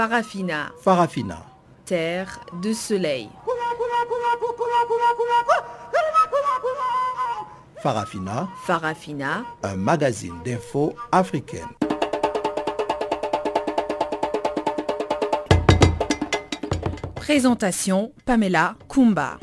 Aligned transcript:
Farafina. 0.00 0.72
Farafina. 0.80 1.44
Terre 1.84 2.40
de 2.62 2.72
soleil. 2.72 3.28
Farafina. 7.82 8.48
Farafina. 8.64 9.44
Un 9.62 9.76
magazine 9.76 10.40
d'infos 10.42 10.94
africaine. 11.12 11.68
Présentation 17.16 18.10
Pamela 18.24 18.76
Kumba. 18.88 19.36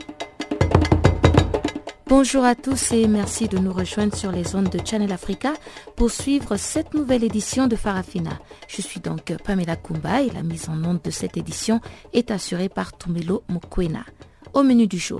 Bonjour 2.10 2.46
à 2.46 2.56
tous 2.56 2.94
et 2.94 3.06
merci 3.06 3.50
de 3.50 3.58
nous 3.58 3.74
rejoindre 3.74 4.16
sur 4.16 4.32
les 4.32 4.56
ondes 4.56 4.70
de 4.70 4.80
Channel 4.86 5.12
Africa 5.12 5.52
pour 5.98 6.10
suivre 6.10 6.56
cette 6.56 6.94
nouvelle 6.94 7.26
édition 7.26 7.68
de 7.68 7.76
Farafina. 7.76 8.40
Je 8.70 8.82
suis 8.82 9.02
donc 9.02 9.36
Pamela 9.44 9.76
Kumba 9.76 10.22
et 10.22 10.30
la 10.30 10.42
mise 10.42 10.70
en 10.70 10.82
onde 10.86 11.02
de 11.02 11.12
cette 11.12 11.36
édition 11.36 11.82
est 12.14 12.32
assurée 12.32 12.70
par 12.70 12.98
Tumelo 12.98 13.44
Mokwena. 13.50 14.06
Au 14.54 14.64
menu 14.64 14.88
du 14.88 14.98
jour. 14.98 15.20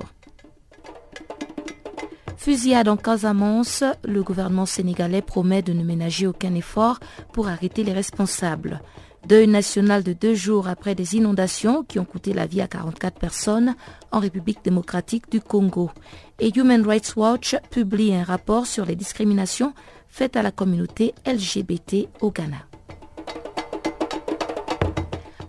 Fusillade 2.38 2.88
en 2.88 2.96
Casamance, 2.96 3.84
le 4.04 4.22
gouvernement 4.22 4.64
sénégalais 4.64 5.20
promet 5.20 5.60
de 5.60 5.74
ne 5.74 5.84
ménager 5.84 6.26
aucun 6.26 6.54
effort 6.54 7.00
pour 7.34 7.48
arrêter 7.48 7.84
les 7.84 7.92
responsables. 7.92 8.80
Deuil 9.28 9.46
national 9.46 10.04
de 10.04 10.14
deux 10.14 10.34
jours 10.34 10.68
après 10.68 10.94
des 10.94 11.16
inondations 11.16 11.84
qui 11.84 11.98
ont 11.98 12.06
coûté 12.06 12.32
la 12.32 12.46
vie 12.46 12.62
à 12.62 12.66
44 12.66 13.18
personnes 13.18 13.76
en 14.10 14.20
République 14.20 14.64
démocratique 14.64 15.30
du 15.30 15.42
Congo. 15.42 15.90
Et 16.40 16.50
Human 16.58 16.82
Rights 16.82 17.12
Watch 17.14 17.54
publie 17.70 18.14
un 18.14 18.24
rapport 18.24 18.66
sur 18.66 18.86
les 18.86 18.96
discriminations 18.96 19.74
faites 20.08 20.34
à 20.36 20.42
la 20.42 20.50
communauté 20.50 21.12
LGBT 21.26 22.08
au 22.22 22.30
Ghana. 22.30 22.56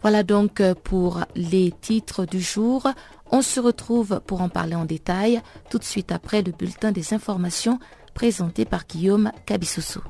Voilà 0.01 0.23
donc 0.23 0.61
pour 0.83 1.21
les 1.35 1.71
titres 1.71 2.25
du 2.25 2.41
jour. 2.41 2.85
On 3.31 3.41
se 3.41 3.61
retrouve 3.61 4.19
pour 4.27 4.41
en 4.41 4.49
parler 4.49 4.75
en 4.75 4.83
détail 4.83 5.39
tout 5.69 5.77
de 5.77 5.85
suite 5.85 6.11
après 6.11 6.41
le 6.41 6.51
bulletin 6.51 6.91
des 6.91 7.13
informations 7.13 7.79
présenté 8.13 8.65
par 8.65 8.85
Guillaume 8.85 9.31
Kabissoso. 9.45 10.01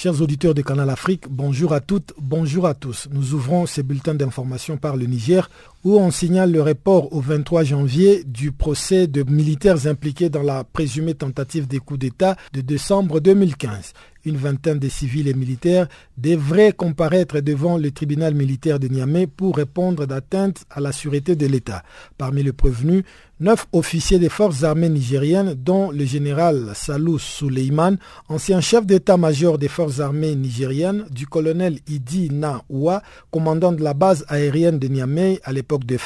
Chers 0.00 0.22
auditeurs 0.22 0.54
de 0.54 0.62
Canal 0.62 0.90
Afrique, 0.90 1.24
bonjour 1.28 1.72
à 1.72 1.80
toutes, 1.80 2.14
bonjour 2.20 2.68
à 2.68 2.74
tous. 2.74 3.08
Nous 3.10 3.34
ouvrons 3.34 3.66
ces 3.66 3.82
bulletins 3.82 4.14
d'information 4.14 4.76
par 4.76 4.96
le 4.96 5.06
Niger 5.06 5.50
où 5.84 5.96
on 5.98 6.10
signale 6.10 6.50
le 6.52 6.62
report 6.62 7.12
au 7.12 7.20
23 7.20 7.64
janvier 7.64 8.24
du 8.24 8.52
procès 8.52 9.06
de 9.06 9.22
militaires 9.22 9.86
impliqués 9.86 10.28
dans 10.28 10.42
la 10.42 10.64
présumée 10.64 11.14
tentative 11.14 11.66
des 11.66 11.78
coups 11.78 12.00
d'État 12.00 12.36
de 12.52 12.60
décembre 12.60 13.20
2015 13.20 13.92
une 14.28 14.36
vingtaine 14.36 14.78
de 14.78 14.88
civils 14.88 15.28
et 15.28 15.34
militaires 15.34 15.88
devraient 16.16 16.72
comparaître 16.72 17.40
devant 17.40 17.76
le 17.78 17.90
tribunal 17.90 18.34
militaire 18.34 18.78
de 18.78 18.88
Niamey 18.88 19.26
pour 19.26 19.56
répondre 19.56 20.06
d'atteinte 20.06 20.64
à 20.70 20.80
la 20.80 20.92
sûreté 20.92 21.36
de 21.36 21.46
l'État. 21.46 21.82
Parmi 22.18 22.42
les 22.42 22.52
prévenus, 22.52 23.04
neuf 23.40 23.66
officiers 23.72 24.18
des 24.18 24.28
forces 24.28 24.64
armées 24.64 24.88
nigériennes, 24.88 25.54
dont 25.54 25.90
le 25.90 26.04
général 26.04 26.72
Salou 26.74 27.18
Souleyman, 27.18 27.96
ancien 28.28 28.60
chef 28.60 28.84
d'état-major 28.86 29.58
des 29.58 29.68
forces 29.68 30.00
armées 30.00 30.34
nigériennes, 30.34 31.06
du 31.10 31.26
colonel 31.26 31.78
Idi 31.88 32.30
Naoua, 32.30 33.02
commandant 33.30 33.72
de 33.72 33.82
la 33.82 33.94
base 33.94 34.24
aérienne 34.28 34.78
de 34.78 34.88
Niamey 34.88 35.40
à 35.44 35.52
l'époque 35.52 35.67
des 35.76 35.98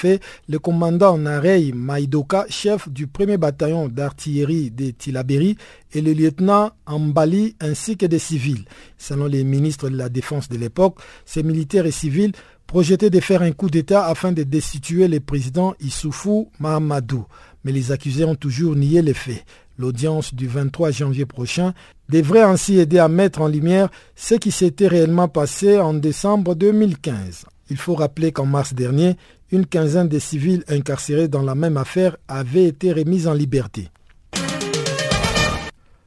le 0.48 0.58
commandant 0.58 1.16
Narey 1.16 1.70
Maïdoka, 1.72 2.46
chef 2.48 2.88
du 2.88 3.06
premier 3.06 3.36
bataillon 3.36 3.88
d'artillerie 3.88 4.70
de 4.70 4.90
Tilaberi, 4.90 5.56
et 5.92 6.00
le 6.00 6.12
lieutenant 6.12 6.72
Ambali 6.86 7.54
ainsi 7.60 7.96
que 7.96 8.06
des 8.06 8.18
civils. 8.18 8.64
Selon 8.98 9.26
les 9.26 9.44
ministres 9.44 9.88
de 9.88 9.96
la 9.96 10.08
Défense 10.08 10.48
de 10.48 10.56
l'époque, 10.56 10.96
ces 11.24 11.42
militaires 11.42 11.86
et 11.86 11.92
civils 11.92 12.32
projetaient 12.66 13.10
de 13.10 13.20
faire 13.20 13.42
un 13.42 13.52
coup 13.52 13.70
d'État 13.70 14.06
afin 14.06 14.32
de 14.32 14.42
destituer 14.42 15.06
le 15.06 15.20
président 15.20 15.74
Issoufou 15.80 16.48
Mahamadou. 16.58 17.26
Mais 17.64 17.72
les 17.72 17.92
accusés 17.92 18.24
ont 18.24 18.34
toujours 18.34 18.74
nié 18.74 19.02
les 19.02 19.14
faits. 19.14 19.44
L'audience 19.78 20.34
du 20.34 20.48
23 20.48 20.90
janvier 20.90 21.26
prochain 21.26 21.72
devrait 22.08 22.42
ainsi 22.42 22.78
aider 22.78 22.98
à 22.98 23.08
mettre 23.08 23.40
en 23.40 23.48
lumière 23.48 23.88
ce 24.16 24.34
qui 24.34 24.50
s'était 24.50 24.88
réellement 24.88 25.28
passé 25.28 25.78
en 25.78 25.94
décembre 25.94 26.54
2015. 26.54 27.46
Il 27.70 27.76
faut 27.78 27.94
rappeler 27.94 28.32
qu'en 28.32 28.44
mars 28.44 28.74
dernier, 28.74 29.16
une 29.52 29.66
quinzaine 29.66 30.08
de 30.08 30.18
civils 30.18 30.64
incarcérés 30.68 31.28
dans 31.28 31.42
la 31.42 31.54
même 31.54 31.76
affaire 31.76 32.16
avaient 32.26 32.64
été 32.64 32.92
remis 32.92 33.26
en 33.26 33.34
liberté. 33.34 33.88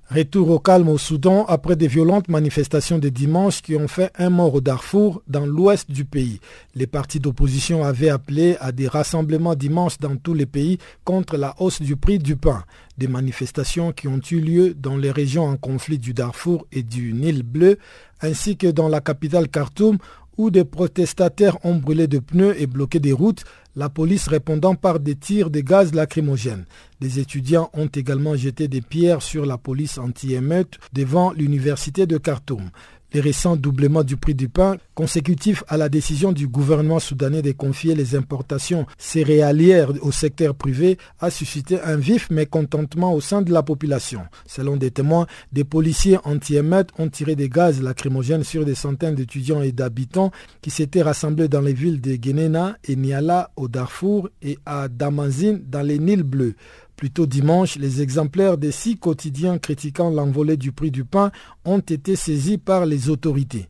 Retour 0.09 0.51
au 0.51 0.59
calme 0.59 0.89
au 0.89 0.99
Soudan 0.99 1.45
après 1.45 1.75
des 1.75 1.87
violentes 1.87 2.29
manifestations 2.29 2.99
de 2.99 3.09
dimanche 3.09 3.63
qui 3.63 3.75
ont 3.75 3.87
fait 3.87 4.11
un 4.17 4.29
mort 4.29 4.53
au 4.53 4.61
Darfour 4.61 5.23
dans 5.27 5.47
l'ouest 5.47 5.89
du 5.89 6.05
pays. 6.05 6.39
Les 6.75 6.85
partis 6.85 7.19
d'opposition 7.19 7.83
avaient 7.83 8.09
appelé 8.09 8.55
à 8.61 8.71
des 8.71 8.87
rassemblements 8.87 9.55
dimanche 9.55 9.97
dans 9.97 10.15
tous 10.15 10.35
les 10.35 10.45
pays 10.45 10.77
contre 11.03 11.37
la 11.37 11.55
hausse 11.59 11.81
du 11.81 11.95
prix 11.95 12.19
du 12.19 12.35
pain. 12.35 12.63
Des 12.99 13.07
manifestations 13.07 13.91
qui 13.91 14.07
ont 14.07 14.21
eu 14.31 14.39
lieu 14.39 14.73
dans 14.75 14.95
les 14.95 15.09
régions 15.09 15.47
en 15.47 15.57
conflit 15.57 15.97
du 15.97 16.13
Darfour 16.13 16.67
et 16.71 16.83
du 16.83 17.11
Nil 17.11 17.41
bleu 17.41 17.79
ainsi 18.21 18.57
que 18.57 18.67
dans 18.67 18.87
la 18.87 19.01
capitale 19.01 19.49
Khartoum 19.49 19.97
où 20.37 20.49
des 20.49 20.65
protestataires 20.65 21.57
ont 21.65 21.75
brûlé 21.75 22.07
de 22.07 22.19
pneus 22.19 22.59
et 22.59 22.67
bloqué 22.67 22.99
des 22.99 23.13
routes, 23.13 23.43
la 23.75 23.89
police 23.89 24.27
répondant 24.27 24.75
par 24.75 24.99
des 24.99 25.15
tirs 25.15 25.49
de 25.49 25.59
gaz 25.59 25.93
lacrymogènes. 25.93 26.65
Des 27.01 27.19
étudiants 27.19 27.69
ont 27.73 27.87
également 27.87 28.35
jeté 28.35 28.67
des 28.67 28.81
pierres 28.81 29.21
sur 29.21 29.45
la 29.45 29.57
police 29.57 29.97
anti-émeute 29.97 30.79
devant 30.93 31.31
l'université 31.33 32.05
de 32.07 32.17
Khartoum 32.17 32.69
les 33.15 33.21
récents 33.21 33.55
doublements 33.55 34.03
du 34.03 34.17
prix 34.17 34.35
du 34.35 34.49
pain 34.49 34.75
consécutifs 34.93 35.63
à 35.69 35.77
la 35.77 35.87
décision 35.87 36.33
du 36.33 36.49
gouvernement 36.49 36.99
soudanais 36.99 37.41
de 37.41 37.53
confier 37.53 37.95
les 37.95 38.13
importations 38.13 38.85
céréalières 38.97 39.91
au 40.01 40.11
secteur 40.11 40.53
privé 40.53 40.97
a 41.21 41.29
suscité 41.29 41.79
un 41.79 41.95
vif 41.95 42.29
mécontentement 42.29 43.13
au 43.13 43.21
sein 43.21 43.41
de 43.41 43.53
la 43.53 43.63
population. 43.63 44.23
Selon 44.45 44.75
des 44.75 44.91
témoins, 44.91 45.27
des 45.53 45.63
policiers 45.63 46.17
anti-émeutes 46.25 46.89
ont 46.99 47.07
tiré 47.07 47.37
des 47.37 47.47
gaz 47.47 47.81
lacrymogènes 47.81 48.43
sur 48.43 48.65
des 48.65 48.75
centaines 48.75 49.15
d'étudiants 49.15 49.61
et 49.61 49.71
d'habitants 49.71 50.31
qui 50.61 50.69
s'étaient 50.69 51.01
rassemblés 51.01 51.47
dans 51.47 51.61
les 51.61 51.71
villes 51.73 52.01
de 52.01 52.17
Guénéna 52.17 52.77
et 52.83 52.97
Niala 52.97 53.51
au 53.55 53.69
Darfour 53.69 54.27
et 54.41 54.57
à 54.65 54.89
Damazine 54.89 55.63
dans 55.65 55.83
les 55.83 55.99
Nils 55.99 56.23
bleus. 56.23 56.55
Plus 56.95 57.11
tôt 57.11 57.25
dimanche, 57.25 57.75
les 57.77 58.01
exemplaires 58.01 58.57
des 58.57 58.71
six 58.71 58.97
quotidiens 58.97 59.57
critiquant 59.57 60.09
l'envolée 60.09 60.57
du 60.57 60.71
prix 60.71 60.91
du 60.91 61.03
pain 61.03 61.31
ont 61.65 61.79
été 61.79 62.15
saisis 62.15 62.57
par 62.57 62.85
les 62.85 63.09
autorités. 63.09 63.67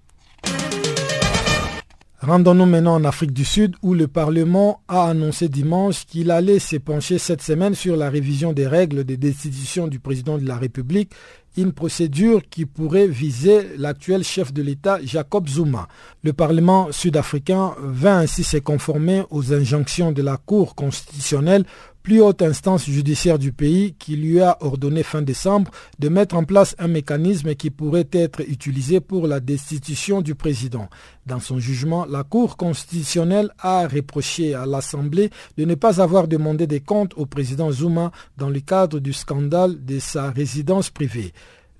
Rendons-nous 2.21 2.65
maintenant 2.65 2.95
en 2.95 3.03
Afrique 3.03 3.33
du 3.33 3.45
Sud 3.45 3.75
où 3.83 3.93
le 3.93 4.07
Parlement 4.07 4.81
a 4.87 5.09
annoncé 5.09 5.47
dimanche 5.47 6.05
qu'il 6.05 6.31
allait 6.31 6.57
se 6.59 6.77
pencher 6.77 7.19
cette 7.19 7.43
semaine 7.43 7.75
sur 7.75 7.95
la 7.95 8.09
révision 8.09 8.51
des 8.51 8.65
règles 8.65 9.03
de 9.03 9.15
destitution 9.15 9.87
du 9.87 9.99
président 9.99 10.39
de 10.39 10.47
la 10.47 10.57
République, 10.57 11.11
une 11.57 11.71
procédure 11.71 12.41
qui 12.49 12.65
pourrait 12.65 13.07
viser 13.07 13.67
l'actuel 13.77 14.23
chef 14.23 14.53
de 14.53 14.61
l'État 14.61 14.97
Jacob 15.03 15.47
Zuma. 15.47 15.87
Le 16.23 16.33
Parlement 16.33 16.91
sud-africain 16.91 17.75
vint 17.79 18.17
ainsi 18.17 18.43
se 18.43 18.57
conformer 18.57 19.23
aux 19.29 19.53
injonctions 19.53 20.11
de 20.11 20.21
la 20.21 20.37
Cour 20.37 20.73
constitutionnelle 20.73 21.65
plus 22.05 22.21
haute 22.21 22.43
instance 22.43 22.85
judiciaire 22.85 23.39
du 23.39 23.51
pays 23.51 23.95
qui 23.97 24.15
lui 24.15 24.39
a 24.39 24.57
ordonné 24.59 25.01
fin 25.01 25.23
décembre 25.23 25.71
de 25.97 26.07
mettre 26.07 26.35
en 26.35 26.43
place 26.43 26.75
un 26.77 26.87
mécanisme 26.87 27.55
qui 27.55 27.71
pourrait 27.71 28.07
être 28.11 28.41
utilisé 28.47 28.99
pour 28.99 29.25
la 29.25 29.39
destitution 29.39 30.21
du 30.21 30.35
président. 30.35 30.87
Dans 31.25 31.39
son 31.39 31.57
jugement, 31.57 32.05
la 32.05 32.23
Cour 32.23 32.57
constitutionnelle 32.57 33.49
a 33.57 33.87
reproché 33.87 34.53
à 34.53 34.67
l'Assemblée 34.67 35.31
de 35.57 35.65
ne 35.65 35.73
pas 35.73 35.99
avoir 35.99 36.27
demandé 36.27 36.67
des 36.67 36.79
comptes 36.79 37.13
au 37.17 37.25
président 37.25 37.71
Zuma 37.71 38.11
dans 38.37 38.49
le 38.49 38.59
cadre 38.59 38.99
du 38.99 39.11
scandale 39.11 39.83
de 39.83 39.97
sa 39.97 40.29
résidence 40.29 40.91
privée. 40.91 41.33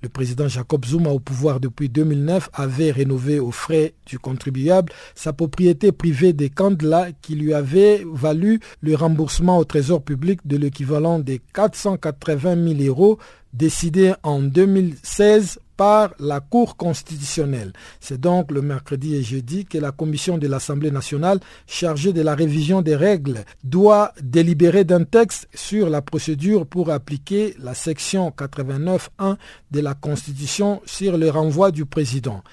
Le 0.06 0.10
président 0.10 0.48
Jacob 0.48 0.86
Zuma, 0.86 1.10
au 1.10 1.18
pouvoir 1.18 1.60
depuis 1.60 1.90
2009, 1.90 2.52
avait 2.54 2.92
rénové 2.92 3.40
aux 3.40 3.50
frais 3.50 3.96
du 4.06 4.20
contribuable 4.20 4.94
sa 5.16 5.34
propriété 5.34 5.92
privée 5.92 6.32
des 6.32 6.52
Kandla 6.52 7.08
qui 7.24 7.34
lui 7.34 7.56
avait 7.56 8.06
valu 8.14 8.60
le 8.82 8.94
remboursement 8.94 9.58
au 9.58 9.64
trésor 9.64 10.04
public 10.04 10.42
de 10.46 10.58
l'équivalent 10.58 11.18
des 11.18 11.42
480 11.54 12.78
000 12.78 12.88
euros 12.88 13.18
décidé 13.52 14.14
en 14.22 14.44
2016 14.44 15.58
par 15.78 16.14
la 16.20 16.40
Cour 16.40 16.78
constitutionnelle. 16.78 17.74
C'est 18.00 18.20
donc 18.20 18.52
le 18.52 18.62
mercredi 18.62 19.16
et 19.16 19.24
jeudi 19.24 19.66
que 19.66 19.78
la 19.78 19.92
commission 19.92 20.38
de 20.38 20.48
l'Assemblée 20.48 20.92
nationale 20.92 21.40
chargée 21.68 22.14
de 22.14 22.22
la 22.22 22.36
révision 22.36 22.82
des 22.82 22.96
règles 22.96 23.46
doit 23.64 24.14
délibérer 24.22 24.84
d'un 24.84 25.04
texte 25.04 25.48
sur 25.54 25.90
la 25.90 26.02
procédure 26.02 26.66
pour 26.66 26.90
appliquer 26.92 27.56
la 27.60 27.74
section 27.74 28.30
89.1 28.30 29.36
de 29.72 29.80
la 29.80 29.94
Constitution 29.94 30.82
sur 30.86 31.18
le 31.18 31.30
renvoi 31.30 31.72
du 31.72 31.86
président. 31.86 32.44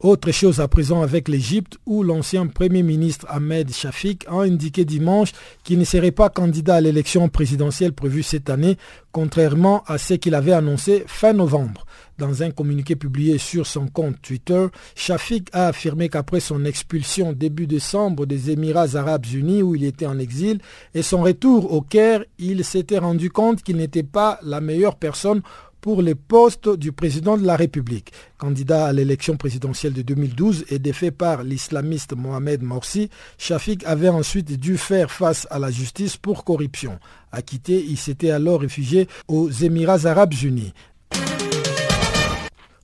Autre 0.00 0.30
chose 0.30 0.60
à 0.60 0.68
présent 0.68 1.00
avec 1.00 1.26
l'Égypte 1.26 1.78
où 1.86 2.02
l'ancien 2.02 2.46
Premier 2.48 2.82
ministre 2.82 3.24
Ahmed 3.30 3.72
Shafik 3.72 4.26
a 4.28 4.42
indiqué 4.42 4.84
dimanche 4.84 5.32
qu'il 5.64 5.78
ne 5.78 5.84
serait 5.84 6.10
pas 6.10 6.28
candidat 6.28 6.74
à 6.74 6.80
l'élection 6.82 7.30
présidentielle 7.30 7.94
prévue 7.94 8.22
cette 8.22 8.50
année, 8.50 8.76
contrairement 9.10 9.82
à 9.86 9.96
ce 9.96 10.12
qu'il 10.12 10.34
avait 10.34 10.52
annoncé 10.52 11.04
fin 11.06 11.32
novembre. 11.32 11.86
Dans 12.18 12.42
un 12.42 12.50
communiqué 12.50 12.94
publié 12.94 13.38
sur 13.38 13.66
son 13.66 13.88
compte 13.88 14.20
Twitter, 14.20 14.66
Shafik 14.94 15.48
a 15.54 15.68
affirmé 15.68 16.10
qu'après 16.10 16.40
son 16.40 16.66
expulsion 16.66 17.32
début 17.32 17.66
décembre 17.66 18.26
des 18.26 18.50
Émirats 18.50 18.96
arabes 18.96 19.24
unis 19.32 19.62
où 19.62 19.74
il 19.74 19.84
était 19.84 20.06
en 20.06 20.18
exil 20.18 20.58
et 20.94 21.02
son 21.02 21.22
retour 21.22 21.72
au 21.72 21.80
Caire, 21.80 22.22
il 22.38 22.64
s'était 22.64 22.98
rendu 22.98 23.30
compte 23.30 23.62
qu'il 23.62 23.76
n'était 23.76 24.02
pas 24.02 24.38
la 24.42 24.60
meilleure 24.60 24.96
personne 24.96 25.40
pour 25.86 26.02
les 26.02 26.16
postes 26.16 26.68
du 26.68 26.90
président 26.90 27.38
de 27.38 27.46
la 27.46 27.54
République. 27.54 28.12
Candidat 28.38 28.86
à 28.86 28.92
l'élection 28.92 29.36
présidentielle 29.36 29.92
de 29.92 30.02
2012 30.02 30.64
et 30.70 30.80
défait 30.80 31.12
par 31.12 31.44
l'islamiste 31.44 32.16
Mohamed 32.16 32.60
Morsi, 32.64 33.08
Shafik 33.38 33.86
avait 33.86 34.08
ensuite 34.08 34.58
dû 34.58 34.78
faire 34.78 35.12
face 35.12 35.46
à 35.48 35.60
la 35.60 35.70
justice 35.70 36.16
pour 36.16 36.42
corruption. 36.42 36.98
Acquitté, 37.30 37.84
il 37.88 37.98
s'était 37.98 38.32
alors 38.32 38.62
réfugié 38.62 39.06
aux 39.28 39.48
Émirats 39.48 40.06
arabes 40.06 40.34
unis. 40.42 40.72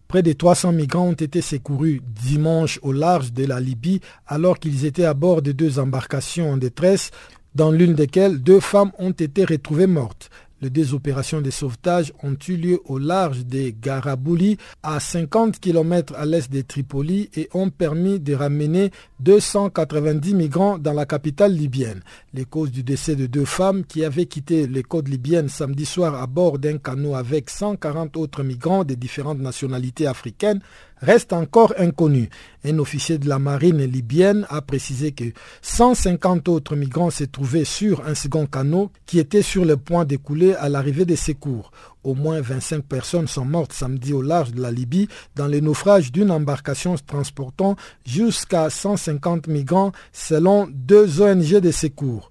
Près 0.07 0.23
de 0.23 0.33
300 0.33 0.71
migrants 0.71 1.09
ont 1.09 1.13
été 1.13 1.41
secourus 1.41 2.03
dimanche 2.07 2.79
au 2.83 2.93
large 2.93 3.33
de 3.33 3.45
la 3.45 3.59
Libye 3.59 4.01
alors 4.29 4.61
qu'ils 4.61 4.85
étaient 4.85 5.07
à 5.07 5.15
bord 5.15 5.43
de 5.43 5.51
deux 5.51 5.81
embarcations 5.81 6.53
en 6.53 6.57
détresse, 6.57 7.11
dans 7.55 7.71
l'une 7.71 7.95
desquelles 7.95 8.39
deux 8.39 8.61
femmes 8.61 8.93
ont 8.99 9.11
été 9.11 9.45
retrouvées 9.45 9.87
mortes. 9.87 10.31
Les 10.63 10.71
deux 10.71 10.95
opérations 10.95 11.41
de 11.41 11.51
sauvetage 11.51 12.13
ont 12.23 12.37
eu 12.49 12.57
lieu 12.57 12.81
au 12.85 12.97
large 12.97 13.45
des 13.45 13.75
Garabouli, 13.75 14.59
à 14.85 15.01
50 15.01 15.59
km 15.59 16.15
à 16.17 16.25
l'est 16.25 16.53
de 16.53 16.61
Tripoli, 16.61 17.31
et 17.35 17.49
ont 17.53 17.69
permis 17.69 18.21
de 18.21 18.33
ramener 18.33 18.93
290 19.19 20.35
migrants 20.35 20.79
dans 20.79 20.93
la 20.93 21.05
capitale 21.05 21.53
libyenne. 21.53 22.01
Les 22.33 22.45
causes 22.45 22.71
du 22.71 22.85
décès 22.85 23.17
de 23.17 23.27
deux 23.27 23.45
femmes 23.45 23.85
qui 23.85 24.05
avaient 24.05 24.27
quitté 24.27 24.69
les 24.69 24.85
côtes 24.85 25.09
libyennes 25.09 25.49
samedi 25.49 25.85
soir 25.85 26.15
à 26.15 26.29
bord 26.29 26.61
d'un 26.61 26.79
canot 26.79 27.17
avec 27.17 27.51
140 27.51 28.17
autres 28.17 28.45
migrants 28.45 28.85
de 28.85 28.95
différentes 28.95 29.41
nationalités 29.41 30.07
africaines 30.07 30.61
reste 31.03 31.33
encore 31.33 31.75
inconnu. 31.77 32.31
Un 32.65 32.79
officier 32.79 33.19
de 33.19 33.29
la 33.29 33.39
marine 33.39 33.85
libyenne 33.85 34.47
a 34.49 34.63
précisé 34.63 35.13
que 35.13 35.25
150 35.61 36.49
autres 36.49 36.77
migrants 36.77 37.11
se 37.11 37.25
trouvaient 37.25 37.65
sur 37.65 38.07
un 38.07 38.15
second 38.15 38.47
canot 38.47 38.91
qui 39.05 39.19
était 39.19 39.43
sur 39.43 39.65
le 39.65 39.77
point 39.77 40.05
d'écouler 40.05 40.55
à 40.55 40.69
l'arrivée 40.69 41.05
des 41.05 41.17
secours. 41.17 41.73
Au 42.05 42.15
moins 42.15 42.41
25 42.41 42.85
personnes 42.85 43.29
sont 43.29 43.45
mortes 43.45 43.73
samedi 43.73 44.13
au 44.13 44.23
large 44.23 44.53
de 44.53 44.63
la 44.63 44.71
Libye 44.71 45.09
dans 45.37 45.47
le 45.47 45.61
naufrage 45.61 46.11
d'une 46.11 46.31
embarcation 46.31 46.95
transportant 47.07 47.77
jusqu'à 48.07 48.71
150 48.71 49.49
migrants 49.49 49.93
selon 50.13 50.69
deux 50.73 51.21
ONG 51.21 51.61
de 51.61 51.71
secours. 51.71 52.31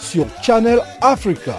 Sur 0.00 0.26
Channel 0.42 0.80
Africa. 1.00 1.54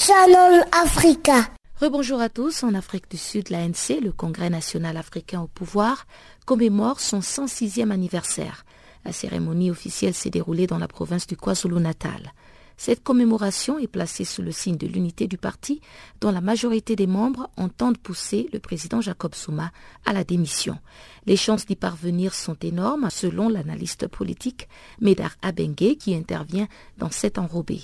Channel 0.00 0.64
Africa. 0.82 1.46
Rebonjour 1.80 2.20
à 2.20 2.28
tous. 2.28 2.62
En 2.62 2.74
Afrique 2.74 3.10
du 3.10 3.16
Sud, 3.16 3.48
l'ANC, 3.48 4.00
le 4.02 4.12
Congrès 4.12 4.50
national 4.50 4.96
africain 4.98 5.40
au 5.40 5.46
pouvoir, 5.46 6.04
commémore 6.44 7.00
son 7.00 7.20
106e 7.20 7.90
anniversaire. 7.90 8.64
La 9.04 9.12
cérémonie 9.12 9.70
officielle 9.70 10.12
s'est 10.12 10.28
déroulée 10.28 10.66
dans 10.66 10.78
la 10.78 10.88
province 10.88 11.26
du 11.26 11.36
KwaZulu-Natal. 11.36 12.32
Cette 12.82 13.02
commémoration 13.02 13.78
est 13.78 13.86
placée 13.86 14.24
sous 14.24 14.40
le 14.40 14.52
signe 14.52 14.78
de 14.78 14.86
l'unité 14.86 15.26
du 15.26 15.36
parti, 15.36 15.82
dont 16.22 16.32
la 16.32 16.40
majorité 16.40 16.96
des 16.96 17.06
membres 17.06 17.50
entendent 17.58 17.98
pousser 17.98 18.48
le 18.54 18.58
président 18.58 19.02
Jacob 19.02 19.34
Souma 19.34 19.70
à 20.06 20.14
la 20.14 20.24
démission. 20.24 20.78
Les 21.26 21.36
chances 21.36 21.66
d'y 21.66 21.76
parvenir 21.76 22.32
sont 22.32 22.56
énormes, 22.62 23.10
selon 23.10 23.50
l'analyste 23.50 24.08
politique 24.08 24.66
Médard 24.98 25.36
Abengue, 25.42 25.98
qui 25.98 26.14
intervient 26.14 26.68
dans 26.96 27.10
cet 27.10 27.36
enrobé. 27.36 27.82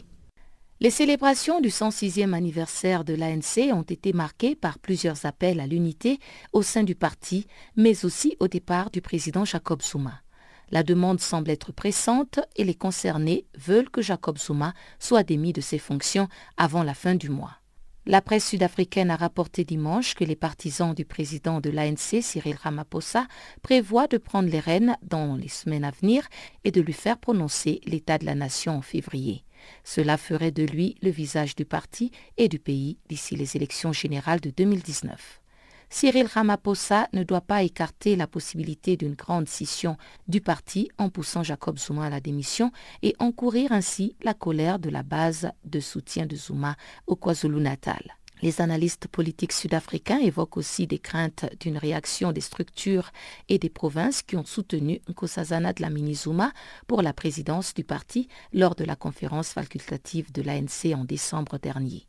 Les 0.80 0.88
célébrations 0.88 1.60
du 1.60 1.68
106e 1.68 2.32
anniversaire 2.32 3.04
de 3.04 3.12
l'ANC 3.12 3.70
ont 3.74 3.82
été 3.82 4.14
marquées 4.14 4.54
par 4.54 4.78
plusieurs 4.78 5.26
appels 5.26 5.60
à 5.60 5.66
l'unité 5.66 6.20
au 6.54 6.62
sein 6.62 6.84
du 6.84 6.94
parti, 6.94 7.46
mais 7.76 8.06
aussi 8.06 8.34
au 8.40 8.48
départ 8.48 8.88
du 8.88 9.02
président 9.02 9.44
Jacob 9.44 9.82
Souma. 9.82 10.22
La 10.70 10.82
demande 10.82 11.20
semble 11.20 11.50
être 11.50 11.72
pressante 11.72 12.40
et 12.56 12.64
les 12.64 12.74
concernés 12.74 13.46
veulent 13.56 13.90
que 13.90 14.02
Jacob 14.02 14.38
Zuma 14.38 14.74
soit 14.98 15.22
démis 15.22 15.52
de 15.52 15.60
ses 15.60 15.78
fonctions 15.78 16.28
avant 16.56 16.82
la 16.82 16.94
fin 16.94 17.14
du 17.14 17.30
mois. 17.30 17.60
La 18.08 18.20
presse 18.20 18.48
sud-africaine 18.48 19.10
a 19.10 19.16
rapporté 19.16 19.64
dimanche 19.64 20.14
que 20.14 20.22
les 20.22 20.36
partisans 20.36 20.94
du 20.94 21.04
président 21.04 21.60
de 21.60 21.70
l'ANC, 21.70 22.22
Cyril 22.22 22.54
Ramaphosa, 22.54 23.26
prévoient 23.62 24.06
de 24.06 24.16
prendre 24.16 24.48
les 24.48 24.60
rênes 24.60 24.96
dans 25.02 25.34
les 25.34 25.48
semaines 25.48 25.84
à 25.84 25.90
venir 25.90 26.24
et 26.62 26.70
de 26.70 26.80
lui 26.80 26.92
faire 26.92 27.18
prononcer 27.18 27.80
l'état 27.84 28.18
de 28.18 28.24
la 28.24 28.36
nation 28.36 28.76
en 28.76 28.82
février. 28.82 29.44
Cela 29.82 30.18
ferait 30.18 30.52
de 30.52 30.62
lui 30.62 30.96
le 31.02 31.10
visage 31.10 31.56
du 31.56 31.64
parti 31.64 32.12
et 32.36 32.48
du 32.48 32.60
pays 32.60 32.98
d'ici 33.08 33.34
les 33.34 33.56
élections 33.56 33.92
générales 33.92 34.40
de 34.40 34.50
2019. 34.50 35.40
Cyril 35.88 36.26
Ramaphosa 36.26 37.08
ne 37.12 37.22
doit 37.22 37.40
pas 37.40 37.62
écarter 37.62 38.16
la 38.16 38.26
possibilité 38.26 38.96
d'une 38.96 39.14
grande 39.14 39.48
scission 39.48 39.96
du 40.28 40.40
parti 40.40 40.90
en 40.98 41.08
poussant 41.08 41.42
Jacob 41.42 41.78
Zuma 41.78 42.06
à 42.06 42.10
la 42.10 42.20
démission 42.20 42.72
et 43.02 43.14
encourir 43.18 43.72
ainsi 43.72 44.16
la 44.22 44.34
colère 44.34 44.78
de 44.78 44.90
la 44.90 45.02
base 45.02 45.50
de 45.64 45.80
soutien 45.80 46.26
de 46.26 46.36
Zuma 46.36 46.76
au 47.06 47.14
KwaZulu-Natal. 47.16 48.16
Les 48.42 48.60
analystes 48.60 49.08
politiques 49.08 49.52
sud-africains 49.52 50.18
évoquent 50.18 50.58
aussi 50.58 50.86
des 50.86 50.98
craintes 50.98 51.46
d'une 51.60 51.78
réaction 51.78 52.32
des 52.32 52.42
structures 52.42 53.10
et 53.48 53.58
des 53.58 53.70
provinces 53.70 54.20
qui 54.20 54.36
ont 54.36 54.44
soutenu 54.44 55.00
Nkosazana 55.08 55.72
Dlamini 55.72 56.14
Zuma 56.14 56.52
pour 56.86 57.00
la 57.00 57.14
présidence 57.14 57.72
du 57.72 57.82
parti 57.82 58.28
lors 58.52 58.74
de 58.74 58.84
la 58.84 58.96
conférence 58.96 59.50
facultative 59.50 60.32
de 60.32 60.42
l'ANC 60.42 60.94
en 60.94 61.04
décembre 61.04 61.58
dernier. 61.58 62.06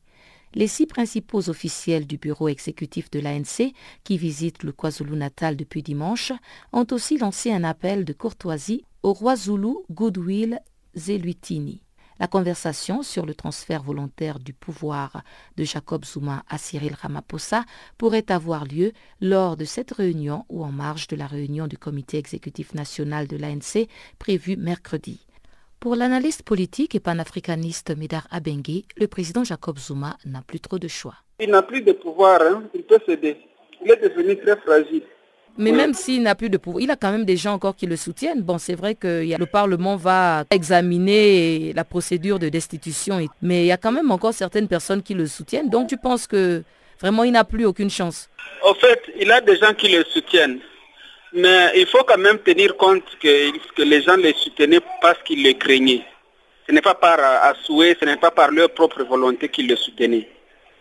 Les 0.53 0.67
six 0.67 0.85
principaux 0.85 1.49
officiels 1.49 2.07
du 2.07 2.17
bureau 2.17 2.47
exécutif 2.47 3.11
de 3.11 3.19
l'ANC, 3.19 3.73
qui 4.03 4.17
visitent 4.17 4.63
le 4.63 4.71
KwaZulu-Natal 4.71 5.55
depuis 5.55 5.83
dimanche, 5.83 6.31
ont 6.71 6.87
aussi 6.91 7.17
lancé 7.17 7.51
un 7.51 7.63
appel 7.63 8.05
de 8.05 8.13
courtoisie 8.13 8.83
au 9.03 9.13
roi 9.13 9.35
Zulu 9.35 9.75
Goodwill 9.91 10.59
Zeluitini. 10.95 11.81
La 12.19 12.27
conversation 12.27 13.03
sur 13.03 13.27
le 13.27 13.35
transfert 13.35 13.83
volontaire 13.83 14.39
du 14.39 14.53
pouvoir 14.53 15.21
de 15.55 15.63
Jacob 15.63 16.03
Zuma 16.03 16.43
à 16.49 16.57
Cyril 16.57 16.95
Ramaphosa 16.99 17.63
pourrait 17.99 18.31
avoir 18.31 18.65
lieu 18.65 18.91
lors 19.21 19.55
de 19.55 19.65
cette 19.65 19.91
réunion 19.91 20.43
ou 20.49 20.63
en 20.63 20.71
marge 20.71 21.07
de 21.07 21.15
la 21.15 21.27
réunion 21.27 21.67
du 21.67 21.77
comité 21.77 22.17
exécutif 22.17 22.73
national 22.73 23.27
de 23.27 23.37
l'ANC 23.37 23.87
prévue 24.17 24.57
mercredi. 24.57 25.26
Pour 25.79 25.95
l'analyste 25.95 26.41
politique 26.41 26.95
et 26.95 26.99
panafricaniste 26.99 27.95
Médard 27.95 28.27
Abengue, 28.31 28.83
le 28.97 29.07
président 29.07 29.43
Jacob 29.43 29.77
Zuma 29.77 30.17
n'a 30.25 30.41
plus 30.41 30.59
trop 30.59 30.79
de 30.79 30.87
choix. 30.87 31.13
Il 31.39 31.51
n'a 31.51 31.61
plus 31.61 31.81
de 31.81 31.91
pouvoir, 31.91 32.41
hein. 32.41 32.63
il 32.73 32.81
peut 32.81 32.99
céder. 33.05 33.37
Il 33.85 33.91
est 33.91 34.01
devenu 34.01 34.35
très 34.37 34.57
fragile. 34.57 35.03
Mais 35.59 35.71
même 35.71 35.93
s'il 35.93 36.23
n'a 36.23 36.33
plus 36.33 36.49
de 36.49 36.57
pouvoir, 36.57 36.81
il 36.81 36.89
a 36.89 36.95
quand 36.95 37.11
même 37.11 37.25
des 37.25 37.37
gens 37.37 37.53
encore 37.53 37.75
qui 37.75 37.85
le 37.85 37.95
soutiennent. 37.95 38.41
Bon, 38.41 38.57
c'est 38.57 38.73
vrai 38.73 38.95
que 38.95 39.23
le 39.37 39.45
Parlement 39.45 39.95
va 39.95 40.45
examiner 40.49 41.73
la 41.73 41.83
procédure 41.83 42.39
de 42.39 42.49
destitution, 42.49 43.19
mais 43.43 43.63
il 43.63 43.67
y 43.67 43.71
a 43.71 43.77
quand 43.77 43.91
même 43.91 44.09
encore 44.09 44.33
certaines 44.33 44.67
personnes 44.67 45.03
qui 45.03 45.13
le 45.13 45.27
soutiennent. 45.27 45.69
Donc 45.69 45.89
tu 45.89 45.97
penses 45.97 46.25
que 46.25 46.63
vraiment 46.99 47.23
il 47.23 47.33
n'a 47.33 47.43
plus 47.43 47.65
aucune 47.65 47.91
chance? 47.91 48.29
En 48.63 48.73
fait, 48.73 49.01
il 49.19 49.31
a 49.31 49.41
des 49.41 49.57
gens 49.57 49.73
qui 49.75 49.89
le 49.89 50.03
soutiennent. 50.05 50.59
Mais 51.33 51.71
il 51.75 51.85
faut 51.87 52.03
quand 52.03 52.17
même 52.17 52.39
tenir 52.39 52.75
compte 52.77 53.03
que, 53.19 53.83
les 53.83 54.01
gens 54.01 54.17
le 54.17 54.31
soutenaient 54.33 54.79
parce 55.01 55.21
qu'ils 55.23 55.43
le 55.43 55.53
craignaient. 55.53 56.05
Ce 56.67 56.71
n'est 56.73 56.81
pas 56.81 56.95
par 56.95 57.19
à 57.19 57.53
souhait, 57.63 57.95
ce 57.99 58.05
n'est 58.05 58.17
pas 58.17 58.31
par 58.31 58.51
leur 58.51 58.69
propre 58.71 59.03
volonté 59.03 59.49
qu'ils 59.49 59.67
le 59.67 59.75
soutenaient. 59.75 60.27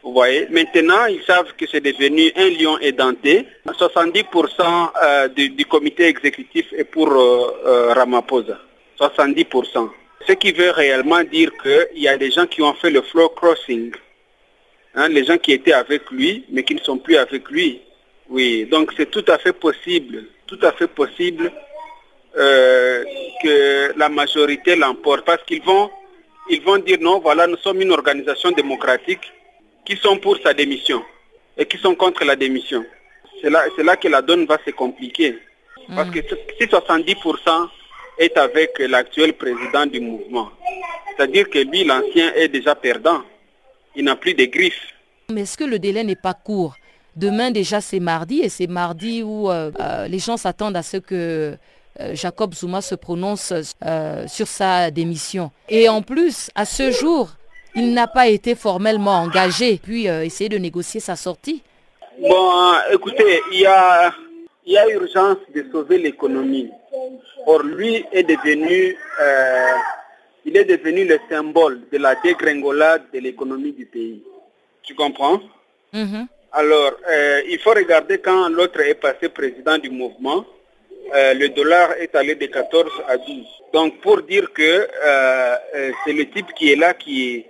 Vous 0.02 0.12
voyez, 0.12 0.46
maintenant, 0.50 1.06
ils 1.06 1.22
savent 1.24 1.52
que 1.58 1.66
c'est 1.66 1.80
devenu 1.80 2.30
un 2.36 2.50
lion 2.50 2.78
édenté. 2.78 3.44
70% 3.66 4.90
euh, 5.02 5.28
du, 5.28 5.64
comité 5.64 6.06
exécutif 6.06 6.72
est 6.72 6.84
pour 6.84 7.10
euh, 7.10 7.50
euh, 7.66 7.92
Ramaphosa. 7.92 8.56
70%. 9.00 9.90
Ce 10.28 10.32
qui 10.34 10.52
veut 10.52 10.70
réellement 10.70 11.24
dire 11.24 11.50
qu'il 11.60 12.02
y 12.02 12.06
a 12.06 12.16
des 12.16 12.30
gens 12.30 12.46
qui 12.46 12.62
ont 12.62 12.74
fait 12.74 12.90
le 12.90 13.02
floor 13.02 13.34
crossing. 13.34 13.92
Hein, 14.94 15.08
les 15.08 15.24
gens 15.24 15.38
qui 15.38 15.52
étaient 15.52 15.72
avec 15.72 16.08
lui, 16.12 16.44
mais 16.50 16.62
qui 16.62 16.76
ne 16.76 16.80
sont 16.80 16.98
plus 16.98 17.16
avec 17.16 17.50
lui. 17.50 17.80
Oui, 18.28 18.66
donc 18.66 18.92
c'est 18.96 19.10
tout 19.10 19.24
à 19.28 19.38
fait 19.38 19.52
possible, 19.52 20.24
tout 20.46 20.58
à 20.62 20.72
fait 20.72 20.88
possible 20.88 21.52
que 22.34 23.98
la 23.98 24.08
majorité 24.08 24.76
l'emporte. 24.76 25.24
Parce 25.24 25.42
qu'ils 25.44 25.62
vont, 25.62 25.90
ils 26.50 26.62
vont 26.62 26.78
dire 26.78 26.98
non, 27.00 27.20
voilà, 27.20 27.46
nous 27.46 27.56
sommes 27.58 27.80
une 27.80 27.92
organisation 27.92 28.50
démocratique 28.50 29.32
qui 29.84 29.96
sont 29.96 30.18
pour 30.18 30.36
sa 30.38 30.52
démission 30.52 31.02
et 31.56 31.64
qui 31.66 31.78
sont 31.78 31.94
contre 31.94 32.24
la 32.24 32.36
démission. 32.36 32.84
C'est 33.40 33.50
là, 33.50 33.64
là 33.78 33.96
que 33.96 34.08
la 34.08 34.22
donne 34.22 34.46
va 34.46 34.58
se 34.64 34.70
compliquer. 34.70 35.38
Parce 35.94 36.10
que 36.10 36.18
si 36.58 36.66
70% 36.66 37.68
est 38.18 38.36
avec 38.36 38.78
l'actuel 38.80 39.34
président 39.34 39.86
du 39.86 40.00
mouvement, 40.00 40.50
c'est-à-dire 41.16 41.48
que 41.48 41.60
lui, 41.60 41.84
l'ancien, 41.84 42.34
est 42.34 42.48
déjà 42.48 42.74
perdant. 42.74 43.22
Il 43.94 44.04
n'a 44.04 44.16
plus 44.16 44.34
de 44.34 44.46
griffes. 44.46 44.94
Mais 45.30 45.42
est-ce 45.42 45.56
que 45.56 45.64
le 45.64 45.78
délai 45.78 46.02
n'est 46.02 46.16
pas 46.16 46.34
court? 46.34 46.74
Demain 47.16 47.50
déjà 47.50 47.80
c'est 47.80 48.00
mardi 48.00 48.40
et 48.40 48.48
c'est 48.48 48.66
mardi 48.66 49.22
où 49.22 49.50
euh, 49.50 49.70
euh, 49.80 50.06
les 50.06 50.18
gens 50.18 50.36
s'attendent 50.36 50.76
à 50.76 50.82
ce 50.82 50.98
que 50.98 51.56
euh, 52.00 52.14
Jacob 52.14 52.54
Zuma 52.54 52.82
se 52.82 52.94
prononce 52.94 53.52
sur 54.26 54.46
sa 54.46 54.90
démission. 54.90 55.50
Et 55.68 55.88
en 55.88 56.02
plus, 56.02 56.50
à 56.54 56.64
ce 56.66 56.90
jour, 56.90 57.30
il 57.74 57.94
n'a 57.94 58.06
pas 58.06 58.28
été 58.28 58.54
formellement 58.54 59.16
engagé, 59.22 59.80
puis 59.82 60.06
essayer 60.06 60.48
de 60.48 60.58
négocier 60.58 61.00
sa 61.00 61.16
sortie 61.16 61.62
Bon, 62.18 62.72
écoutez, 62.92 63.42
il 63.52 63.60
y 63.60 63.66
a, 63.66 64.10
il 64.64 64.72
y 64.72 64.78
a 64.78 64.88
urgence 64.88 65.36
de 65.54 65.66
sauver 65.70 65.98
l'économie. 65.98 66.70
Or, 67.46 67.62
lui 67.62 68.06
est 68.10 68.22
devenu, 68.22 68.96
euh, 69.20 69.72
il 70.46 70.56
est 70.56 70.64
devenu 70.64 71.04
le 71.04 71.18
symbole 71.28 71.82
de 71.92 71.98
la 71.98 72.14
dégringolade 72.14 73.02
de 73.12 73.18
l'économie 73.18 73.72
du 73.72 73.84
pays. 73.84 74.22
Tu 74.82 74.94
comprends? 74.94 75.40
Mm-hmm. 75.92 76.26
Alors, 76.58 76.92
euh, 77.06 77.42
il 77.50 77.58
faut 77.58 77.72
regarder 77.72 78.16
quand 78.16 78.48
l'autre 78.48 78.80
est 78.80 78.94
passé 78.94 79.28
président 79.28 79.76
du 79.76 79.90
mouvement, 79.90 80.46
le 81.12 81.48
dollar 81.48 81.92
est 82.00 82.14
allé 82.14 82.34
de 82.34 82.46
14 82.46 82.90
à 83.06 83.18
12. 83.18 83.26
Donc, 83.74 84.00
pour 84.00 84.22
dire 84.22 84.50
que 84.54 84.88
c'est 86.04 86.14
le 86.14 86.24
type 86.30 86.46
qui 86.54 86.72
est 86.72 86.76
là 86.76 86.94
qui 86.94 87.44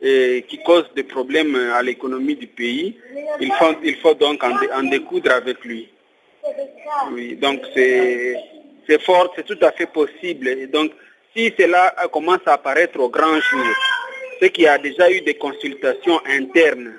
qui 0.00 0.58
cause 0.64 0.86
des 0.96 1.04
problèmes 1.04 1.54
à 1.74 1.80
l'économie 1.82 2.34
du 2.34 2.48
pays, 2.48 2.98
il 3.40 3.52
faut, 3.52 3.74
il 3.84 3.96
faut 3.98 4.14
donc 4.14 4.42
en, 4.42 4.82
découdre 4.82 5.30
avec 5.32 5.64
lui. 5.64 5.88
Oui, 7.12 7.36
donc 7.36 7.60
c'est 7.74 9.00
fort, 9.02 9.32
c'est 9.36 9.46
tout 9.46 9.58
à 9.62 9.70
fait 9.70 9.86
possible. 9.86 10.48
Et 10.48 10.66
donc, 10.66 10.90
si 11.36 11.54
cela 11.56 11.94
commence 12.12 12.44
à 12.46 12.54
apparaître 12.54 12.98
au 12.98 13.08
grand 13.08 13.40
jour, 13.40 13.66
c'est 14.40 14.50
qu'il 14.50 14.64
y 14.64 14.66
a 14.66 14.78
déjà 14.78 15.08
eu 15.08 15.20
des 15.20 15.34
consultations 15.34 16.20
internes 16.26 16.94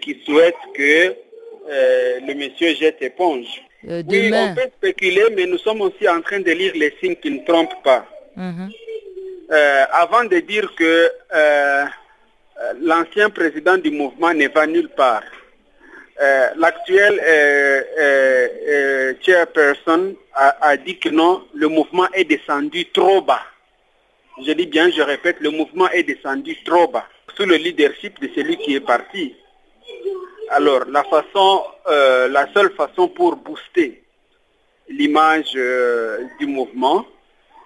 qui 0.00 0.22
souhaitent 0.24 0.54
que 0.74 1.14
euh, 1.68 2.18
le 2.26 2.34
monsieur 2.34 2.74
jette 2.74 3.00
éponge. 3.02 3.62
Euh, 3.88 4.02
oui, 4.08 4.30
on 4.34 4.54
peut 4.54 4.68
spéculer, 4.76 5.24
mais 5.34 5.46
nous 5.46 5.58
sommes 5.58 5.80
aussi 5.80 6.08
en 6.08 6.20
train 6.20 6.40
de 6.40 6.50
lire 6.50 6.72
les 6.74 6.94
signes 7.00 7.16
qui 7.16 7.30
ne 7.30 7.44
trompent 7.44 7.82
pas. 7.84 8.06
Mhm. 8.36 8.70
Euh, 9.52 9.84
avant 9.92 10.24
de 10.24 10.38
dire 10.38 10.74
que 10.74 11.10
l'ancien 12.80 13.30
président 13.30 13.76
du 13.76 13.90
mouvement 13.90 14.32
ne 14.32 14.48
va 14.48 14.66
nulle 14.66 14.88
part, 14.88 15.24
l'actuel 16.56 17.20
chairperson 19.22 20.14
a, 20.34 20.68
a, 20.68 20.76
dit 20.76 20.98
que 20.98 21.10
non, 21.10 21.44
le 21.54 21.68
mouvement 21.68 22.08
est 22.12 22.24
descendu 22.24 22.86
trop 22.86 23.20
bas. 23.20 23.42
Je 24.44 24.52
dis 24.52 24.66
bien, 24.66 24.90
je 24.90 25.02
répète, 25.02 25.36
le 25.40 25.50
mouvement 25.50 25.90
est 25.90 26.04
descendu 26.04 26.56
trop 26.64 26.88
bas 26.88 27.06
sous 27.36 27.44
le 27.44 27.56
leadership 27.56 28.20
de 28.20 28.28
celui 28.34 28.56
qui 28.58 28.74
est 28.74 28.80
parti. 28.80 29.34
Alors, 30.50 30.84
la 30.86 31.04
façon, 31.04 31.64
la 31.86 32.46
seule 32.52 32.72
façon 32.72 33.08
pour 33.08 33.36
booster 33.36 34.02
l'image 34.88 35.52
du 36.38 36.46
mouvement, 36.46 37.06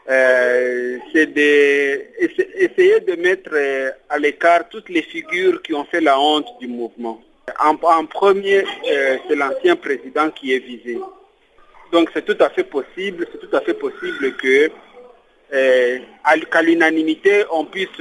euh, 0.08 0.98
c'est 1.12 1.26
d'essayer 1.26 3.00
de, 3.00 3.16
mettre 3.20 3.50
euh, 3.52 3.90
à 4.08 4.18
l'écart 4.18 4.68
toutes 4.68 4.88
les 4.88 5.02
figures 5.02 5.60
qui 5.62 5.74
ont 5.74 5.84
fait 5.84 6.00
la 6.00 6.18
honte 6.20 6.46
du 6.60 6.68
mouvement. 6.68 7.20
En, 7.58 8.06
premier, 8.06 8.64
euh, 8.88 9.18
c'est 9.26 9.34
l'ancien 9.34 9.74
président 9.74 10.30
qui 10.30 10.52
est 10.52 10.60
visé. 10.60 10.98
Donc 11.90 12.10
c'est 12.14 12.24
tout 12.24 12.36
à 12.40 12.50
fait 12.50 12.64
possible, 12.64 13.26
c'est 13.32 13.38
tout 13.38 13.56
à 13.56 13.60
fait 13.60 13.74
possible 13.74 14.36
que 14.36 14.70
qu'à 15.50 16.62
l'unanimité, 16.62 17.44
on 17.52 17.64
puisse 17.64 18.00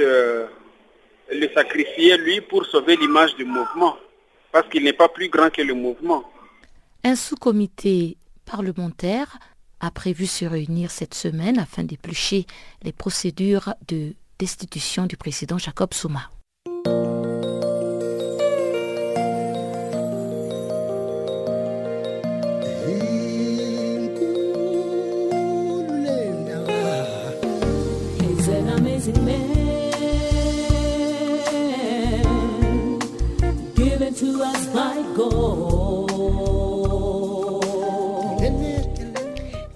le 1.32 1.50
sacrifier 1.54 2.18
lui 2.18 2.42
pour 2.42 2.66
sauver 2.66 2.96
l'image 2.96 3.36
du 3.36 3.46
mouvement, 3.46 3.98
parce 4.52 4.68
qu'il 4.70 4.84
n'est 4.84 4.94
pas 4.94 5.10
plus 5.10 5.30
grand 5.30 5.50
que 5.50 5.62
le 5.62 5.74
mouvement. 5.74 6.24
Un 7.04 7.16
sous-comité 7.16 8.18
parlementaire 8.46 9.38
a 9.80 9.92
prévu 9.92 10.26
se 10.26 10.46
réunir 10.46 10.92
cette 10.92 11.14
semaine 11.14 11.60
afin 11.60 11.84
d'éplucher 11.84 12.46
les 12.84 12.92
procédures 12.92 13.74
de 13.88 14.14
destitution 14.40 15.06
du 15.06 15.18
président 15.18 15.58
Jacob 15.58 15.94
Souma. 15.94 16.30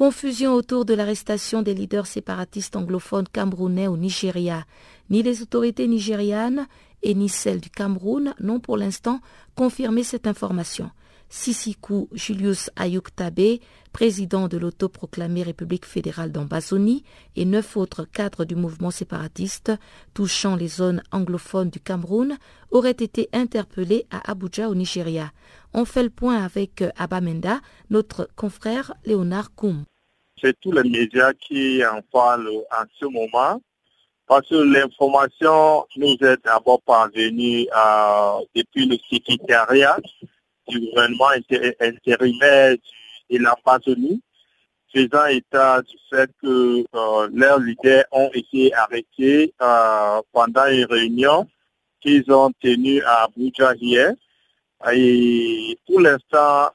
Confusion 0.00 0.54
autour 0.54 0.86
de 0.86 0.94
l'arrestation 0.94 1.60
des 1.60 1.74
leaders 1.74 2.06
séparatistes 2.06 2.74
anglophones 2.74 3.28
camerounais 3.30 3.86
au 3.86 3.98
Nigeria. 3.98 4.64
Ni 5.10 5.22
les 5.22 5.42
autorités 5.42 5.86
nigérianes 5.86 6.66
et 7.02 7.14
ni 7.14 7.28
celles 7.28 7.60
du 7.60 7.68
Cameroun 7.68 8.32
n'ont 8.40 8.60
pour 8.60 8.78
l'instant 8.78 9.20
confirmé 9.56 10.02
cette 10.02 10.26
information. 10.26 10.90
Sissikou 11.30 12.08
Julius 12.12 12.70
Ayuk 12.76 13.14
Tabe, 13.16 13.58
président 13.92 14.48
de 14.48 14.58
l'autoproclamée 14.58 15.42
République 15.42 15.86
fédérale 15.86 16.32
d'Ambazonie, 16.32 17.04
et 17.36 17.46
neuf 17.46 17.78
autres 17.78 18.04
cadres 18.04 18.44
du 18.44 18.56
mouvement 18.56 18.90
séparatiste 18.90 19.72
touchant 20.12 20.56
les 20.56 20.68
zones 20.68 21.02
anglophones 21.12 21.70
du 21.70 21.80
Cameroun 21.80 22.36
auraient 22.70 22.90
été 22.90 23.30
interpellés 23.32 24.06
à 24.10 24.30
Abuja 24.30 24.68
au 24.68 24.74
Nigeria. 24.74 25.32
On 25.72 25.86
fait 25.86 26.02
le 26.02 26.10
point 26.10 26.44
avec 26.44 26.84
Abamenda, 26.98 27.60
notre 27.88 28.28
confrère 28.36 28.92
Léonard 29.06 29.54
Koum 29.54 29.84
c'est 30.42 30.58
tous 30.60 30.72
les 30.72 30.88
médias 30.88 31.32
qui 31.34 31.84
en 31.84 32.00
parlent 32.12 32.48
en 32.48 32.84
ce 32.98 33.06
moment. 33.06 33.60
Parce 34.26 34.48
que 34.48 34.54
l'information 34.54 35.86
nous 35.96 36.16
est 36.20 36.44
d'abord 36.44 36.80
parvenue 36.82 37.66
euh, 37.76 38.38
depuis 38.54 38.86
le 38.86 38.96
secrétariat 39.10 39.98
du 40.68 40.80
gouvernement 40.80 41.30
intérimaire 41.80 42.76
de 43.30 43.38
l'Amazonie, 43.38 44.22
faisant 44.92 45.26
état 45.26 45.82
du 45.82 45.96
fait 46.08 46.30
que 46.42 46.84
euh, 46.94 47.28
leurs 47.32 47.60
leaders 47.60 48.04
ont 48.12 48.30
été 48.32 48.72
arrêtés 48.74 49.54
euh, 49.60 50.20
pendant 50.32 50.66
une 50.66 50.84
réunion 50.84 51.48
qu'ils 52.00 52.30
ont 52.32 52.50
tenue 52.60 53.02
à 53.02 53.24
Abuja 53.24 53.74
hier. 53.74 54.14
Et 54.92 55.78
pour 55.86 56.00
l'instant, 56.00 56.70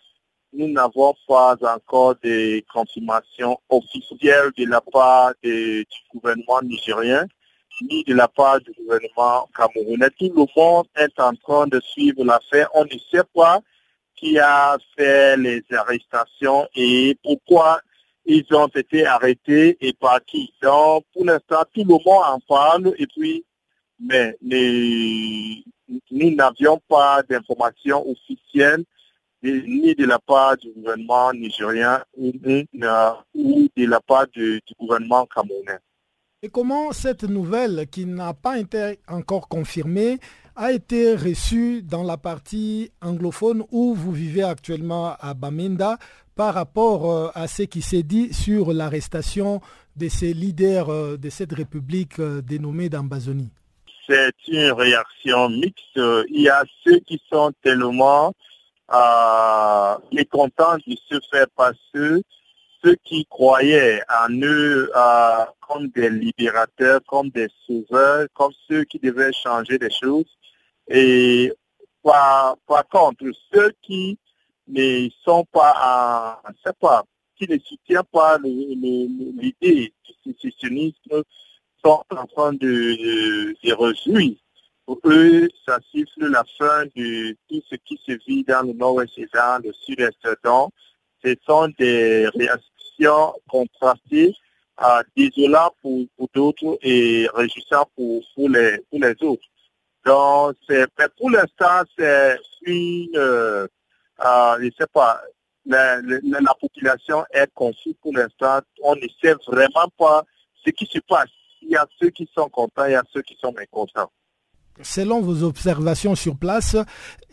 nous 0.54 0.68
n'avons 0.70 1.14
pas 1.28 1.56
encore 1.62 2.16
de 2.24 2.64
confirmation 2.72 3.60
officielle 3.70 4.52
de 4.58 4.66
la 4.66 4.80
part 4.80 5.34
du 5.44 5.86
gouvernement 6.14 6.62
nigérien 6.62 7.26
ni 7.82 8.04
de 8.06 8.14
la 8.14 8.28
part 8.28 8.62
du 8.62 8.72
gouvernement 8.72 9.50
camerounais. 9.56 10.10
Tout 10.18 10.32
le 10.34 10.46
monde 10.56 10.86
est 10.96 11.20
en 11.20 11.34
train 11.36 11.68
de 11.68 11.80
suivre 11.82 12.24
l'affaire. 12.24 12.70
On 12.74 12.86
ne 12.86 12.98
sait 13.12 13.26
pas 13.34 13.60
qui 14.26 14.40
a 14.40 14.78
fait 14.98 15.38
les 15.38 15.64
arrestations 15.72 16.68
et 16.76 17.16
pourquoi 17.24 17.80
ils 18.26 18.46
ont 18.54 18.68
été 18.68 19.06
arrêtés 19.06 19.78
et 19.80 19.94
par 19.94 20.20
qui. 20.26 20.52
Donc, 20.64 21.04
pour 21.14 21.26
l'instant, 21.26 21.64
tout 21.74 21.82
le 21.82 21.86
monde 21.86 22.02
en 22.08 22.40
parle 22.48 22.94
et 22.98 23.06
puis, 23.06 23.46
mais 24.00 24.36
nous 24.42 26.36
n'avions 26.36 26.82
pas 26.88 27.22
d'informations 27.30 28.04
officielles 28.10 28.84
ni 29.44 29.94
de 29.94 30.06
la 30.06 30.18
part 30.18 30.58
du 30.58 30.72
gouvernement 30.72 31.32
nigérien 31.32 32.04
ou, 32.18 32.32
de 32.34 33.86
la 33.86 34.02
part 34.02 34.26
du, 34.34 34.60
gouvernement 34.80 35.28
camerounais. 35.28 35.78
Et 36.42 36.50
comment 36.50 36.92
cette 36.94 37.24
nouvelle, 37.24 37.86
qui 37.92 38.08
n'a 38.08 38.34
pas 38.34 38.58
été 38.58 39.00
encore 39.08 39.48
confirmée, 39.48 40.18
a 40.56 40.72
été 40.72 41.16
reçue 41.16 41.82
dans 41.82 42.04
la 42.04 42.16
partie 42.16 42.92
anglophone 43.02 43.64
où 43.72 43.94
vous 43.94 44.14
vivez 44.14 44.44
actuellement 44.44 45.16
à 45.20 45.34
Bamenda 45.34 45.98
par 46.36 46.54
rapport 46.54 47.12
euh, 47.12 47.30
à 47.36 47.48
ce 47.48 47.64
qui 47.64 47.82
s'est 47.82 48.04
dit 48.04 48.34
sur 48.34 48.72
l'arrestation 48.72 49.62
de 49.98 50.08
ces 50.08 50.34
leaders 50.34 50.90
euh, 50.90 51.18
de 51.18 51.30
cette 51.30 51.52
république 51.52 52.20
euh, 52.20 52.42
dénommée 52.42 52.88
d'Ambazonie 52.88 53.50
C'est 54.08 54.34
une 54.48 54.72
réaction 54.72 55.50
mixte. 55.50 56.00
Il 56.30 56.42
y 56.42 56.50
a 56.50 56.64
ceux 56.86 57.00
qui 57.00 57.22
sont 57.30 57.52
tellement 57.62 58.34
mécontents 60.14 60.78
de 60.88 60.96
se 61.10 61.20
faire 61.32 61.48
passer, 61.56 62.24
ceux 62.84 62.96
qui 63.04 63.26
croyaient 63.26 64.02
en 64.10 64.32
eux 64.42 64.92
comme 65.68 65.88
des 65.88 66.10
libérateurs, 66.10 67.02
comme 67.08 67.30
des 67.30 67.48
sauveurs, 67.66 68.28
comme 68.36 68.52
ceux 68.70 68.84
qui 68.84 69.00
devaient 69.00 69.34
changer 69.34 69.80
les 69.80 69.90
choses. 69.90 70.35
Et 70.88 71.52
par, 72.04 72.58
contre, 72.92 73.26
ceux 73.54 73.72
qui 73.82 74.18
ne 74.68 75.10
sont 75.24 75.46
pas, 75.52 76.42
qui 77.38 77.48
ne 77.50 77.58
soutiennent 77.60 78.04
pas 78.12 78.38
l'idée 78.38 79.94
du 80.04 80.34
sécessionnisme 80.34 81.24
sont 81.84 82.04
en 82.10 82.26
train 82.28 82.54
de, 82.54 82.58
de, 82.60 83.56
de 83.64 83.74
réjouir 83.74 84.36
pour 84.86 85.00
eux, 85.06 85.48
ça 85.66 85.80
siffle 85.92 86.28
la 86.28 86.44
fin 86.58 86.86
de 86.96 87.36
tout 87.50 87.62
ce 87.70 87.76
qui 87.76 88.00
se 88.06 88.12
vit 88.28 88.44
dans 88.44 88.66
le 88.66 88.74
nord-ouest 88.74 89.18
et 89.18 89.28
dans 89.34 89.62
le 89.64 89.74
sud-est. 89.74 90.18
Donc, 90.44 90.72
ce 91.24 91.34
sont 91.46 91.70
des 91.80 92.28
réactions 92.36 93.34
contrastées, 93.50 94.36
euh, 94.84 95.04
désolantes 95.16 95.74
pour, 95.82 96.30
d'autres 96.34 96.78
et 96.84 97.28
réjouissantes 97.34 97.90
pour 97.96 98.22
les 98.50 99.24
autres. 99.24 99.48
Donc, 100.06 100.56
c'est, 100.68 100.86
pour 101.18 101.32
l'instant, 101.32 101.82
c'est 101.98 102.38
une, 102.66 103.10
euh, 103.16 103.68
euh, 104.24 104.58
je 104.62 104.70
sais 104.78 104.88
pas, 104.94 105.22
la, 105.66 106.00
la, 106.02 106.54
population 106.60 107.26
est 107.32 107.52
confuse 107.54 107.96
pour 108.02 108.14
l'instant. 108.14 108.60
On 108.84 108.96
ne 108.96 109.08
sait 109.22 109.36
vraiment 109.48 109.90
pas 109.98 110.24
ce 110.64 110.70
qui 110.70 110.86
se 110.86 111.00
passe. 111.00 111.30
Il 111.62 111.70
y 111.70 111.76
a 111.76 111.88
ceux 112.00 112.12
qui 112.12 112.30
sont 112.36 112.50
contents, 112.50 112.86
il 112.86 112.92
y 112.92 112.96
a 112.96 113.04
ceux 113.12 113.24
qui 113.24 113.36
sont 113.42 113.52
mécontents 113.52 114.12
selon 114.82 115.22
vos 115.22 115.44
observations 115.44 116.16
sur 116.16 116.36
place, 116.38 116.76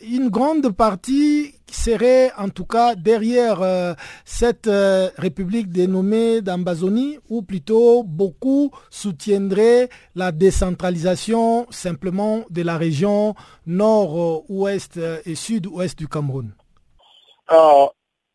une 0.03 0.29
grande 0.29 0.71
partie 0.71 1.55
serait 1.71 2.33
en 2.37 2.49
tout 2.49 2.67
cas 2.67 2.95
derrière 2.95 3.63
euh, 3.63 3.95
cette 4.25 4.67
euh, 4.67 5.09
république 5.17 5.71
dénommée 5.71 6.41
d'Ambazonie 6.43 7.19
ou 7.29 7.43
plutôt 7.43 8.03
beaucoup 8.03 8.71
soutiendraient 8.91 9.89
la 10.15 10.33
décentralisation 10.33 11.67
simplement 11.71 12.45
de 12.51 12.63
la 12.63 12.77
région 12.77 13.35
nord-ouest 13.67 15.01
et 15.25 15.35
sud-ouest 15.35 15.99
du 15.99 16.09
Cameroun. 16.09 16.53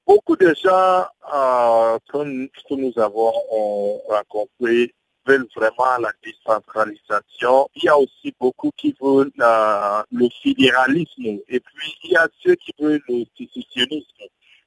Beaucoup 0.07 0.37
de 0.37 0.55
gens 0.63 1.05
euh, 1.33 1.97
que, 2.07 2.75
nous 2.75 2.93
avons 2.95 3.33
rencontrés 4.07 4.93
veulent 5.27 5.47
vraiment 5.55 5.97
la 5.99 6.11
décentralisation. 6.23 7.69
Il 7.75 7.83
y 7.83 7.89
a 7.89 7.97
aussi 7.97 8.33
beaucoup 8.39 8.71
qui 8.77 8.95
veulent 8.99 9.31
le 9.37 10.29
fédéralisme 10.41 11.39
et 11.47 11.59
puis 11.59 11.95
il 12.03 12.11
y 12.11 12.15
a 12.15 12.27
ceux 12.43 12.55
qui 12.55 12.71
veulent 12.79 13.01
le 13.07 13.25
sécessionnisme. 13.37 14.23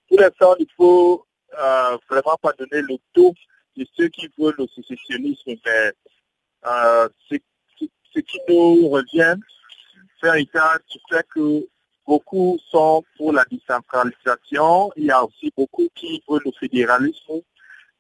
Pour 0.09 0.21
l'instant, 0.21 0.55
il 0.59 0.67
faut 0.77 1.25
euh, 1.59 1.97
vraiment 2.09 2.37
pas 2.41 2.53
donner 2.59 2.83
le 2.83 2.97
taux 3.13 3.35
de 3.77 3.87
ceux 3.97 4.09
qui 4.09 4.29
veulent 4.39 4.55
le 4.59 4.67
sécessionnisme, 4.75 5.53
mais 5.65 5.93
euh, 6.67 7.09
ce, 7.31 7.37
qui 8.21 8.41
nous 8.49 8.89
revient, 8.89 9.37
faire 10.21 10.35
état 10.35 10.79
du 10.91 10.99
fait 11.09 11.27
que 11.35 11.67
beaucoup 12.07 12.59
sont 12.71 13.05
pour 13.17 13.33
la 13.33 13.45
décentralisation, 13.51 14.93
il 14.97 15.05
y 15.07 15.11
a 15.11 15.25
aussi 15.25 15.53
beaucoup 15.57 15.89
qui 15.95 16.23
veulent 16.29 16.43
le 16.45 16.53
fédéralisme. 16.59 17.41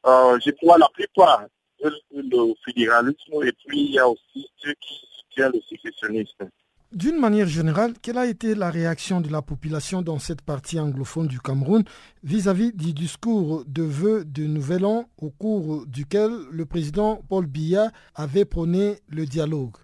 Euh, 0.06 0.38
je 0.44 0.50
crois 0.50 0.78
la 0.78 0.88
plupart 0.92 1.44
le 1.82 2.54
fédéralisme 2.64 3.42
et 3.44 3.52
puis 3.66 3.84
il 3.84 3.92
y 3.92 3.98
a 3.98 4.08
aussi 4.08 4.46
ceux 4.58 4.74
qui 4.80 5.00
soutiennent 5.18 5.52
le 5.52 5.60
sécessionnisme. 5.68 6.50
D'une 6.92 7.20
manière 7.20 7.46
générale, 7.46 7.92
quelle 8.02 8.18
a 8.18 8.26
été 8.26 8.56
la 8.56 8.68
réaction 8.68 9.20
de 9.20 9.30
la 9.30 9.42
population 9.42 10.02
dans 10.02 10.18
cette 10.18 10.42
partie 10.42 10.80
anglophone 10.80 11.28
du 11.28 11.38
Cameroun 11.38 11.84
vis-à-vis 12.24 12.72
du 12.72 12.92
discours 12.92 13.62
de 13.64 13.84
vœux 13.84 14.24
de 14.24 14.42
Nouvel 14.42 14.84
An 14.84 15.04
au 15.16 15.30
cours 15.30 15.86
duquel 15.86 16.32
le 16.50 16.66
président 16.66 17.22
Paul 17.28 17.46
Biya 17.46 17.92
avait 18.16 18.44
prôné 18.44 18.96
le 19.08 19.24
dialogue? 19.24 19.76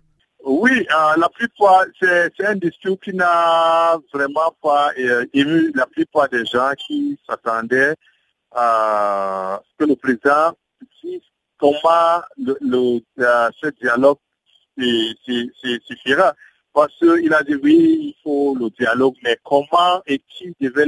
Oui, 0.44 0.72
euh, 0.72 1.14
la 1.16 1.28
plupart, 1.28 1.84
c'est 2.00 2.44
un 2.44 2.56
discours 2.56 2.98
qui 2.98 3.14
n'a 3.14 3.96
vraiment 4.12 4.52
pas 4.60 4.90
euh, 4.98 5.26
ému 5.32 5.70
la 5.76 5.86
plupart 5.86 6.28
des 6.28 6.44
gens 6.44 6.72
qui 6.76 7.16
s'attendaient 7.28 7.94
à 8.50 9.60
ce 9.64 9.84
que 9.84 9.88
le 9.88 9.94
président 9.94 10.56
puisse 11.00 11.22
comment 11.58 12.22
le, 12.38 13.00
euh, 13.18 13.50
ce 13.60 13.68
dialogue 13.80 14.18
suffira. 15.86 16.34
Parce 16.72 16.92
qu'il 16.98 17.32
a 17.32 17.42
dit 17.42 17.54
oui, 17.54 18.14
il 18.14 18.14
faut 18.22 18.54
le 18.54 18.68
dialogue, 18.70 19.14
mais 19.22 19.38
comment 19.44 20.02
et 20.06 20.20
qui 20.28 20.54
devait, 20.60 20.84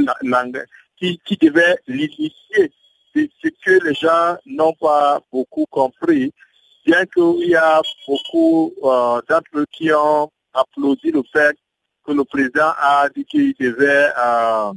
qui, 0.99 1.19
qui 1.25 1.37
devait 1.37 1.79
l'initier? 1.87 2.73
C'est 3.15 3.31
ce 3.43 3.49
que 3.65 3.85
les 3.85 3.95
gens 3.95 4.37
n'ont 4.45 4.75
pas 4.75 5.21
beaucoup 5.33 5.65
compris, 5.71 6.31
bien 6.85 7.07
qu'il 7.07 7.49
y 7.49 7.57
a 7.57 7.81
beaucoup 8.07 8.75
euh, 8.83 9.21
d'entre 9.29 9.49
eux 9.55 9.67
qui 9.73 9.91
ont 9.93 10.31
applaudi 10.53 11.11
le 11.11 11.23
fait 11.33 11.57
que 12.07 12.13
le 12.13 12.25
président 12.25 12.73
a 12.79 13.09
dit 13.15 13.25
qu'il 13.25 13.55
devait 13.59 14.11
euh, 14.19 14.73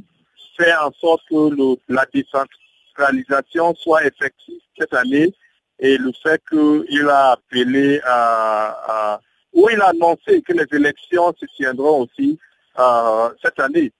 faire 0.56 0.86
en 0.86 0.92
sorte 0.92 1.22
que 1.28 1.76
la 1.88 2.06
décentralisation 2.12 3.74
soit 3.74 4.06
effective 4.06 4.60
cette 4.78 4.94
année 4.94 5.34
et 5.82 5.98
le 5.98 6.12
fait 6.22 6.40
qu'il 6.48 7.08
a 7.08 7.32
appelé 7.32 8.00
à, 8.06 9.20
ou 9.52 9.68
il 9.68 9.80
a 9.80 9.88
annoncé 9.88 10.40
que 10.40 10.52
les 10.52 10.66
élections 10.72 11.34
se 11.38 11.44
tiendront 11.56 12.02
aussi 12.02 12.38
euh, 12.78 13.28
cette 13.42 13.58
année. 13.60 13.92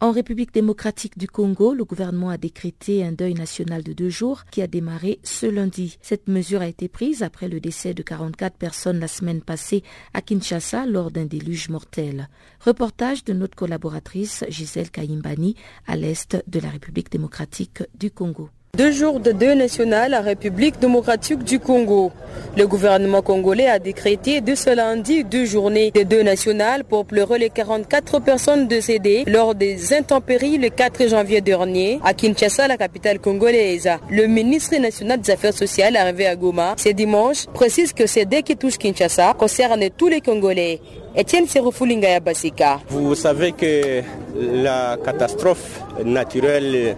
En 0.00 0.10
République 0.10 0.52
démocratique 0.52 1.16
du 1.16 1.28
Congo, 1.28 1.74
le 1.74 1.84
gouvernement 1.84 2.30
a 2.30 2.36
décrété 2.36 3.04
un 3.04 3.12
deuil 3.12 3.34
national 3.34 3.84
de 3.84 3.92
deux 3.92 4.08
jours 4.08 4.46
qui 4.50 4.60
a 4.60 4.66
démarré 4.66 5.20
ce 5.22 5.46
lundi. 5.46 5.96
Cette 6.00 6.26
mesure 6.26 6.60
a 6.60 6.66
été 6.66 6.88
prise 6.88 7.22
après 7.22 7.46
le 7.46 7.60
décès 7.60 7.94
de 7.94 8.02
44 8.02 8.56
personnes 8.56 8.98
la 8.98 9.06
semaine 9.06 9.42
passée 9.42 9.84
à 10.12 10.22
Kinshasa 10.22 10.86
lors 10.86 11.12
d'un 11.12 11.26
déluge 11.26 11.68
mortel. 11.68 12.28
Reportage 12.64 13.22
de 13.22 13.32
notre 13.32 13.54
collaboratrice 13.54 14.44
Gisèle 14.48 14.90
Kayimbani 14.90 15.54
à 15.86 15.94
l'est 15.94 16.36
de 16.48 16.58
la 16.58 16.70
République 16.70 17.12
démocratique 17.12 17.84
du 17.94 18.10
Congo. 18.10 18.50
Deux 18.74 18.90
jours 18.90 19.20
de 19.20 19.32
deuil 19.32 19.54
national 19.54 20.14
à 20.14 20.22
République 20.22 20.78
démocratique 20.80 21.44
du 21.44 21.60
Congo. 21.60 22.10
Le 22.56 22.66
gouvernement 22.66 23.20
congolais 23.20 23.66
a 23.66 23.78
décrété 23.78 24.40
de 24.40 24.54
ce 24.54 24.74
lundi 24.74 25.24
deux 25.24 25.44
journées 25.44 25.90
de 25.90 26.04
deuil 26.04 26.24
national 26.24 26.82
pour 26.82 27.04
pleurer 27.04 27.38
les 27.38 27.50
44 27.50 28.20
personnes 28.20 28.68
décédées 28.68 29.24
lors 29.26 29.54
des 29.54 29.92
intempéries 29.92 30.56
le 30.56 30.70
4 30.70 31.06
janvier 31.06 31.42
dernier 31.42 32.00
à 32.02 32.14
Kinshasa, 32.14 32.66
la 32.66 32.78
capitale 32.78 33.18
congolaise. 33.18 33.90
Le 34.08 34.26
ministre 34.26 34.74
national 34.78 35.20
des 35.20 35.32
Affaires 35.32 35.52
sociales 35.52 35.94
arrivé 35.94 36.26
à 36.26 36.34
Goma 36.34 36.74
ce 36.78 36.88
dimanche 36.88 37.44
précise 37.52 37.92
que 37.92 38.06
ces 38.06 38.24
deuils 38.24 38.42
qui 38.42 38.56
touchent 38.56 38.78
Kinshasa 38.78 39.34
concernent 39.34 39.90
tous 39.94 40.08
les 40.08 40.22
Congolais. 40.22 40.80
Etienne 41.14 41.46
Seroufoulinga 41.46 42.20
Basika. 42.20 42.80
Vous 42.88 43.14
savez 43.14 43.52
que 43.52 44.00
la 44.34 44.96
catastrophe 45.04 45.82
naturelle 46.02 46.96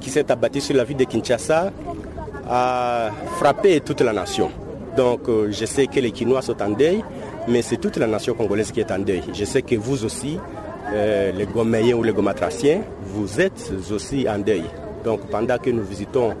qui 0.00 0.10
s'est 0.10 0.30
abattu 0.30 0.60
sur 0.60 0.74
la 0.76 0.84
ville 0.84 0.96
de 0.96 1.04
Kinshasa 1.04 1.72
a 2.48 3.10
frappé 3.36 3.80
toute 3.80 4.00
la 4.00 4.12
nation. 4.12 4.50
Donc 4.96 5.28
euh, 5.28 5.50
je 5.52 5.64
sais 5.66 5.86
que 5.86 6.00
les 6.00 6.10
Quinois 6.10 6.42
sont 6.42 6.60
en 6.62 6.70
deuil, 6.70 7.04
mais 7.48 7.62
c'est 7.62 7.76
toute 7.76 7.96
la 7.96 8.06
nation 8.06 8.34
congolaise 8.34 8.72
qui 8.72 8.80
est 8.80 8.90
en 8.90 8.98
deuil. 8.98 9.22
Je 9.32 9.44
sais 9.44 9.62
que 9.62 9.76
vous 9.76 10.04
aussi, 10.04 10.38
euh, 10.92 11.30
les 11.32 11.46
Goméens 11.46 11.94
ou 11.94 12.02
les 12.02 12.12
Gomatraciens, 12.12 12.82
vous 13.02 13.40
êtes 13.40 13.72
aussi 13.92 14.28
en 14.28 14.38
deuil. 14.38 14.64
Donc 15.04 15.20
pendant 15.30 15.58
que 15.58 15.70
nous 15.70 15.82
visitons 15.84 16.34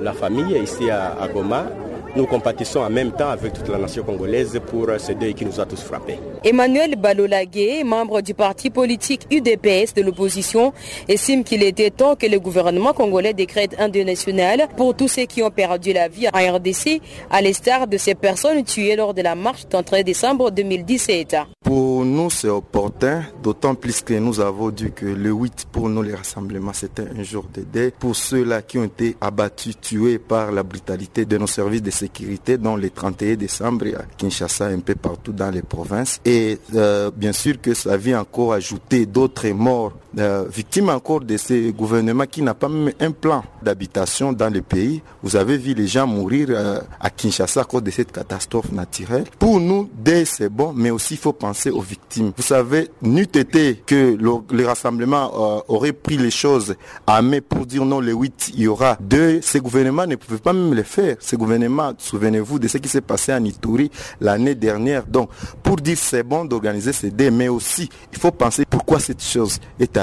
la 0.00 0.12
famille 0.12 0.56
ici 0.58 0.90
à 0.90 1.28
Goma, 1.32 1.66
nous 2.14 2.26
compatissons 2.26 2.80
en 2.80 2.90
même 2.90 3.12
temps 3.12 3.30
avec 3.30 3.52
toute 3.52 3.68
la 3.68 3.78
nation 3.78 4.02
congolaise 4.02 4.60
pour 4.66 4.86
ce 4.98 5.12
deuil 5.12 5.34
qui 5.34 5.44
nous 5.44 5.60
a 5.60 5.66
tous 5.66 5.82
frappés. 5.82 6.18
Emmanuel 6.44 6.96
Balolagué, 6.96 7.84
membre 7.84 8.20
du 8.20 8.34
parti 8.34 8.70
politique 8.70 9.26
UDPS 9.30 9.94
de 9.94 10.02
l'opposition, 10.02 10.72
estime 11.08 11.44
qu'il 11.44 11.62
était 11.62 11.90
temps 11.90 12.16
que 12.16 12.26
le 12.26 12.38
gouvernement 12.38 12.92
congolais 12.92 13.32
décrète 13.32 13.76
un 13.78 13.88
deuil 13.88 14.04
national 14.04 14.68
pour 14.76 14.94
tous 14.94 15.08
ceux 15.08 15.24
qui 15.24 15.42
ont 15.42 15.50
perdu 15.50 15.92
la 15.92 16.08
vie 16.08 16.28
en 16.28 16.56
RDC, 16.56 17.00
à 17.30 17.40
l'instar 17.40 17.86
de 17.86 17.96
ces 17.96 18.14
personnes 18.14 18.64
tuées 18.64 18.96
lors 18.96 19.14
de 19.14 19.22
la 19.22 19.34
marche 19.34 19.68
31 19.68 20.02
décembre 20.02 20.50
2017. 20.50 21.36
Pour 21.62 22.04
nous, 22.04 22.28
c'est 22.28 22.48
opportun, 22.48 23.22
d'autant 23.42 23.74
plus 23.74 24.02
que 24.02 24.14
nous 24.14 24.40
avons 24.40 24.70
dit 24.70 24.90
que 24.90 25.06
le 25.06 25.30
8 25.30 25.66
pour 25.70 25.88
nous, 25.88 26.02
les 26.02 26.14
rassemblements, 26.14 26.72
c'était 26.72 27.06
un 27.16 27.22
jour 27.22 27.44
de 27.54 27.62
deuil. 27.62 27.92
Pour 27.96 28.16
ceux-là 28.16 28.62
qui 28.62 28.78
ont 28.78 28.84
été 28.84 29.16
abattus, 29.20 29.76
tués 29.80 30.18
par 30.18 30.50
la 30.50 30.64
brutalité 30.64 31.24
de 31.24 31.38
nos 31.38 31.46
services 31.46 31.82
de 31.82 31.90
sécurité, 31.90 32.58
dont 32.58 32.76
le 32.76 32.90
31 32.90 33.36
décembre 33.36 33.86
à 33.96 34.02
Kinshasa, 34.16 34.66
un 34.66 34.80
peu 34.80 34.96
partout 34.96 35.32
dans 35.32 35.50
les 35.50 35.62
provinces. 35.62 36.20
Et 36.24 36.58
euh, 36.74 37.10
bien 37.14 37.32
sûr 37.32 37.60
que 37.60 37.74
ça 37.74 37.96
vient 37.96 38.20
encore 38.20 38.54
ajouter 38.54 39.06
d'autres 39.06 39.48
morts, 39.50 39.92
euh, 40.18 40.44
victimes 40.52 40.90
encore 40.90 41.20
de 41.20 41.36
ce 41.36 41.70
gouvernement 41.70 42.26
qui 42.26 42.42
n'a 42.42 42.54
pas 42.54 42.68
même 42.68 42.92
un 43.00 43.10
plan 43.10 43.42
d'habitation 43.62 44.32
dans 44.32 44.52
le 44.52 44.62
pays. 44.62 45.02
Vous 45.22 45.36
avez 45.36 45.56
vu 45.56 45.74
les 45.74 45.86
gens 45.86 46.06
mourir 46.06 46.48
euh, 46.50 46.80
à 47.00 47.10
Kinshasa 47.10 47.62
à 47.62 47.64
cause 47.64 47.82
de 47.82 47.90
cette 47.90 48.12
catastrophe 48.12 48.72
naturelle. 48.72 49.24
Pour 49.38 49.60
nous, 49.60 49.88
dès 49.94 50.24
c'est 50.24 50.48
bon, 50.48 50.72
mais 50.74 50.90
aussi 50.90 51.14
il 51.14 51.18
faut 51.18 51.32
penser 51.32 51.70
aux 51.70 51.80
victimes. 51.80 52.32
Vous 52.36 52.42
savez, 52.42 52.90
n'eût 53.00 53.22
été 53.22 53.82
que 53.86 54.16
le, 54.18 54.30
le 54.50 54.66
rassemblement 54.66 55.30
euh, 55.34 55.60
aurait 55.68 55.92
pris 55.92 56.16
les 56.16 56.30
choses 56.30 56.74
à 57.06 57.22
main 57.22 57.40
pour 57.46 57.66
dire 57.66 57.84
non, 57.84 58.00
le 58.00 58.12
8, 58.12 58.52
il 58.54 58.60
y 58.62 58.68
aura 58.68 58.96
deux. 59.00 59.40
Ces 59.42 59.60
gouvernements 59.60 60.06
ne 60.06 60.16
pouvaient 60.16 60.38
pas 60.38 60.52
même 60.52 60.74
le 60.74 60.82
faire. 60.82 61.16
Ces 61.20 61.36
gouvernements, 61.36 61.92
souvenez-vous 61.96 62.58
de 62.58 62.68
ce 62.68 62.78
qui 62.78 62.88
s'est 62.88 63.00
passé 63.00 63.32
en 63.32 63.44
Ituri 63.44 63.90
l'année 64.20 64.54
dernière. 64.54 65.06
Donc, 65.06 65.30
pour 65.62 65.76
dire 65.76 65.96
c'est 65.98 66.22
bon 66.22 66.44
d'organiser 66.44 66.92
ces 66.92 67.10
dés, 67.10 67.30
mais 67.30 67.48
aussi, 67.48 67.88
il 68.12 68.18
faut 68.18 68.30
penser 68.30 68.64
pourquoi 68.68 69.00
cette 69.00 69.22
chose 69.22 69.58
est 69.80 69.96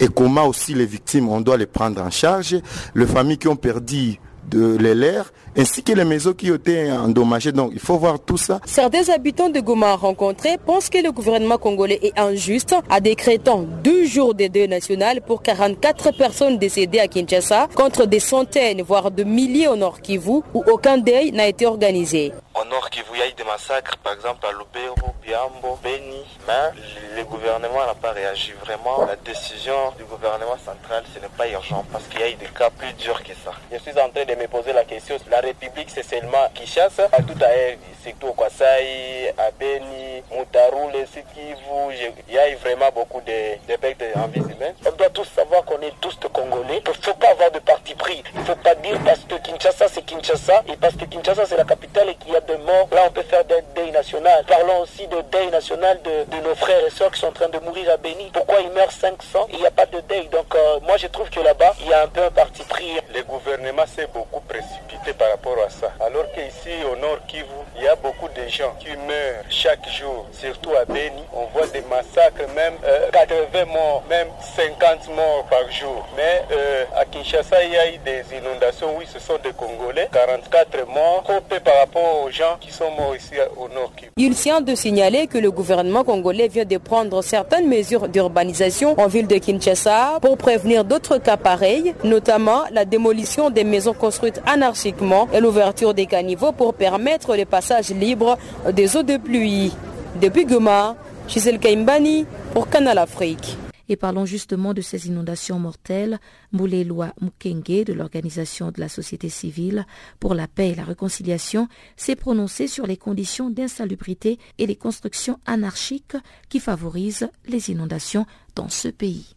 et 0.00 0.08
comment 0.08 0.46
aussi 0.46 0.74
les 0.74 0.86
victimes, 0.86 1.28
on 1.28 1.40
doit 1.40 1.56
les 1.56 1.66
prendre 1.66 2.02
en 2.02 2.10
charge. 2.10 2.56
Les 2.94 3.06
familles 3.06 3.38
qui 3.38 3.48
ont 3.48 3.56
perdu 3.56 4.18
de 4.50 4.76
l'air 4.76 5.32
ainsi 5.56 5.82
que 5.82 5.92
les 5.92 6.04
maisons 6.04 6.32
qui 6.32 6.50
ont 6.50 6.56
été 6.56 6.90
endommagées. 6.90 7.52
Donc 7.52 7.70
il 7.72 7.80
faut 7.80 7.98
voir 7.98 8.18
tout 8.20 8.36
ça. 8.36 8.60
Certains 8.64 9.08
habitants 9.08 9.48
de 9.48 9.60
Goma 9.60 9.94
rencontrés 9.94 10.58
pensent 10.58 10.88
que 10.88 10.98
le 10.98 11.12
gouvernement 11.12 11.58
congolais 11.58 12.00
est 12.02 12.18
injuste 12.18 12.74
en 12.90 13.00
décrétant 13.00 13.64
deux 13.82 14.06
jours 14.06 14.34
de 14.34 14.46
deuil 14.46 14.68
national 14.68 15.20
pour 15.22 15.42
44 15.42 16.12
personnes 16.12 16.58
décédées 16.58 17.00
à 17.00 17.08
Kinshasa 17.08 17.68
contre 17.74 18.06
des 18.06 18.20
centaines, 18.20 18.82
voire 18.82 19.10
de 19.10 19.24
milliers 19.24 19.68
au 19.68 19.76
Nord 19.76 20.00
Kivu 20.00 20.42
où 20.54 20.64
aucun 20.70 20.98
deuil 20.98 21.32
n'a 21.32 21.46
été 21.46 21.66
organisé. 21.66 22.32
Au 22.54 22.64
Nord 22.66 22.88
Kivu, 22.90 23.06
il 23.14 23.18
y 23.18 23.22
a 23.22 23.28
eu 23.28 23.32
des 23.32 23.44
massacres, 23.44 23.96
par 23.98 24.14
exemple 24.14 24.46
à 24.46 24.52
Lubero, 24.52 25.12
Biambo, 25.24 25.76
Beni, 25.82 26.22
mais 26.46 26.70
le 27.16 27.24
gouvernement 27.24 27.84
n'a 27.86 27.94
pas 27.94 28.12
réagi 28.12 28.52
vraiment. 28.64 29.04
La 29.06 29.16
décision 29.16 29.74
du 29.98 30.04
gouvernement 30.04 30.56
central, 30.64 31.02
ce 31.12 31.20
n'est 31.20 31.34
pas 31.36 31.48
urgent 31.48 31.84
parce 31.92 32.04
qu'il 32.04 32.20
y 32.20 32.22
a 32.22 32.30
eu 32.30 32.34
des 32.34 32.46
cas 32.46 32.70
plus 32.70 32.92
durs 32.94 33.22
que 33.22 33.32
ça. 33.44 33.52
Je 33.72 33.78
suis 33.78 33.98
en 33.98 34.08
train 34.08 34.24
de 34.24 34.40
me 34.40 34.46
poser 34.46 34.72
la 34.72 34.84
question, 34.84 35.16
la 35.30 35.40
République 35.44 35.90
c'est 35.90 36.02
seulement 36.02 36.48
Kinshasa, 36.54 37.08
à 37.12 37.22
tout 37.22 37.38
ailleurs, 37.40 37.78
surtout 38.02 38.28
au 38.28 38.32
Kwasai, 38.32 39.34
à 39.38 39.50
Beni, 39.58 40.22
Mutaru, 40.30 40.92
le 40.92 41.04
Kivu, 41.04 42.12
il 42.28 42.34
y 42.34 42.38
a 42.38 42.56
vraiment 42.56 42.90
beaucoup 42.94 43.20
de, 43.20 43.56
de 43.68 43.76
pertes 43.76 44.02
en 44.16 44.30
humaine. 44.32 44.74
On 44.86 44.92
doit 44.92 45.10
tous 45.10 45.24
savoir 45.24 45.64
qu'on 45.64 45.80
est 45.80 45.94
tous 46.00 46.18
Congolais. 46.32 46.82
Il 46.84 46.88
ne 46.88 46.94
faut 46.94 47.14
pas 47.14 47.30
avoir 47.30 47.50
de 47.50 47.58
parti 47.58 47.94
pris. 47.94 48.22
Il 48.34 48.40
ne 48.40 48.44
faut 48.44 48.56
pas 48.56 48.74
dire 48.76 48.98
parce 49.04 49.20
que 49.20 49.34
Kinshasa 49.36 49.88
c'est 49.88 50.02
Kinshasa 50.02 50.62
et 50.68 50.76
parce 50.76 50.96
que 50.96 51.04
Kinshasa 51.04 51.46
c'est 51.46 51.56
la 51.56 51.64
capitale 51.64 52.08
et 52.10 52.14
qu'il 52.16 52.32
y 52.32 52.36
a 52.36 52.40
de 52.40 52.56
morts, 52.56 52.88
là 52.92 53.04
on 53.06 53.10
peut 53.12 53.22
faire 53.22 53.44
des 53.44 53.62
deuil 53.74 53.90
national. 53.90 54.44
Parlons 54.46 54.80
aussi 54.80 55.06
de 55.06 55.20
deuil 55.32 55.50
national 55.50 56.00
de, 56.02 56.36
de, 56.36 56.42
nos 56.42 56.54
frères 56.54 56.84
et 56.84 56.90
sœurs 56.90 57.10
qui 57.12 57.20
sont 57.20 57.28
en 57.28 57.32
train 57.32 57.48
de 57.48 57.58
mourir 57.60 57.90
à 57.90 57.96
Beni. 57.96 58.30
Pourquoi 58.32 58.60
ils 58.60 58.70
meurent 58.70 58.90
500 58.92 59.48
Il 59.52 59.58
n'y 59.58 59.66
a 59.66 59.70
pas 59.70 59.86
de 59.86 60.00
deuil. 60.00 60.28
Donc 60.28 60.54
euh, 60.54 60.80
moi 60.82 60.96
je 60.96 61.06
trouve 61.06 61.28
que 61.30 61.40
là-bas, 61.40 61.74
il 61.80 61.88
y 61.88 61.92
a 61.92 62.02
un 62.02 62.08
peu 62.08 62.22
un 62.22 62.30
parti 62.30 62.62
pris. 62.64 62.98
Le 63.14 63.22
gouvernement 63.22 63.86
s'est 63.86 64.08
beaucoup 64.12 64.40
précipité 64.40 65.12
par 65.12 65.28
rapport 65.34 65.56
à 65.66 65.70
ça. 65.70 65.92
Alors 66.00 66.26
qu'ici 66.32 66.70
au 66.90 66.96
nord 66.96 67.18
Kivu, 67.26 67.44
il 67.76 67.82
y 67.82 67.88
a 67.88 67.96
beaucoup 67.96 68.28
de 68.28 68.48
gens 68.48 68.72
qui 68.78 68.90
meurent 68.90 69.44
chaque 69.48 69.86
jour, 69.90 70.26
surtout 70.32 70.70
à 70.80 70.84
Beni. 70.84 71.22
On 71.32 71.46
voit 71.46 71.66
des 71.66 71.82
massacres, 71.82 72.46
même 72.54 72.74
euh, 72.84 73.10
80 73.10 73.64
morts, 73.66 74.04
même 74.08 74.28
50 74.56 75.08
morts 75.14 75.44
par 75.50 75.70
jour. 75.72 76.06
Mais 76.16 76.42
euh, 76.52 76.84
à 76.96 77.04
Kinshasa, 77.04 77.64
il 77.64 77.72
y 77.72 77.76
a 77.76 77.88
eu 77.92 77.98
des 77.98 78.22
inondations. 78.36 78.96
Oui, 78.96 79.06
ce 79.12 79.18
sont 79.18 79.38
des 79.42 79.52
Congolais. 79.52 80.08
44 80.12 80.86
morts, 80.86 81.24
coupés 81.24 81.60
par 81.60 81.78
rapport 81.78 82.22
aux 82.24 82.30
gens 82.30 82.56
qui 82.60 82.70
sont 82.72 82.90
morts 82.92 83.16
ici 83.16 83.34
au 83.56 83.68
nord 83.68 83.90
Kivu. 83.96 84.10
Il 84.16 84.34
tient 84.36 84.60
de 84.60 84.74
signaler 84.74 85.26
que 85.26 85.38
le 85.38 85.50
gouvernement 85.50 86.04
congolais 86.04 86.48
vient 86.48 86.64
de 86.64 86.76
prendre 86.78 87.22
certaines 87.22 87.68
mesures 87.68 88.08
d'urbanisation 88.08 88.94
en 89.00 89.08
ville 89.08 89.26
de 89.26 89.38
Kinshasa 89.38 90.18
pour 90.22 90.36
prévenir 90.36 90.84
d'autres 90.84 91.18
cas 91.18 91.36
pareils, 91.36 91.94
notamment 92.04 92.62
la 92.70 92.84
démolition 92.84 93.50
des 93.50 93.64
maisons 93.64 93.94
construites 93.94 94.40
anarchiquement 94.46 95.23
et 95.32 95.40
l'ouverture 95.40 95.94
des 95.94 96.06
caniveaux 96.06 96.52
pour 96.52 96.74
permettre 96.74 97.36
le 97.36 97.44
passage 97.44 97.90
libre 97.90 98.38
des 98.72 98.96
eaux 98.96 99.02
de 99.02 99.16
pluie. 99.16 99.72
Depuis 100.20 100.44
Goma, 100.44 100.96
Gisèle 101.28 101.58
Kaimbani 101.58 102.26
pour 102.52 102.68
Canal 102.68 102.98
Afrique. 102.98 103.56
Et 103.88 103.96
parlons 103.96 104.24
justement 104.24 104.72
de 104.72 104.80
ces 104.80 105.08
inondations 105.08 105.58
mortelles. 105.58 106.18
Moulelwa 106.52 107.12
Mukenge 107.20 107.84
de 107.84 107.92
l'Organisation 107.92 108.70
de 108.70 108.80
la 108.80 108.88
société 108.88 109.28
civile 109.28 109.84
pour 110.20 110.34
la 110.34 110.46
paix 110.46 110.70
et 110.70 110.74
la 110.74 110.84
réconciliation 110.84 111.68
s'est 111.96 112.16
prononcé 112.16 112.66
sur 112.66 112.86
les 112.86 112.96
conditions 112.96 113.50
d'insalubrité 113.50 114.38
et 114.58 114.66
les 114.66 114.76
constructions 114.76 115.38
anarchiques 115.46 116.16
qui 116.48 116.60
favorisent 116.60 117.28
les 117.46 117.70
inondations 117.70 118.26
dans 118.54 118.70
ce 118.70 118.88
pays. 118.88 119.34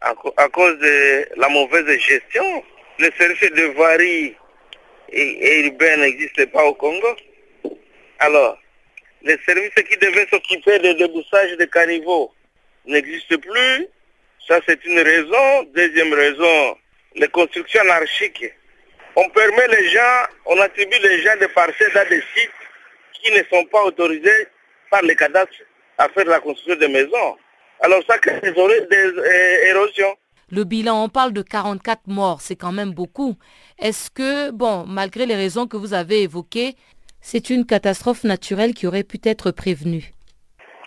À, 0.00 0.12
à 0.36 0.48
cause 0.48 0.78
de 0.80 1.40
la 1.40 1.48
mauvaise 1.48 1.86
gestion, 1.98 2.44
le 2.98 3.10
service 3.16 3.52
de 3.52 3.74
voirie 3.76 4.34
et, 5.14 5.46
et 5.46 5.66
urbain 5.66 5.96
n'existe 5.98 6.46
pas 6.46 6.64
au 6.64 6.74
Congo? 6.74 7.16
Alors, 8.18 8.58
les 9.22 9.38
services 9.46 9.74
qui 9.74 9.96
devaient 9.96 10.26
s'occuper 10.30 10.78
de 10.78 10.92
déboussage 10.92 11.56
de 11.56 11.64
caniveaux 11.64 12.32
n'existe 12.86 13.36
plus. 13.38 13.88
Ça, 14.46 14.60
c'est 14.66 14.84
une 14.84 15.00
raison. 15.00 15.62
Deuxième 15.74 16.12
raison, 16.12 16.76
les 17.14 17.28
constructions 17.28 17.80
anarchiques. 17.82 18.44
On 19.16 19.28
permet 19.30 19.68
les 19.68 19.88
gens, 19.88 20.26
on 20.46 20.58
attribue 20.60 20.98
les 21.02 21.22
gens 21.22 21.36
des 21.38 21.48
parcelles 21.48 21.92
dans 21.94 22.08
des 22.08 22.22
sites 22.34 22.50
qui 23.12 23.32
ne 23.32 23.42
sont 23.50 23.64
pas 23.66 23.82
autorisés 23.84 24.48
par 24.90 25.02
les 25.02 25.14
cadastres 25.14 25.54
à 25.98 26.08
faire 26.08 26.26
la 26.26 26.40
construction 26.40 26.76
de 26.76 26.86
maisons. 26.92 27.36
Alors 27.80 28.02
ça 28.08 28.18
crée 28.18 28.40
des, 28.40 28.50
des 28.50 28.96
euh, 28.96 29.70
érosions. 29.70 30.16
Le 30.50 30.64
bilan, 30.64 31.04
on 31.04 31.08
parle 31.08 31.32
de 31.32 31.42
44 31.42 32.02
morts, 32.06 32.40
c'est 32.40 32.56
quand 32.56 32.72
même 32.72 32.92
beaucoup. 32.92 33.36
Est-ce 33.78 34.10
que, 34.10 34.50
bon, 34.50 34.84
malgré 34.86 35.26
les 35.26 35.34
raisons 35.34 35.66
que 35.66 35.76
vous 35.76 35.94
avez 35.94 36.22
évoquées, 36.22 36.74
c'est 37.20 37.50
une 37.50 37.66
catastrophe 37.66 38.24
naturelle 38.24 38.74
qui 38.74 38.86
aurait 38.86 39.02
pu 39.04 39.18
être 39.24 39.50
prévenue? 39.50 40.12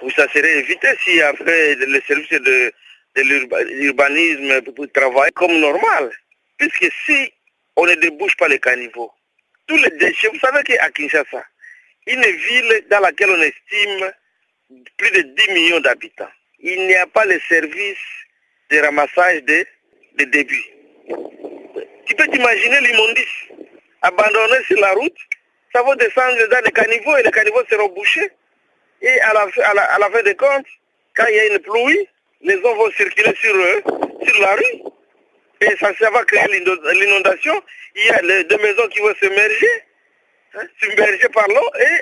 Oui, 0.02 0.14
ça 0.16 0.28
serait 0.30 0.60
évité 0.60 0.88
si 1.04 1.22
après 1.22 1.76
le 1.76 2.02
service 2.08 2.30
de, 2.30 2.72
de 3.16 3.22
l'urbanisme 3.82 4.62
pour 4.74 4.86
travailler 4.92 5.32
comme 5.34 5.60
normal. 5.60 6.12
Puisque 6.58 6.92
si 7.06 7.32
on 7.76 7.86
ne 7.86 7.96
débouche 7.96 8.36
pas 8.38 8.48
les 8.48 8.60
caniveaux, 8.60 9.12
tous 9.68 9.78
les 9.78 9.90
déchets, 9.98 10.30
vous 10.32 10.40
savez 10.40 10.64
qu'à 10.64 10.90
Kinshasa, 10.92 11.44
une 12.06 12.22
ville 12.22 12.86
dans 12.90 13.00
laquelle 13.00 13.30
on 13.30 13.42
estime 13.42 14.12
plus 14.98 15.12
de 15.12 15.22
10 15.22 15.54
millions 15.54 15.80
d'habitants, 15.80 16.30
il 16.60 16.88
n'y 16.88 16.96
a 16.96 17.06
pas 17.08 17.26
le 17.26 17.40
service 17.48 17.98
de 18.72 18.78
ramassage 18.80 19.44
de, 19.44 19.66
de. 20.18 20.48
Tu 22.08 22.16
peux 22.16 22.28
t'imaginer 22.28 22.80
l'immondice 22.82 23.48
abandonné 24.02 24.56
sur 24.66 24.80
la 24.80 24.94
route, 24.94 25.18
ça 25.74 25.84
va 25.84 25.96
descendre 25.96 26.48
dans 26.50 26.64
les 26.64 26.72
caniveaux 26.72 27.18
et 27.18 27.24
les 27.24 27.32
caniveaux 27.32 27.64
seront 27.70 27.90
bouchés. 27.90 28.32
Et 29.02 29.20
à 29.22 29.34
la, 29.34 30.10
fin 30.10 30.24
des 30.24 30.36
comptes, 30.36 30.66
quand 31.16 31.26
il 31.30 31.36
y 31.36 31.40
a 31.40 31.54
une 31.54 31.60
pluie, 31.60 32.08
les 32.42 32.56
eaux 32.56 32.76
vont 32.76 32.92
circuler 32.92 33.34
sur, 33.36 33.56
eux, 33.56 33.84
sur 34.26 34.42
la 34.42 34.56
rue. 34.56 34.82
Et 35.62 35.76
ça, 35.78 35.92
va 36.12 36.24
créer 36.24 36.48
l'inondation. 36.48 37.62
Il 37.96 38.06
y 38.06 38.10
a 38.10 38.22
les 38.22 38.44
deux 38.46 38.58
maisons 38.58 38.88
qui 38.88 39.00
vont 39.00 39.14
s'émerger, 39.20 39.84
hein, 40.56 40.64
submerger 40.82 41.30
par 41.30 41.48
l'eau, 41.48 41.70
et 41.80 42.02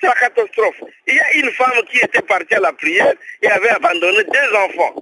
c'est 0.00 0.08
la 0.08 0.14
catastrophe. 0.14 0.82
Il 1.06 1.14
y 1.14 1.20
a 1.20 1.32
une 1.34 1.50
femme 1.52 1.82
qui 1.90 1.98
était 1.98 2.22
partie 2.22 2.54
à 2.54 2.60
la 2.60 2.72
prière 2.72 3.14
et 3.42 3.48
avait 3.48 3.70
abandonné 3.70 4.24
deux 4.24 4.56
enfants 4.56 4.94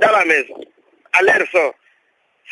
dans 0.00 0.12
la 0.12 0.24
maison, 0.24 0.60
à 1.12 1.22
l'air 1.22 1.44
sort. 1.50 1.74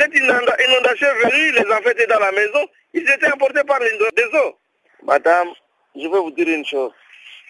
Cette 0.01 0.15
inondation 0.15 1.09
est 1.09 1.29
venue, 1.29 1.53
les 1.53 1.73
enfants 1.73 1.91
étaient 1.91 2.07
dans 2.07 2.19
la 2.19 2.33
maison, 2.33 2.67
ils 2.95 3.03
étaient 3.03 3.31
emportés 3.31 3.63
par 3.65 3.79
les 3.81 3.93
eaux. 3.93 4.59
Madame, 5.03 5.49
je 5.95 6.01
vais 6.01 6.09
vous 6.09 6.31
dire 6.31 6.49
une 6.49 6.65
chose. 6.65 6.93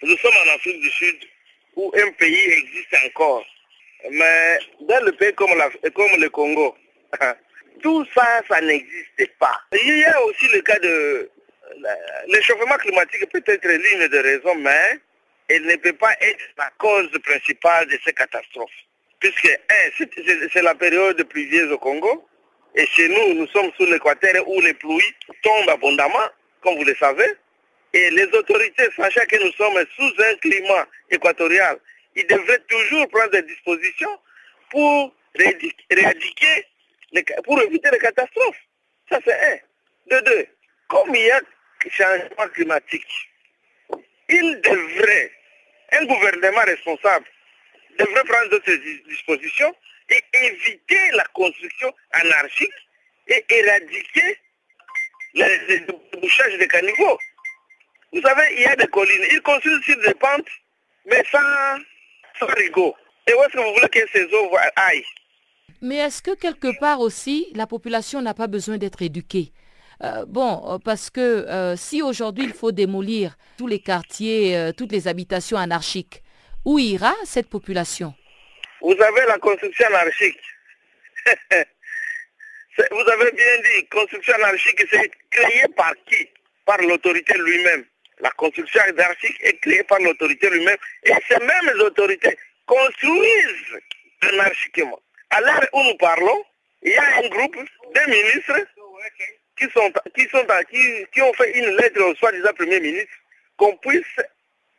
Nous 0.02 0.16
sommes 0.16 0.32
en 0.34 0.54
Afrique 0.56 0.80
du 0.80 0.90
Sud 0.90 1.16
où 1.76 1.92
un 1.94 2.10
pays 2.12 2.50
existe 2.50 2.96
encore. 3.06 3.44
Mais 4.10 4.58
dans 4.80 5.04
le 5.04 5.12
pays 5.12 5.32
comme, 5.34 5.50
comme 5.94 6.20
le 6.20 6.28
Congo, 6.28 6.74
tout 7.82 8.04
ça, 8.16 8.42
ça 8.48 8.60
n'existe 8.60 9.30
pas. 9.38 9.60
Il 9.72 9.98
y 9.98 10.04
a 10.04 10.20
aussi 10.24 10.48
le 10.48 10.60
cas 10.62 10.78
de 10.80 11.30
l'échauffement 12.26 12.78
climatique 12.78 13.30
peut 13.30 13.44
être 13.46 13.68
l'une 13.68 14.08
des 14.08 14.20
raisons, 14.20 14.56
mais 14.56 14.98
elle 15.48 15.66
ne 15.66 15.76
peut 15.76 15.92
pas 15.92 16.14
être 16.20 16.44
la 16.58 16.70
cause 16.78 17.10
principale 17.22 17.86
de 17.86 17.98
ces 18.04 18.12
catastrophes. 18.12 18.70
Puisque, 19.20 19.56
c'est 20.52 20.62
la 20.62 20.74
période 20.74 21.22
pluvieuse 21.24 21.70
au 21.70 21.78
Congo, 21.78 22.26
et 22.74 22.86
chez 22.86 23.08
nous, 23.08 23.34
nous 23.34 23.46
sommes 23.48 23.70
sous 23.76 23.86
l'équateur 23.86 24.46
où 24.48 24.60
les 24.60 24.74
pluies 24.74 25.14
tombent 25.42 25.68
abondamment, 25.70 26.28
comme 26.62 26.76
vous 26.76 26.84
le 26.84 26.94
savez. 26.96 27.34
Et 27.92 28.10
les 28.10 28.26
autorités, 28.26 28.88
sachant 28.96 29.26
que 29.26 29.42
nous 29.44 29.52
sommes 29.52 29.84
sous 29.96 30.22
un 30.22 30.34
climat 30.36 30.86
équatorial, 31.10 31.78
ils 32.14 32.26
devraient 32.26 32.62
toujours 32.68 33.08
prendre 33.08 33.30
des 33.30 33.42
dispositions 33.42 34.18
pour 34.70 35.12
éradiquer, 35.90 36.66
pour 37.44 37.60
éviter 37.62 37.90
les 37.90 37.98
catastrophes. 37.98 38.60
Ça, 39.10 39.18
c'est 39.24 39.34
un. 39.34 39.58
De 40.06 40.20
deux, 40.24 40.46
comme 40.88 41.14
il 41.14 41.24
y 41.24 41.30
a 41.30 41.40
changement 41.88 42.48
climatique, 42.52 43.30
il 44.28 44.60
devrait, 44.60 45.32
un 45.92 46.04
gouvernement 46.04 46.62
responsable 46.62 47.26
devrait 47.98 48.24
prendre 48.24 48.50
d'autres 48.50 48.72
dispositions 49.08 49.74
et 50.10 50.22
éviter 50.32 51.10
la 51.12 51.24
construction 51.32 51.92
anarchique 52.12 52.68
et 53.28 53.44
éradiquer 53.48 54.38
le 55.34 55.86
débouchage 56.12 56.58
des 56.58 56.68
caniveaux. 56.68 57.18
Vous 58.12 58.20
savez, 58.22 58.42
il 58.56 58.62
y 58.62 58.66
a 58.66 58.76
des 58.76 58.88
collines, 58.88 59.24
ils 59.30 59.40
construisent 59.42 59.82
sur 59.84 60.00
des 60.02 60.14
pentes, 60.14 60.48
mais 61.06 61.22
sans, 61.30 61.38
sans. 62.38 62.48
Et 62.56 63.34
où 63.34 63.42
est-ce 63.42 63.52
que 63.52 63.58
vous 63.58 63.74
voulez 63.74 63.88
que 63.88 64.08
ces 64.12 64.24
eaux 64.24 64.56
aillent? 64.76 65.04
Mais 65.80 65.96
est-ce 65.96 66.20
que 66.20 66.34
quelque 66.34 66.78
part 66.80 67.00
aussi, 67.00 67.46
la 67.54 67.66
population 67.66 68.20
n'a 68.20 68.34
pas 68.34 68.48
besoin 68.48 68.76
d'être 68.76 69.00
éduquée? 69.02 69.52
Euh, 70.02 70.24
bon, 70.26 70.62
euh, 70.66 70.78
parce 70.78 71.10
que 71.10 71.20
euh, 71.20 71.76
si 71.76 72.02
aujourd'hui 72.02 72.44
il 72.44 72.52
faut 72.52 72.72
démolir 72.72 73.36
tous 73.58 73.66
les 73.66 73.78
quartiers, 73.78 74.72
toutes 74.76 74.92
les 74.92 75.08
habitations 75.08 75.58
anarchiques, 75.58 76.22
où 76.64 76.78
ira 76.78 77.14
cette 77.24 77.48
population? 77.48 78.14
Vous 78.80 78.96
avez 79.00 79.26
la 79.26 79.38
construction 79.38 79.86
anarchique. 79.86 80.40
vous 82.90 83.10
avez 83.10 83.30
bien 83.32 83.58
dit, 83.64 83.86
construction 83.88 84.34
anarchique, 84.34 84.82
c'est 84.90 85.10
créé 85.30 85.64
par 85.76 85.94
qui? 86.06 86.28
Par 86.64 86.78
l'autorité 86.78 87.36
lui-même. 87.38 87.84
La 88.20 88.30
construction 88.30 88.80
anarchique 88.82 89.36
est 89.42 89.58
créée 89.60 89.82
par 89.84 89.98
l'autorité 90.00 90.50
lui-même. 90.50 90.76
Et 91.04 91.12
ces 91.28 91.38
mêmes 91.38 91.80
autorités 91.80 92.36
construisent 92.66 93.80
anarchiquement. 94.22 95.00
À 95.30 95.40
l'heure 95.40 95.66
où 95.72 95.82
nous 95.82 95.96
parlons, 95.96 96.44
il 96.82 96.92
y 96.92 96.96
a 96.96 97.18
un 97.18 97.28
groupe 97.28 97.56
de 97.56 98.10
ministres 98.10 98.66
qui, 99.58 99.68
sont, 99.70 99.92
qui, 100.14 100.26
qui 101.12 101.22
ont 101.22 101.32
fait 101.34 101.58
une 101.58 101.76
lettre 101.76 102.02
au 102.02 102.14
soi-disant 102.14 102.52
Premier 102.54 102.80
ministre 102.80 103.14
qu'on 103.56 103.76
puisse 103.76 104.16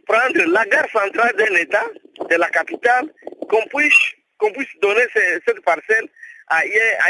prendre 0.07 0.43
la 0.51 0.65
gare 0.65 0.89
centrale 0.91 1.35
d'un 1.37 1.55
État, 1.55 1.85
de 2.29 2.35
la 2.35 2.49
capitale, 2.49 3.07
qu'on 3.51 3.65
puisse, 3.67 4.15
puisse 4.55 4.79
donner 4.81 5.05
cette 5.13 5.61
parcelle 5.61 6.07
à, 6.47 6.63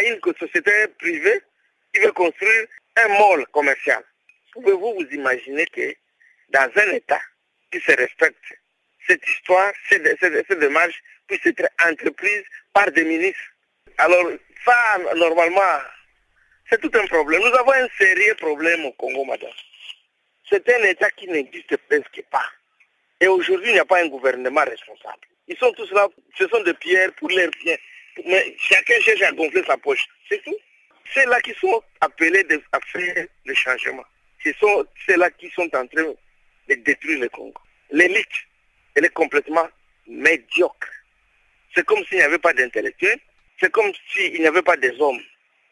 une 0.04 0.20
société 0.40 0.72
privée 1.00 1.42
qui 1.94 2.02
veut 2.02 2.12
construire 2.12 2.66
un 2.98 3.08
mall 3.10 3.46
commercial. 3.52 4.04
Pouvez-vous 4.54 4.96
vous 4.96 5.08
imaginer 5.12 5.66
que 5.68 5.94
dans 6.50 6.70
un 6.76 6.92
État 6.94 7.22
qui 7.72 7.80
se 7.80 7.92
respecte, 7.92 8.44
cette 9.08 9.26
histoire, 9.28 9.72
cette, 9.88 10.60
démarche 10.60 11.00
puisse 11.28 11.46
être 11.46 11.70
entreprise 11.88 12.44
par 12.74 12.92
des 12.92 13.04
ministres? 13.04 13.40
Alors, 14.00 14.32
ça, 14.66 14.98
normalement, 15.16 15.80
c'est 16.70 16.82
tout 16.82 16.92
un 16.96 17.06
problème. 17.06 17.42
Nous 17.42 17.56
avons 17.56 17.72
un 17.72 17.88
sérieux 17.98 18.36
problème 18.36 18.86
au 18.86 18.92
Congo, 18.94 19.24
madame. 19.26 19.50
C'est 20.50 20.68
un 20.70 20.84
État 20.84 21.10
qui 21.12 21.28
n'existe 21.28 21.78
presque 21.88 22.24
pas. 22.30 22.46
Et 23.20 23.28
aujourd'hui, 23.28 23.70
il 23.70 23.74
n'y 23.74 23.80
a 23.80 23.86
pas 23.86 24.02
un 24.02 24.08
gouvernement 24.08 24.66
responsable. 24.66 25.31
Ils 25.48 25.58
sont 25.58 25.72
tous 25.74 25.92
là, 25.92 26.08
ce 26.38 26.48
sont 26.48 26.64
des 26.64 26.74
pierres 26.76 27.14
pour 27.14 27.30
leur 27.30 27.50
bien. 27.64 27.76
Mais 28.26 28.56
chacun 28.58 29.00
cherche 29.02 29.22
à 29.22 29.32
gonfler 29.32 29.64
sa 29.66 29.78
poche. 29.78 30.06
C'est 30.30 30.44
tout. 30.44 30.58
C'est 31.14 31.26
là 31.26 31.42
qui 31.42 31.54
sont 31.56 31.82
appelés 32.00 32.46
à 32.72 32.80
faire 32.80 33.28
le 33.46 33.54
changement. 33.54 34.06
Ce 34.44 34.52
sont 34.54 34.86
ceux-là 35.08 35.30
qui 35.32 35.50
sont 35.52 35.70
en 35.76 35.86
train 35.88 36.04
de 36.68 36.76
détruire 36.76 37.20
le 37.20 37.30
Congo. 37.30 37.54
L'élite, 37.92 38.28
elle 38.96 39.06
est 39.06 39.14
complètement 39.14 39.68
médiocre. 40.08 40.88
C'est 41.76 41.86
comme 41.86 42.04
s'il 42.06 42.18
n'y 42.18 42.24
avait 42.24 42.38
pas 42.38 42.54
d'intellectuels. 42.54 43.20
C'est 43.60 43.72
comme 43.72 43.92
s'il 44.12 44.40
n'y 44.40 44.48
avait 44.48 44.62
pas 44.62 44.78
des 44.78 45.00
hommes. 45.00 45.22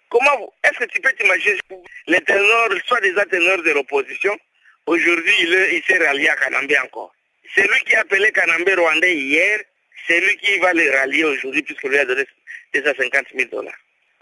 Comment 0.10 0.54
est-ce 0.64 0.80
que 0.80 0.86
tu 0.86 1.00
peux 1.02 1.12
t'imaginer 1.14 1.60
les 2.08 2.22
ténors, 2.22 2.70
soit 2.86 3.02
des 3.02 3.14
ténors 3.30 3.62
de 3.62 3.72
l'opposition, 3.72 4.38
aujourd'hui 4.86 5.34
il, 5.40 5.54
il 5.74 5.84
s'est 5.84 6.04
rallié 6.04 6.30
à 6.30 6.36
Kanambé 6.36 6.78
encore? 6.80 7.14
C'est 7.56 7.64
lui 7.64 7.80
qui 7.86 7.96
a 7.96 8.02
appelé 8.02 8.32
Kanambé 8.32 8.76
rwandais 8.76 9.16
hier, 9.16 9.60
c'est 10.08 10.20
lui 10.20 10.36
qui 10.38 10.58
va 10.60 10.74
le 10.74 10.90
rallier 10.98 11.24
aujourd'hui 11.24 11.64
puisqu'il 11.64 11.90
lui 11.90 11.98
a 11.98 12.06
donné 12.06 12.26
250 12.74 13.26
000 13.36 13.50
dollars. 13.50 13.74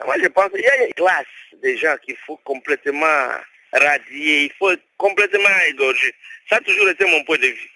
Moi, 0.05 0.15
je 0.21 0.27
pense 0.27 0.49
qu'il 0.51 0.61
y 0.61 0.67
a 0.67 0.85
une 0.85 0.93
classe 0.93 1.25
de 1.61 1.75
gens 1.75 1.95
qu'il 2.05 2.15
faut 2.25 2.37
complètement 2.43 3.29
radier, 3.73 4.43
il 4.43 4.51
faut 4.57 4.71
complètement 4.97 5.49
égorger. 5.67 6.13
Ça 6.49 6.57
a 6.57 6.59
toujours 6.61 6.87
été 6.89 7.05
mon 7.05 7.23
point 7.25 7.37
de 7.37 7.47
vue. 7.47 7.71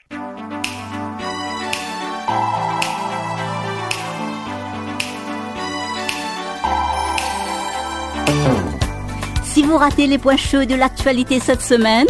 Si 9.43 9.63
vous 9.63 9.75
ratez 9.75 10.07
les 10.07 10.17
points 10.17 10.37
chauds 10.37 10.63
de 10.63 10.75
l'actualité 10.75 11.41
cette 11.41 11.61
semaine, 11.61 12.07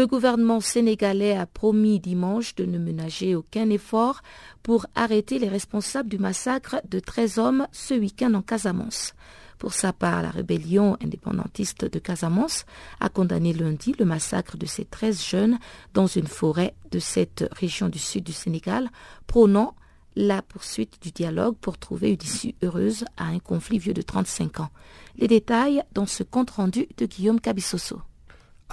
Le 0.01 0.07
gouvernement 0.07 0.61
sénégalais 0.61 1.37
a 1.37 1.45
promis 1.45 1.99
dimanche 1.99 2.55
de 2.55 2.65
ne 2.65 2.79
ménager 2.79 3.35
aucun 3.35 3.69
effort 3.69 4.23
pour 4.63 4.87
arrêter 4.95 5.37
les 5.37 5.47
responsables 5.47 6.09
du 6.09 6.17
massacre 6.17 6.81
de 6.89 6.99
13 6.99 7.37
hommes 7.37 7.67
ce 7.71 7.93
week-end 7.93 8.33
en 8.33 8.41
Casamance. 8.41 9.13
Pour 9.59 9.73
sa 9.73 9.93
part, 9.93 10.23
la 10.23 10.31
rébellion 10.31 10.97
indépendantiste 11.03 11.85
de 11.85 11.99
Casamance 11.99 12.65
a 12.99 13.09
condamné 13.09 13.53
lundi 13.53 13.93
le 13.99 14.05
massacre 14.05 14.57
de 14.57 14.65
ces 14.65 14.85
13 14.85 15.23
jeunes 15.23 15.59
dans 15.93 16.07
une 16.07 16.25
forêt 16.25 16.73
de 16.89 16.97
cette 16.97 17.47
région 17.51 17.87
du 17.87 17.99
sud 17.99 18.23
du 18.23 18.33
Sénégal, 18.33 18.89
prônant 19.27 19.75
la 20.15 20.41
poursuite 20.41 20.99
du 21.03 21.11
dialogue 21.11 21.57
pour 21.61 21.77
trouver 21.77 22.09
une 22.09 22.23
issue 22.23 22.55
heureuse 22.63 23.05
à 23.17 23.25
un 23.25 23.37
conflit 23.37 23.77
vieux 23.77 23.93
de 23.93 24.01
35 24.01 24.61
ans. 24.61 24.69
Les 25.17 25.27
détails 25.27 25.83
dans 25.93 26.07
ce 26.07 26.23
compte 26.23 26.49
rendu 26.49 26.87
de 26.97 27.05
Guillaume 27.05 27.39
Cabissoso. 27.39 28.01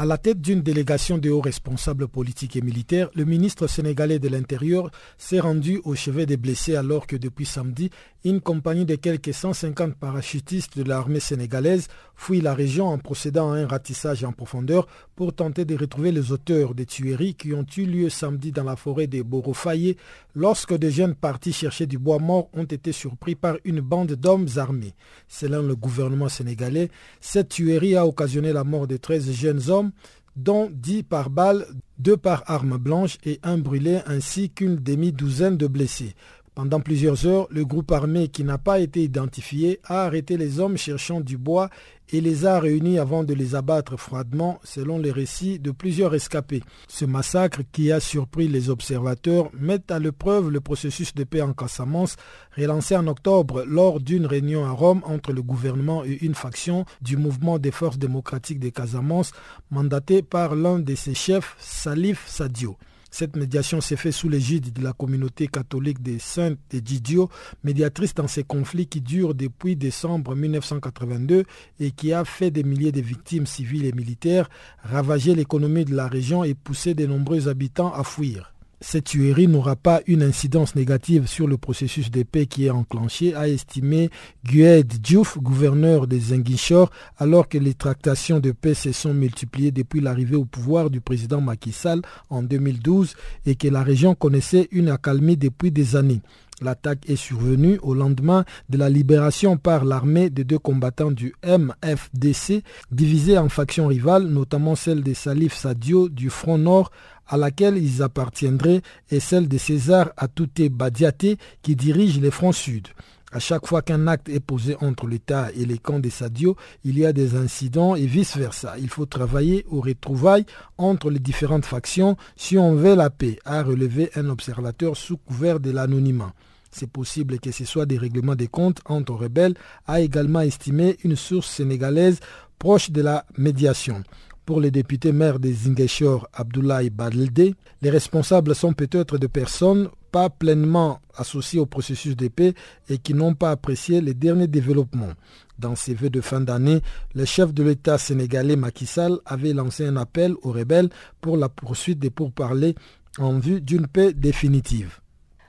À 0.00 0.04
la 0.04 0.16
tête 0.16 0.40
d'une 0.40 0.62
délégation 0.62 1.18
de 1.18 1.28
hauts 1.28 1.40
responsables 1.40 2.06
politiques 2.06 2.54
et 2.54 2.60
militaires, 2.60 3.10
le 3.16 3.24
ministre 3.24 3.66
sénégalais 3.66 4.20
de 4.20 4.28
l'Intérieur 4.28 4.92
s'est 5.16 5.40
rendu 5.40 5.80
au 5.82 5.96
chevet 5.96 6.24
des 6.24 6.36
blessés 6.36 6.76
alors 6.76 7.08
que 7.08 7.16
depuis 7.16 7.46
samedi, 7.46 7.90
une 8.24 8.40
compagnie 8.40 8.84
de 8.84 8.94
quelques 8.94 9.34
150 9.34 9.96
parachutistes 9.96 10.78
de 10.78 10.84
l'armée 10.84 11.18
sénégalaise 11.18 11.88
fouille 12.14 12.40
la 12.40 12.54
région 12.54 12.86
en 12.86 12.98
procédant 12.98 13.52
à 13.52 13.56
un 13.56 13.66
ratissage 13.66 14.22
en 14.22 14.32
profondeur 14.32 14.86
pour 15.16 15.32
tenter 15.32 15.64
de 15.64 15.76
retrouver 15.76 16.12
les 16.12 16.30
auteurs 16.30 16.74
des 16.74 16.86
tueries 16.86 17.34
qui 17.34 17.52
ont 17.52 17.66
eu 17.76 17.84
lieu 17.84 18.08
samedi 18.08 18.52
dans 18.52 18.64
la 18.64 18.76
forêt 18.76 19.06
de 19.08 19.22
Borofaye 19.22 19.96
lorsque 20.34 20.74
des 20.74 20.90
jeunes 20.90 21.14
partis 21.14 21.52
chercher 21.52 21.86
du 21.86 21.98
bois 21.98 22.18
mort 22.18 22.48
ont 22.52 22.64
été 22.64 22.92
surpris 22.92 23.34
par 23.34 23.56
une 23.64 23.80
bande 23.80 24.12
d'hommes 24.12 24.48
armés. 24.56 24.94
Selon 25.26 25.62
le 25.62 25.74
gouvernement 25.74 26.28
sénégalais, 26.28 26.90
cette 27.20 27.48
tuerie 27.48 27.96
a 27.96 28.06
occasionné 28.06 28.52
la 28.52 28.64
mort 28.64 28.86
de 28.86 28.96
13 28.96 29.32
jeunes 29.32 29.70
hommes 29.70 29.87
dont 30.36 30.70
10 30.72 31.02
par 31.02 31.30
balle, 31.30 31.66
2 31.98 32.16
par 32.16 32.44
arme 32.46 32.78
blanche 32.78 33.18
et 33.24 33.40
un 33.42 33.58
brûlé 33.58 34.00
ainsi 34.06 34.50
qu'une 34.50 34.76
demi-douzaine 34.76 35.56
de 35.56 35.66
blessés. 35.66 36.14
Pendant 36.58 36.80
plusieurs 36.80 37.24
heures, 37.24 37.46
le 37.52 37.64
groupe 37.64 37.92
armé 37.92 38.26
qui 38.26 38.42
n'a 38.42 38.58
pas 38.58 38.80
été 38.80 39.04
identifié 39.04 39.78
a 39.84 40.02
arrêté 40.02 40.36
les 40.36 40.58
hommes 40.58 40.76
cherchant 40.76 41.20
du 41.20 41.38
bois 41.38 41.70
et 42.10 42.20
les 42.20 42.46
a 42.46 42.58
réunis 42.58 42.98
avant 42.98 43.22
de 43.22 43.32
les 43.32 43.54
abattre 43.54 43.96
froidement 43.96 44.58
selon 44.64 44.98
les 44.98 45.12
récits 45.12 45.60
de 45.60 45.70
plusieurs 45.70 46.16
escapés. 46.16 46.64
Ce 46.88 47.04
massacre 47.04 47.60
qui 47.70 47.92
a 47.92 48.00
surpris 48.00 48.48
les 48.48 48.70
observateurs 48.70 49.52
met 49.56 49.88
à 49.88 50.00
l'épreuve 50.00 50.50
le 50.50 50.58
processus 50.60 51.14
de 51.14 51.22
paix 51.22 51.42
en 51.42 51.52
Casamance 51.52 52.16
relancé 52.56 52.96
en 52.96 53.06
octobre 53.06 53.62
lors 53.64 54.00
d'une 54.00 54.26
réunion 54.26 54.64
à 54.64 54.72
Rome 54.72 55.02
entre 55.04 55.32
le 55.32 55.42
gouvernement 55.42 56.04
et 56.04 56.18
une 56.22 56.34
faction 56.34 56.86
du 57.00 57.16
mouvement 57.16 57.60
des 57.60 57.70
forces 57.70 57.98
démocratiques 57.98 58.58
de 58.58 58.70
Casamance 58.70 59.30
mandaté 59.70 60.22
par 60.22 60.56
l'un 60.56 60.80
de 60.80 60.96
ses 60.96 61.14
chefs, 61.14 61.54
Salif 61.60 62.26
Sadio. 62.26 62.76
Cette 63.10 63.36
médiation 63.36 63.80
s'est 63.80 63.96
faite 63.96 64.12
sous 64.12 64.28
l'égide 64.28 64.72
de 64.72 64.82
la 64.82 64.92
communauté 64.92 65.48
catholique 65.48 66.02
des 66.02 66.18
Saintes 66.18 66.58
et 66.72 66.80
Didio, 66.80 67.30
médiatrice 67.64 68.14
dans 68.14 68.28
ces 68.28 68.44
conflits 68.44 68.86
qui 68.86 69.00
durent 69.00 69.34
depuis 69.34 69.76
décembre 69.76 70.34
1982 70.34 71.44
et 71.80 71.90
qui 71.90 72.12
a 72.12 72.24
fait 72.24 72.50
des 72.50 72.64
milliers 72.64 72.92
de 72.92 73.00
victimes 73.00 73.46
civiles 73.46 73.86
et 73.86 73.92
militaires, 73.92 74.48
ravagé 74.82 75.34
l'économie 75.34 75.84
de 75.84 75.94
la 75.94 76.06
région 76.06 76.44
et 76.44 76.54
poussé 76.54 76.94
de 76.94 77.06
nombreux 77.06 77.48
habitants 77.48 77.92
à 77.92 78.04
fuir. 78.04 78.52
Cette 78.80 79.04
tuerie 79.06 79.48
n'aura 79.48 79.74
pas 79.74 80.02
une 80.06 80.22
incidence 80.22 80.76
négative 80.76 81.26
sur 81.26 81.48
le 81.48 81.56
processus 81.56 82.12
de 82.12 82.22
paix 82.22 82.46
qui 82.46 82.66
est 82.66 82.70
enclenché, 82.70 83.34
a 83.34 83.48
estimé 83.48 84.08
Gued 84.44 84.86
Diouf, 85.00 85.36
gouverneur 85.38 86.06
des 86.06 86.20
Zinguichor, 86.20 86.88
alors 87.16 87.48
que 87.48 87.58
les 87.58 87.74
tractations 87.74 88.38
de 88.38 88.52
paix 88.52 88.74
se 88.74 88.92
sont 88.92 89.12
multipliées 89.12 89.72
depuis 89.72 90.00
l'arrivée 90.00 90.36
au 90.36 90.44
pouvoir 90.44 90.90
du 90.90 91.00
président 91.00 91.40
Macky 91.40 91.72
Sall 91.72 92.02
en 92.30 92.42
2012 92.44 93.14
et 93.46 93.56
que 93.56 93.66
la 93.66 93.82
région 93.82 94.14
connaissait 94.14 94.68
une 94.70 94.90
accalmie 94.90 95.36
depuis 95.36 95.72
des 95.72 95.96
années. 95.96 96.20
L'attaque 96.60 97.08
est 97.08 97.16
survenue 97.16 97.78
au 97.82 97.94
lendemain 97.94 98.44
de 98.68 98.78
la 98.78 98.88
libération 98.88 99.56
par 99.56 99.84
l'armée 99.84 100.28
de 100.28 100.42
deux 100.42 100.58
combattants 100.58 101.12
du 101.12 101.32
MFDC, 101.46 102.62
divisés 102.90 103.38
en 103.38 103.48
factions 103.48 103.86
rivales, 103.86 104.24
notamment 104.26 104.74
celle 104.74 105.02
de 105.04 105.14
Salif 105.14 105.54
Sadio 105.54 106.08
du 106.08 106.30
Front 106.30 106.58
Nord, 106.58 106.90
à 107.28 107.36
laquelle 107.36 107.76
ils 107.76 108.02
appartiendraient, 108.02 108.82
et 109.10 109.20
celle 109.20 109.48
de 109.48 109.58
César 109.58 110.10
Atouté 110.16 110.68
Badiaté, 110.68 111.38
qui 111.62 111.76
dirige 111.76 112.20
les 112.20 112.30
fronts 112.30 112.52
sud. 112.52 112.88
À 113.30 113.40
chaque 113.40 113.66
fois 113.66 113.82
qu'un 113.82 114.06
acte 114.06 114.30
est 114.30 114.40
posé 114.40 114.74
entre 114.80 115.06
l'État 115.06 115.48
et 115.54 115.66
les 115.66 115.76
camps 115.76 115.98
des 115.98 116.08
Sadio, 116.08 116.56
il 116.82 116.98
y 116.98 117.04
a 117.04 117.12
des 117.12 117.36
incidents 117.36 117.94
et 117.94 118.06
vice-versa. 118.06 118.76
Il 118.78 118.88
faut 118.88 119.04
travailler 119.04 119.66
aux 119.68 119.82
retrouvailles 119.82 120.46
entre 120.78 121.10
les 121.10 121.18
différentes 121.18 121.66
factions 121.66 122.16
si 122.36 122.56
on 122.56 122.74
veut 122.74 122.94
la 122.94 123.10
paix, 123.10 123.38
a 123.44 123.62
relevé 123.62 124.10
un 124.14 124.30
observateur 124.30 124.96
sous 124.96 125.18
couvert 125.18 125.60
de 125.60 125.70
l'anonymat. 125.70 126.32
C'est 126.70 126.90
possible 126.90 127.38
que 127.38 127.50
ce 127.52 127.66
soit 127.66 127.84
des 127.84 127.98
règlements 127.98 128.34
des 128.34 128.48
comptes 128.48 128.80
entre 128.86 129.12
rebelles, 129.12 129.54
a 129.86 130.00
également 130.00 130.40
estimé 130.40 130.96
une 131.04 131.16
source 131.16 131.50
sénégalaise 131.50 132.20
proche 132.58 132.90
de 132.90 133.02
la 133.02 133.26
médiation. 133.36 134.02
Pour 134.48 134.62
le 134.62 134.70
député 134.70 135.12
maire 135.12 135.38
des 135.38 135.52
Zingeshore, 135.52 136.26
Abdoulaye 136.32 136.88
Badelde, 136.88 137.54
les 137.82 137.90
responsables 137.90 138.54
sont 138.54 138.72
peut-être 138.72 139.18
de 139.18 139.26
personnes 139.26 139.90
pas 140.10 140.30
pleinement 140.30 141.00
associées 141.14 141.60
au 141.60 141.66
processus 141.66 142.16
de 142.16 142.28
paix 142.28 142.54
et 142.88 142.96
qui 142.96 143.12
n'ont 143.12 143.34
pas 143.34 143.50
apprécié 143.50 144.00
les 144.00 144.14
derniers 144.14 144.46
développements. 144.46 145.12
Dans 145.58 145.74
ses 145.74 145.92
vœux 145.92 146.08
de 146.08 146.22
fin 146.22 146.40
d'année, 146.40 146.80
le 147.14 147.26
chef 147.26 147.52
de 147.52 147.62
l'État 147.62 147.98
sénégalais 147.98 148.56
Macky 148.56 148.86
Sall 148.86 149.18
avait 149.26 149.52
lancé 149.52 149.84
un 149.86 149.96
appel 149.96 150.32
aux 150.40 150.52
rebelles 150.52 150.88
pour 151.20 151.36
la 151.36 151.50
poursuite 151.50 151.98
des 151.98 152.08
pourparlers 152.08 152.74
en 153.18 153.38
vue 153.38 153.60
d'une 153.60 153.86
paix 153.86 154.14
définitive. 154.14 154.98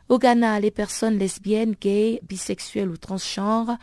Au 0.09 0.19
Ghana, 0.19 0.59
les 0.59 0.71
personnes 0.71 1.17
lesbiennes, 1.17 1.75
gays, 1.79 2.19
bisexuelles 2.27 2.89
ou 2.89 2.97
transgenres 2.97 3.77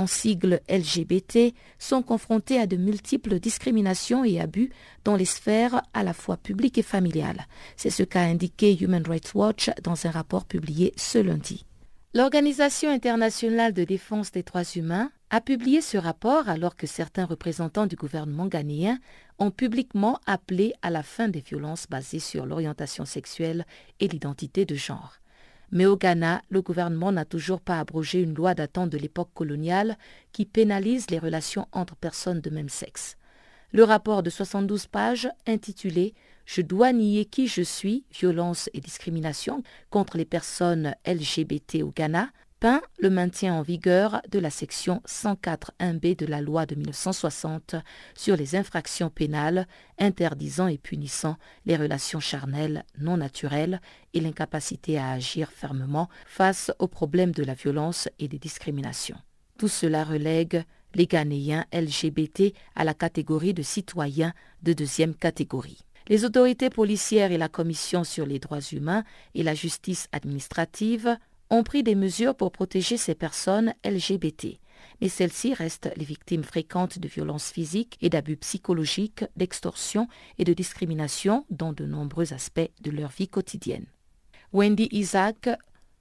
en 0.00 0.06
sigle 0.06 0.60
LGBT, 0.68 1.54
sont 1.78 2.02
confrontés 2.02 2.58
à 2.58 2.66
de 2.66 2.76
multiples 2.76 3.38
discriminations 3.38 4.24
et 4.24 4.40
abus 4.40 4.70
dans 5.04 5.14
les 5.14 5.26
sphères 5.26 5.82
à 5.92 6.02
la 6.02 6.14
fois 6.14 6.38
publiques 6.38 6.78
et 6.78 6.82
familiales. 6.82 7.46
C'est 7.76 7.90
ce 7.90 8.02
qu'a 8.02 8.22
indiqué 8.22 8.76
Human 8.82 9.04
Rights 9.06 9.34
Watch 9.34 9.70
dans 9.82 10.06
un 10.06 10.10
rapport 10.10 10.46
publié 10.46 10.94
ce 10.96 11.18
lundi. 11.18 11.66
L'Organisation 12.14 12.90
internationale 12.90 13.72
de 13.72 13.84
défense 13.84 14.32
des 14.32 14.42
droits 14.42 14.64
humains 14.74 15.12
a 15.28 15.40
publié 15.40 15.80
ce 15.80 15.98
rapport 15.98 16.48
alors 16.48 16.74
que 16.74 16.86
certains 16.86 17.26
représentants 17.26 17.86
du 17.86 17.94
gouvernement 17.94 18.46
ghanéen 18.46 18.98
ont 19.38 19.50
publiquement 19.50 20.18
appelé 20.26 20.72
à 20.82 20.90
la 20.90 21.02
fin 21.02 21.28
des 21.28 21.40
violences 21.40 21.86
basées 21.88 22.18
sur 22.18 22.46
l'orientation 22.46 23.04
sexuelle 23.04 23.64
et 24.00 24.08
l'identité 24.08 24.64
de 24.64 24.74
genre. 24.74 25.19
Mais 25.72 25.86
au 25.86 25.96
Ghana, 25.96 26.42
le 26.50 26.62
gouvernement 26.62 27.12
n'a 27.12 27.24
toujours 27.24 27.60
pas 27.60 27.78
abrogé 27.78 28.20
une 28.20 28.34
loi 28.34 28.54
datant 28.54 28.86
de 28.86 28.98
l'époque 28.98 29.30
coloniale 29.34 29.96
qui 30.32 30.44
pénalise 30.44 31.10
les 31.10 31.18
relations 31.18 31.68
entre 31.72 31.96
personnes 31.96 32.40
de 32.40 32.50
même 32.50 32.68
sexe. 32.68 33.16
Le 33.72 33.84
rapport 33.84 34.22
de 34.22 34.30
72 34.30 34.86
pages 34.86 35.28
intitulé 35.46 36.14
Je 36.44 36.60
dois 36.60 36.92
nier 36.92 37.24
qui 37.24 37.46
je 37.46 37.62
suis, 37.62 38.04
violence 38.10 38.68
et 38.74 38.80
discrimination 38.80 39.62
contre 39.90 40.16
les 40.16 40.24
personnes 40.24 40.96
LGBT 41.06 41.82
au 41.82 41.92
Ghana 41.94 42.30
le 42.98 43.08
maintien 43.08 43.54
en 43.54 43.62
vigueur 43.62 44.20
de 44.30 44.38
la 44.38 44.50
section 44.50 45.02
104.1b 45.06 46.16
de 46.16 46.26
la 46.26 46.40
loi 46.40 46.66
de 46.66 46.74
1960 46.74 47.76
sur 48.14 48.36
les 48.36 48.54
infractions 48.54 49.08
pénales 49.08 49.66
interdisant 49.98 50.66
et 50.66 50.76
punissant 50.76 51.36
les 51.64 51.76
relations 51.76 52.20
charnelles 52.20 52.84
non 52.98 53.16
naturelles 53.16 53.80
et 54.12 54.20
l'incapacité 54.20 54.98
à 54.98 55.10
agir 55.12 55.50
fermement 55.50 56.08
face 56.26 56.70
aux 56.78 56.88
problèmes 56.88 57.32
de 57.32 57.44
la 57.44 57.54
violence 57.54 58.08
et 58.18 58.28
des 58.28 58.38
discriminations. 58.38 59.18
Tout 59.58 59.68
cela 59.68 60.04
relègue 60.04 60.64
les 60.94 61.06
Ghanéens 61.06 61.64
LGBT 61.72 62.52
à 62.74 62.84
la 62.84 62.94
catégorie 62.94 63.54
de 63.54 63.62
citoyens 63.62 64.34
de 64.62 64.72
deuxième 64.72 65.14
catégorie. 65.14 65.84
Les 66.08 66.24
autorités 66.24 66.70
policières 66.70 67.30
et 67.30 67.38
la 67.38 67.48
Commission 67.48 68.04
sur 68.04 68.26
les 68.26 68.40
droits 68.40 68.60
humains 68.72 69.04
et 69.34 69.44
la 69.44 69.54
justice 69.54 70.08
administrative 70.12 71.16
ont 71.50 71.62
pris 71.62 71.82
des 71.82 71.94
mesures 71.94 72.34
pour 72.34 72.52
protéger 72.52 72.96
ces 72.96 73.14
personnes 73.14 73.74
LGBT. 73.84 74.58
Mais 75.00 75.08
celles-ci 75.08 75.54
restent 75.54 75.90
les 75.96 76.04
victimes 76.04 76.44
fréquentes 76.44 76.98
de 76.98 77.08
violences 77.08 77.50
physiques 77.50 77.98
et 78.00 78.08
d'abus 78.08 78.36
psychologiques, 78.36 79.24
d'extorsion 79.36 80.08
et 80.38 80.44
de 80.44 80.52
discrimination 80.52 81.44
dans 81.50 81.72
de 81.72 81.84
nombreux 81.84 82.32
aspects 82.32 82.70
de 82.80 82.90
leur 82.90 83.10
vie 83.10 83.28
quotidienne. 83.28 83.86
Wendy 84.52 84.88
Isaac, 84.90 85.48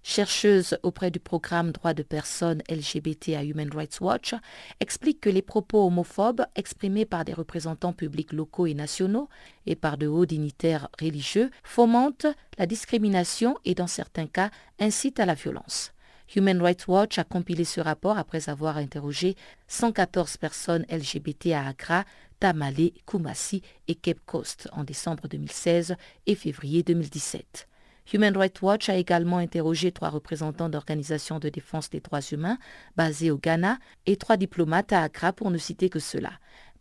chercheuse 0.04 0.78
auprès 0.84 1.12
du 1.12 1.20
programme 1.20 1.72
Droits 1.72 1.94
de 1.94 2.04
personnes 2.04 2.62
LGBT 2.70 3.36
à 3.36 3.44
Human 3.44 3.70
Rights 3.74 4.00
Watch, 4.02 4.34
explique 4.80 5.22
que 5.22 5.30
les 5.30 5.42
propos 5.42 5.86
homophobes 5.86 6.46
exprimés 6.56 7.06
par 7.06 7.26
des 7.26 7.34
représentants 7.34 7.94
publics 7.94 8.34
locaux 8.34 8.66
et 8.66 8.74
nationaux 8.74 9.30
et 9.66 9.76
par 9.76 9.98
de 9.98 10.08
hauts 10.08 10.26
dignitaires 10.26 10.90
religieux 11.00 11.52
fomentent 11.64 12.28
la 12.58 12.66
discrimination 12.66 13.58
et 13.66 13.76
dans 13.76 13.88
certains 13.88 14.28
cas 14.28 14.52
incitent 14.80 15.20
à 15.20 15.26
la 15.26 15.34
violence. 15.34 15.94
Human 16.36 16.62
Rights 16.62 16.88
Watch 16.88 17.18
a 17.18 17.24
compilé 17.24 17.64
ce 17.64 17.82
rapport 17.82 18.18
après 18.18 18.50
avoir 18.50 18.78
interrogé 18.78 19.36
114 19.68 20.38
personnes 20.38 20.86
LGBT 20.92 21.54
à 21.54 21.68
Accra, 21.68 22.06
Tamale, 22.40 22.92
Kumasi 23.06 23.64
et 23.88 23.96
Cape 23.96 24.20
Coast 24.26 24.70
en 24.72 24.84
décembre 24.84 25.28
2016 25.28 25.96
et 26.28 26.36
février 26.36 26.84
2017. 26.84 27.68
Human 28.12 28.36
Rights 28.36 28.64
Watch 28.64 28.90
a 28.90 28.96
également 28.96 29.38
interrogé 29.38 29.92
trois 29.92 30.10
représentants 30.10 30.70
d'organisations 30.70 31.38
de 31.38 31.50
défense 31.50 31.92
des 31.92 32.00
droits 32.00 32.22
humains 32.32 32.58
basés 32.96 33.30
au 33.30 33.38
Ghana 33.38 33.78
et 34.08 34.16
trois 34.16 34.36
diplomates 34.36 34.92
à 34.94 35.04
Accra 35.04 35.32
pour 35.32 35.52
ne 35.52 35.60
citer 35.60 35.90
que 35.90 36.00
cela. 36.00 36.32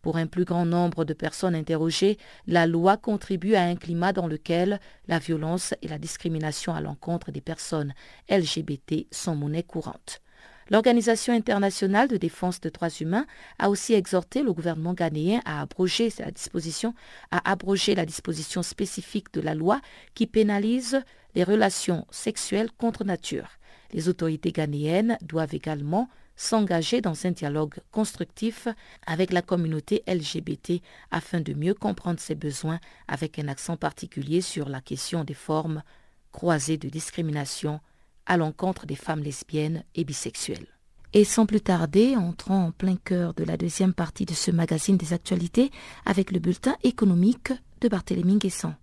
Pour 0.01 0.17
un 0.17 0.25
plus 0.25 0.45
grand 0.45 0.65
nombre 0.65 1.05
de 1.05 1.13
personnes 1.13 1.53
interrogées, 1.53 2.17
la 2.47 2.65
loi 2.65 2.97
contribue 2.97 3.53
à 3.53 3.61
un 3.61 3.75
climat 3.75 4.11
dans 4.11 4.25
lequel 4.25 4.79
la 5.07 5.19
violence 5.19 5.75
et 5.83 5.87
la 5.87 5.99
discrimination 5.99 6.73
à 6.73 6.81
l'encontre 6.81 7.31
des 7.31 7.41
personnes 7.41 7.93
LGBT 8.29 9.05
sont 9.11 9.35
monnaie 9.35 9.61
courante. 9.61 10.21
L'Organisation 10.71 11.33
internationale 11.33 12.07
de 12.07 12.17
défense 12.17 12.61
des 12.61 12.69
droits 12.69 12.89
humains 13.01 13.25
a 13.57 13.69
aussi 13.69 13.93
exhorté 13.93 14.43
le 14.43 14.53
gouvernement 14.53 14.93
ghanéen 14.93 15.41
à 15.45 15.61
abroger 15.61 16.13
la 16.19 16.31
disposition, 16.31 16.93
à 17.31 17.51
abroger 17.51 17.95
la 17.95 18.05
disposition 18.05 18.61
spécifique 18.61 19.33
de 19.33 19.41
la 19.41 19.55
loi 19.55 19.81
qui 20.13 20.27
pénalise 20.27 21.01
les 21.35 21.43
relations 21.43 22.05
sexuelles 22.11 22.71
contre 22.77 23.03
nature. 23.03 23.49
Les 23.91 24.07
autorités 24.09 24.51
ghanéennes 24.51 25.17
doivent 25.21 25.55
également 25.55 26.09
s'engager 26.35 27.01
dans 27.01 27.25
un 27.25 27.31
dialogue 27.31 27.75
constructif 27.91 28.69
avec 29.05 29.33
la 29.33 29.41
communauté 29.41 30.03
LGBT 30.07 30.81
afin 31.11 31.41
de 31.41 31.53
mieux 31.53 31.73
comprendre 31.73 32.19
ses 32.19 32.35
besoins 32.35 32.79
avec 33.09 33.39
un 33.39 33.49
accent 33.49 33.75
particulier 33.75 34.39
sur 34.39 34.69
la 34.69 34.79
question 34.79 35.25
des 35.25 35.33
formes 35.33 35.83
croisées 36.31 36.77
de 36.77 36.87
discrimination 36.87 37.81
à 38.25 38.37
l'encontre 38.37 38.85
des 38.85 38.95
femmes 38.95 39.23
lesbiennes 39.23 39.83
et 39.95 40.05
bisexuelles. 40.05 40.67
Et 41.11 41.25
sans 41.25 41.45
plus 41.45 41.61
tarder, 41.61 42.15
entrons 42.15 42.67
en 42.67 42.71
plein 42.71 42.95
cœur 42.95 43.33
de 43.33 43.43
la 43.43 43.57
deuxième 43.57 43.93
partie 43.93 44.25
de 44.25 44.33
ce 44.33 44.51
magazine 44.51 44.95
des 44.95 45.11
actualités 45.11 45.71
avec 46.05 46.31
le 46.31 46.39
bulletin 46.39 46.77
économique 46.83 47.51
de 47.81 47.89
Barthélémy 47.89 48.37
Guessant. 48.37 48.75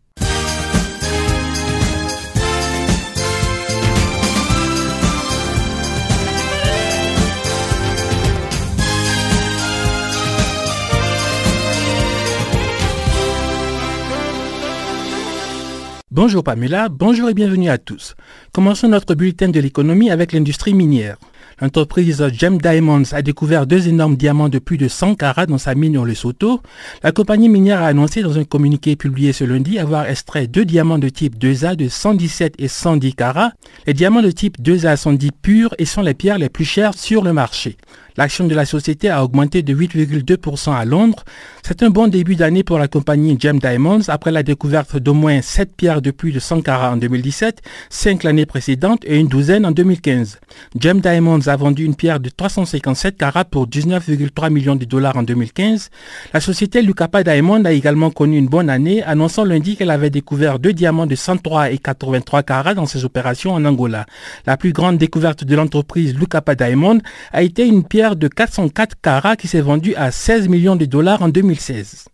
Bonjour 16.13 16.45
Pamela, 16.45 16.89
bonjour 16.89 17.31
et 17.31 17.35
bienvenue 17.35 17.69
à 17.69 17.79
tous. 17.79 18.15
Commençons 18.53 18.87
notre 18.87 19.17
bulletin 19.17 19.49
de 19.49 19.59
l'économie 19.59 20.09
avec 20.09 20.31
l'industrie 20.31 20.73
minière. 20.73 21.17
L'entreprise 21.59 22.23
Gem 22.35 22.59
Diamonds 22.59 23.13
a 23.13 23.23
découvert 23.23 23.67
deux 23.67 23.89
énormes 23.89 24.17
diamants 24.17 24.51
de 24.51 24.59
plus 24.59 24.77
de 24.77 24.89
100 24.89 25.15
carats 25.15 25.47
dans 25.47 25.57
sa 25.57 25.75
mine 25.75 25.97
au 25.97 26.05
Lesotho. 26.05 26.61
La 27.03 27.13
compagnie 27.13 27.49
minière 27.49 27.81
a 27.81 27.87
annoncé 27.87 28.21
dans 28.21 28.39
un 28.39 28.45
communiqué 28.45 28.95
publié 28.95 29.33
ce 29.33 29.45
lundi 29.45 29.79
avoir 29.79 30.07
extrait 30.07 30.49
deux 30.49 30.67
diamants 30.67 30.99
de 30.99 31.09
type 31.09 31.39
2A 31.39 31.75
de 31.75 31.89
117 31.89 32.57
et 32.59 32.69
110 32.69 33.15
carats. 33.15 33.53
Les 33.87 33.95
diamants 33.95 34.21
de 34.21 34.31
type 34.31 34.61
2A 34.61 34.99
sont 34.99 35.15
dits 35.15 35.33
purs 35.33 35.75
et 35.79 35.87
sont 35.87 36.03
les 36.03 36.13
pierres 36.13 36.37
les 36.37 36.51
plus 36.51 36.67
chères 36.67 36.93
sur 36.93 37.25
le 37.25 37.33
marché. 37.33 37.79
L'action 38.19 38.47
de 38.47 38.55
la 38.55 38.65
société 38.65 39.11
a 39.11 39.23
augmenté 39.23 39.63
de 39.63 39.75
8,2% 39.75 40.75
à 40.75 40.87
Londres. 40.87 41.25
C'est 41.63 41.83
un 41.83 41.91
bon 41.91 42.09
début 42.09 42.35
d'année 42.35 42.65
pour 42.65 42.79
la 42.79 42.89
compagnie 42.89 43.37
Gem 43.39 43.59
Diamonds 43.59 44.09
après 44.09 44.33
la 44.33 44.43
découverte 44.43 44.97
d'au 44.97 45.13
moins 45.13 45.43
7 45.43 45.77
pierres 45.77 46.01
de 46.01 46.11
plus 46.11 46.33
de 46.33 46.39
100 46.39 46.63
carats 46.63 46.93
en 46.93 46.97
2017, 46.97 47.61
5 47.91 48.23
l'année 48.23 48.47
précédente 48.47 49.03
et 49.05 49.19
une 49.19 49.29
douzaine 49.29 49.67
en 49.67 49.71
2015. 49.71 50.39
Gem 50.79 51.01
Diamonds 51.01 51.46
a 51.49 51.57
vendu 51.57 51.85
une 51.85 51.95
pierre 51.95 52.21
de 52.21 52.29
357 52.29 53.17
carats 53.17 53.45
pour 53.45 53.67
19,3 53.67 54.51
millions 54.51 54.77
de 54.77 54.85
dollars 54.85 55.17
en 55.17 55.23
2015. 55.23 55.91
La 56.33 56.41
société 56.41 56.83
Lucapa 56.83 57.23
Diamond 57.23 57.65
a 57.65 57.73
également 57.73 58.11
connu 58.11 58.39
une 58.39 58.49
bonne 58.49 58.71
année, 58.71 59.03
annonçant 59.03 59.45
lundi 59.45 59.77
qu'elle 59.77 59.91
avait 59.91 60.11
découvert 60.11 60.59
deux 60.59 60.73
diamants 60.73 61.07
de 61.07 61.15
103 61.15 61.71
et 61.71 61.79
83 61.79 62.43
carats 62.43 62.75
dans 62.75 62.87
ses 62.87 63.05
opérations 63.05 63.53
en 63.53 63.65
Angola. 63.65 64.07
La 64.47 64.57
plus 64.57 64.73
grande 64.73 64.99
découverte 64.99 65.45
de 65.45 65.55
l'entreprise 65.55 66.15
Lucapa 66.15 66.55
Diamond 66.55 66.99
a 67.33 67.43
été 67.43 67.67
une 67.67 67.85
pierre 67.85 68.17
de 68.17 68.29
404 68.29 68.97
carats 69.01 69.37
qui 69.37 69.49
s'est 69.49 69.61
vendu 69.61 69.95
à 69.95 70.11
16 70.11 70.49
millions 70.49 70.77
de 70.77 70.85
dollars 70.85 71.23
en 71.23 71.29
2016. 71.29 72.07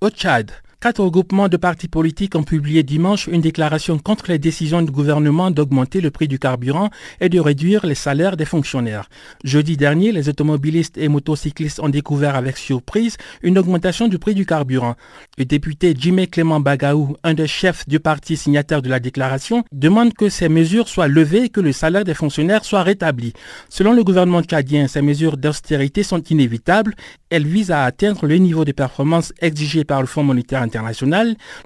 Au 0.00 0.10
Tchad, 0.10 0.50
Quatre 0.86 1.02
regroupements 1.02 1.48
de 1.48 1.56
partis 1.56 1.88
politiques 1.88 2.36
ont 2.36 2.44
publié 2.44 2.84
dimanche 2.84 3.26
une 3.26 3.40
déclaration 3.40 3.98
contre 3.98 4.26
les 4.28 4.38
décisions 4.38 4.82
du 4.82 4.92
gouvernement 4.92 5.50
d'augmenter 5.50 6.00
le 6.00 6.12
prix 6.12 6.28
du 6.28 6.38
carburant 6.38 6.90
et 7.20 7.28
de 7.28 7.40
réduire 7.40 7.84
les 7.84 7.96
salaires 7.96 8.36
des 8.36 8.44
fonctionnaires. 8.44 9.08
Jeudi 9.42 9.76
dernier, 9.76 10.12
les 10.12 10.28
automobilistes 10.28 10.96
et 10.96 11.08
motocyclistes 11.08 11.80
ont 11.80 11.88
découvert 11.88 12.36
avec 12.36 12.56
surprise 12.56 13.16
une 13.42 13.58
augmentation 13.58 14.06
du 14.06 14.20
prix 14.20 14.36
du 14.36 14.46
carburant. 14.46 14.94
Le 15.38 15.44
député 15.44 15.92
Jimé 15.98 16.28
Clément 16.28 16.60
Bagaou, 16.60 17.16
un 17.24 17.34
des 17.34 17.48
chefs 17.48 17.88
du 17.88 17.98
parti 17.98 18.36
signataire 18.36 18.80
de 18.80 18.88
la 18.88 19.00
déclaration, 19.00 19.64
demande 19.72 20.14
que 20.14 20.28
ces 20.28 20.48
mesures 20.48 20.86
soient 20.86 21.08
levées 21.08 21.46
et 21.46 21.48
que 21.48 21.60
le 21.60 21.72
salaire 21.72 22.04
des 22.04 22.14
fonctionnaires 22.14 22.64
soit 22.64 22.84
rétabli. 22.84 23.32
Selon 23.68 23.92
le 23.92 24.04
gouvernement 24.04 24.44
tchadien, 24.44 24.86
ces 24.86 25.02
mesures 25.02 25.36
d'austérité 25.36 26.04
sont 26.04 26.22
inévitables. 26.22 26.94
Elles 27.28 27.48
visent 27.48 27.72
à 27.72 27.82
atteindre 27.82 28.24
le 28.28 28.36
niveau 28.36 28.64
de 28.64 28.70
performance 28.70 29.32
exigé 29.40 29.82
par 29.82 30.00
le 30.00 30.06
Fonds 30.06 30.22
monétaire 30.22 30.62
international, 30.62 30.75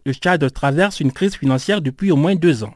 le 0.04 0.12
Tchad 0.12 0.52
traverse 0.52 1.00
une 1.00 1.12
crise 1.12 1.36
financière 1.36 1.80
depuis 1.80 2.11
au 2.11 2.16
moins 2.16 2.34
deux 2.34 2.64
ans. 2.64 2.74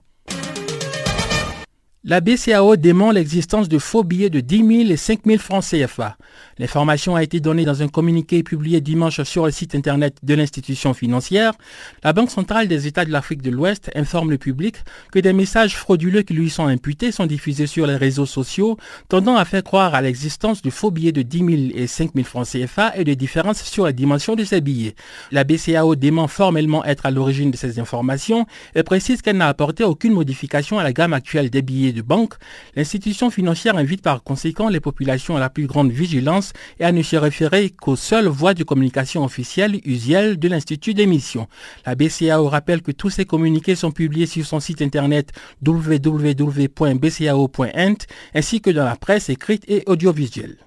La 2.06 2.20
BCAO 2.20 2.76
dément 2.76 3.12
l'existence 3.12 3.66
de 3.66 3.78
faux 3.78 4.04
billets 4.04 4.28
de 4.28 4.40
10 4.40 4.58
000 4.58 4.90
et 4.92 4.96
5 4.98 5.20
000 5.24 5.38
francs 5.38 5.64
CFA. 5.64 6.18
L'information 6.58 7.16
a 7.16 7.22
été 7.22 7.40
donnée 7.40 7.64
dans 7.64 7.80
un 7.80 7.88
communiqué 7.88 8.42
publié 8.42 8.82
dimanche 8.82 9.22
sur 9.22 9.46
le 9.46 9.50
site 9.50 9.74
internet 9.74 10.18
de 10.22 10.34
l'institution 10.34 10.92
financière. 10.92 11.54
La 12.02 12.12
Banque 12.12 12.30
centrale 12.30 12.68
des 12.68 12.86
États 12.86 13.06
de 13.06 13.10
l'Afrique 13.10 13.40
de 13.40 13.50
l'Ouest 13.50 13.90
informe 13.94 14.30
le 14.30 14.36
public 14.36 14.76
que 15.12 15.18
des 15.18 15.32
messages 15.32 15.76
frauduleux 15.76 16.20
qui 16.20 16.34
lui 16.34 16.50
sont 16.50 16.66
imputés 16.66 17.10
sont 17.10 17.24
diffusés 17.24 17.66
sur 17.66 17.86
les 17.86 17.96
réseaux 17.96 18.26
sociaux, 18.26 18.76
tendant 19.08 19.36
à 19.36 19.46
faire 19.46 19.64
croire 19.64 19.94
à 19.94 20.02
l'existence 20.02 20.60
de 20.60 20.68
faux 20.68 20.90
billets 20.90 21.10
de 21.10 21.22
10 21.22 21.38
000 21.38 21.50
et 21.74 21.86
5 21.86 22.10
000 22.14 22.26
francs 22.26 22.48
CFA 22.48 22.98
et 22.98 23.04
de 23.04 23.14
différences 23.14 23.62
sur 23.62 23.86
la 23.86 23.92
dimension 23.92 24.36
de 24.36 24.44
ces 24.44 24.60
billets. 24.60 24.94
La 25.32 25.44
BCAO 25.44 25.96
dément 25.96 26.28
formellement 26.28 26.84
être 26.84 27.06
à 27.06 27.10
l'origine 27.10 27.50
de 27.50 27.56
ces 27.56 27.78
informations 27.78 28.44
et 28.74 28.82
précise 28.82 29.22
qu'elle 29.22 29.38
n'a 29.38 29.48
apporté 29.48 29.84
aucune 29.84 30.12
modification 30.12 30.78
à 30.78 30.82
la 30.82 30.92
gamme 30.92 31.14
actuelle 31.14 31.48
des 31.48 31.62
billets 31.62 31.93
de 31.94 32.02
banque, 32.02 32.34
l'institution 32.76 33.30
financière 33.30 33.76
invite 33.78 34.02
par 34.02 34.22
conséquent 34.22 34.68
les 34.68 34.80
populations 34.80 35.36
à 35.36 35.40
la 35.40 35.48
plus 35.48 35.66
grande 35.66 35.90
vigilance 35.90 36.52
et 36.78 36.84
à 36.84 36.92
ne 36.92 37.02
se 37.02 37.16
référer 37.16 37.70
qu'aux 37.70 37.96
seules 37.96 38.26
voies 38.26 38.52
de 38.52 38.64
communication 38.64 39.24
officielles 39.24 39.80
usuelles 39.84 40.38
de 40.38 40.48
l'Institut 40.48 40.92
d'émission. 40.92 41.48
La 41.86 41.94
BCAO 41.94 42.48
rappelle 42.48 42.82
que 42.82 42.92
tous 42.92 43.08
ces 43.10 43.24
communiqués 43.24 43.76
sont 43.76 43.92
publiés 43.92 44.26
sur 44.26 44.44
son 44.44 44.60
site 44.60 44.82
internet 44.82 45.32
www.bcao.int 45.66 46.74
ainsi 48.34 48.60
que 48.60 48.70
dans 48.70 48.84
la 48.84 48.96
presse 48.96 49.30
écrite 49.30 49.64
et 49.68 49.84
audiovisuelle. 49.86 50.58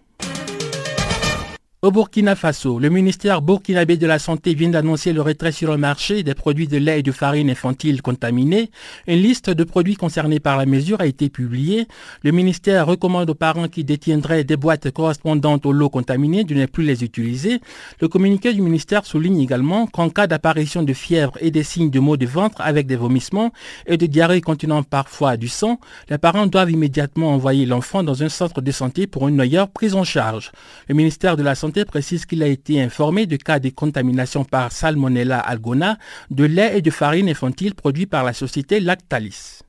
Au 1.84 1.92
Burkina 1.92 2.36
Faso, 2.36 2.80
le 2.80 2.90
ministère 2.90 3.44
burkinabé 3.44 3.98
de 3.98 4.08
la 4.08 4.18
Santé 4.18 4.56
vient 4.56 4.70
d'annoncer 4.70 5.14
le 5.14 5.22
retrait 5.22 5.52
sur 5.52 5.70
le 5.70 5.78
marché 5.78 6.24
des 6.24 6.34
produits 6.34 6.68
de 6.68 6.78
lait 6.78 7.02
et 7.02 7.04
de 7.04 7.12
farine 7.12 7.52
infantile 7.52 8.02
contaminés. 8.02 8.72
Une 9.06 9.22
liste 9.22 9.52
de 9.52 9.64
produits 9.64 9.94
concernés 9.94 10.40
par 10.40 10.58
la 10.58 10.66
mesure 10.66 11.02
a 11.02 11.06
été 11.06 11.30
publiée. 11.30 11.88
Le 12.24 12.32
ministère 12.32 12.88
recommande 12.88 13.30
aux 13.30 13.36
parents 13.36 13.68
qui 13.68 13.84
détiendraient 13.84 14.44
des 14.44 14.58
boîtes 14.58 14.90
correspondantes 14.90 15.68
au 15.68 15.72
lot 15.72 15.90
contaminé 15.90 16.44
de 16.44 16.56
ne 16.56 16.66
plus 16.66 16.84
les 16.84 17.04
utiliser. 17.04 17.62
Le 18.02 18.08
communiqué 18.08 18.54
du 18.54 18.64
ministère 18.64 19.06
souligne 19.06 19.40
également 19.40 19.86
qu'en 19.86 20.10
cas 20.10 20.26
d'apparition 20.26 20.82
de 20.82 20.94
fièvre 20.94 21.34
et 21.42 21.52
des 21.52 21.62
signes 21.62 21.92
de 21.92 22.00
maux 22.00 22.18
de 22.18 22.26
ventre 22.26 22.60
avec 22.60 22.88
des 22.88 22.96
vomissements 22.96 23.52
et 23.86 23.98
de 23.98 24.08
diarrhée 24.08 24.42
contenant 24.42 24.82
parfois 24.82 25.38
du 25.38 25.48
sang, 25.48 25.80
les 26.10 26.18
parents 26.18 26.48
doivent 26.48 26.72
immédiatement 26.72 27.36
envoyer 27.36 27.68
l'enfant 27.68 28.02
dans 28.02 28.24
un 28.24 28.30
centre 28.30 28.62
de 28.62 28.72
santé 28.72 29.06
pour 29.06 29.28
une 29.28 29.36
meilleure 29.36 29.70
prise 29.70 29.94
en 29.94 30.04
charge. 30.04 30.52
Le 30.90 30.96
ministère 30.96 31.38
de 31.38 31.44
la 31.44 31.54
Santé 31.54 31.67
précise 31.86 32.26
qu'il 32.26 32.44
a 32.44 32.48
été 32.48 32.82
informé 32.82 33.26
de 33.26 33.36
cas 33.36 33.60
de 33.60 33.70
contamination 33.70 34.44
par 34.44 34.72
Salmonella 34.72 35.40
algona 35.40 35.98
de 36.30 36.44
lait 36.46 36.78
et 36.78 36.82
de 36.82 36.92
farine 36.92 37.30
infantile 37.30 37.76
produits 37.76 38.06
par 38.06 38.24
la 38.24 38.34
société 38.34 38.80
Lactalis. 38.80 39.62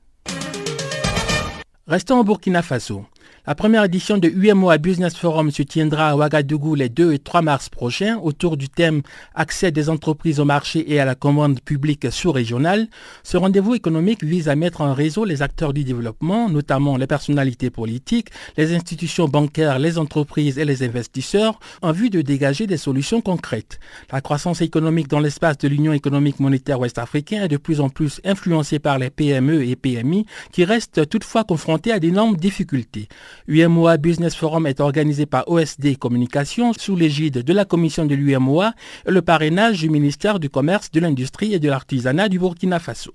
Restons 1.87 2.19
au 2.19 2.23
Burkina 2.23 2.61
Faso. 2.61 3.05
La 3.49 3.55
première 3.55 3.83
édition 3.83 4.19
de 4.19 4.29
UMOA 4.29 4.77
Business 4.77 5.15
Forum 5.15 5.49
se 5.49 5.63
tiendra 5.63 6.09
à 6.09 6.15
Ouagadougou 6.15 6.75
les 6.75 6.87
2 6.87 7.13
et 7.13 7.17
3 7.17 7.41
mars 7.41 7.67
prochains 7.67 8.19
autour 8.19 8.57
du 8.57 8.69
thème 8.69 9.01
Accès 9.33 9.71
des 9.71 9.89
entreprises 9.89 10.39
au 10.39 10.45
marché 10.45 10.93
et 10.93 10.99
à 10.99 11.05
la 11.05 11.15
commande 11.15 11.59
publique 11.59 12.11
sous-régionale. 12.11 12.89
Ce 13.23 13.37
rendez-vous 13.37 13.73
économique 13.73 14.23
vise 14.23 14.49
à 14.49 14.55
mettre 14.55 14.81
en 14.81 14.93
réseau 14.93 15.25
les 15.25 15.41
acteurs 15.41 15.73
du 15.73 15.83
développement, 15.83 16.47
notamment 16.47 16.95
les 16.95 17.07
personnalités 17.07 17.71
politiques, 17.71 18.29
les 18.55 18.75
institutions 18.75 19.27
bancaires, 19.27 19.79
les 19.79 19.97
entreprises 19.97 20.59
et 20.59 20.65
les 20.65 20.83
investisseurs, 20.83 21.59
en 21.81 21.91
vue 21.91 22.11
de 22.11 22.21
dégager 22.21 22.67
des 22.67 22.77
solutions 22.77 23.19
concrètes. 23.19 23.79
La 24.11 24.21
croissance 24.21 24.61
économique 24.61 25.07
dans 25.07 25.19
l'espace 25.19 25.57
de 25.57 25.67
l'Union 25.67 25.93
économique 25.93 26.39
monétaire 26.39 26.79
ouest-africaine 26.79 27.41
est 27.41 27.47
de 27.47 27.57
plus 27.57 27.81
en 27.81 27.89
plus 27.89 28.21
influencée 28.23 28.77
par 28.77 28.99
les 28.99 29.09
PME 29.09 29.63
et 29.65 29.75
PMI 29.75 30.27
qui 30.51 30.65
restent 30.65 31.09
toutefois 31.09 31.43
confrontés 31.43 31.91
à 31.91 31.97
d'énormes 31.97 32.37
difficultés. 32.37 33.07
UMOA 33.47 33.97
Business 33.97 34.35
Forum 34.35 34.67
est 34.67 34.79
organisé 34.79 35.25
par 35.25 35.47
OSD 35.49 35.97
Communication 35.97 36.73
sous 36.73 36.95
l'égide 36.95 37.43
de 37.43 37.53
la 37.53 37.65
commission 37.65 38.05
de 38.05 38.15
l'UMOA 38.15 38.73
et 39.07 39.11
le 39.11 39.21
parrainage 39.21 39.79
du 39.79 39.89
ministère 39.89 40.39
du 40.39 40.49
Commerce, 40.49 40.91
de 40.91 40.99
l'Industrie 40.99 41.53
et 41.53 41.59
de 41.59 41.69
l'Artisanat 41.69 42.29
du 42.29 42.39
Burkina 42.39 42.79
Faso. 42.79 43.13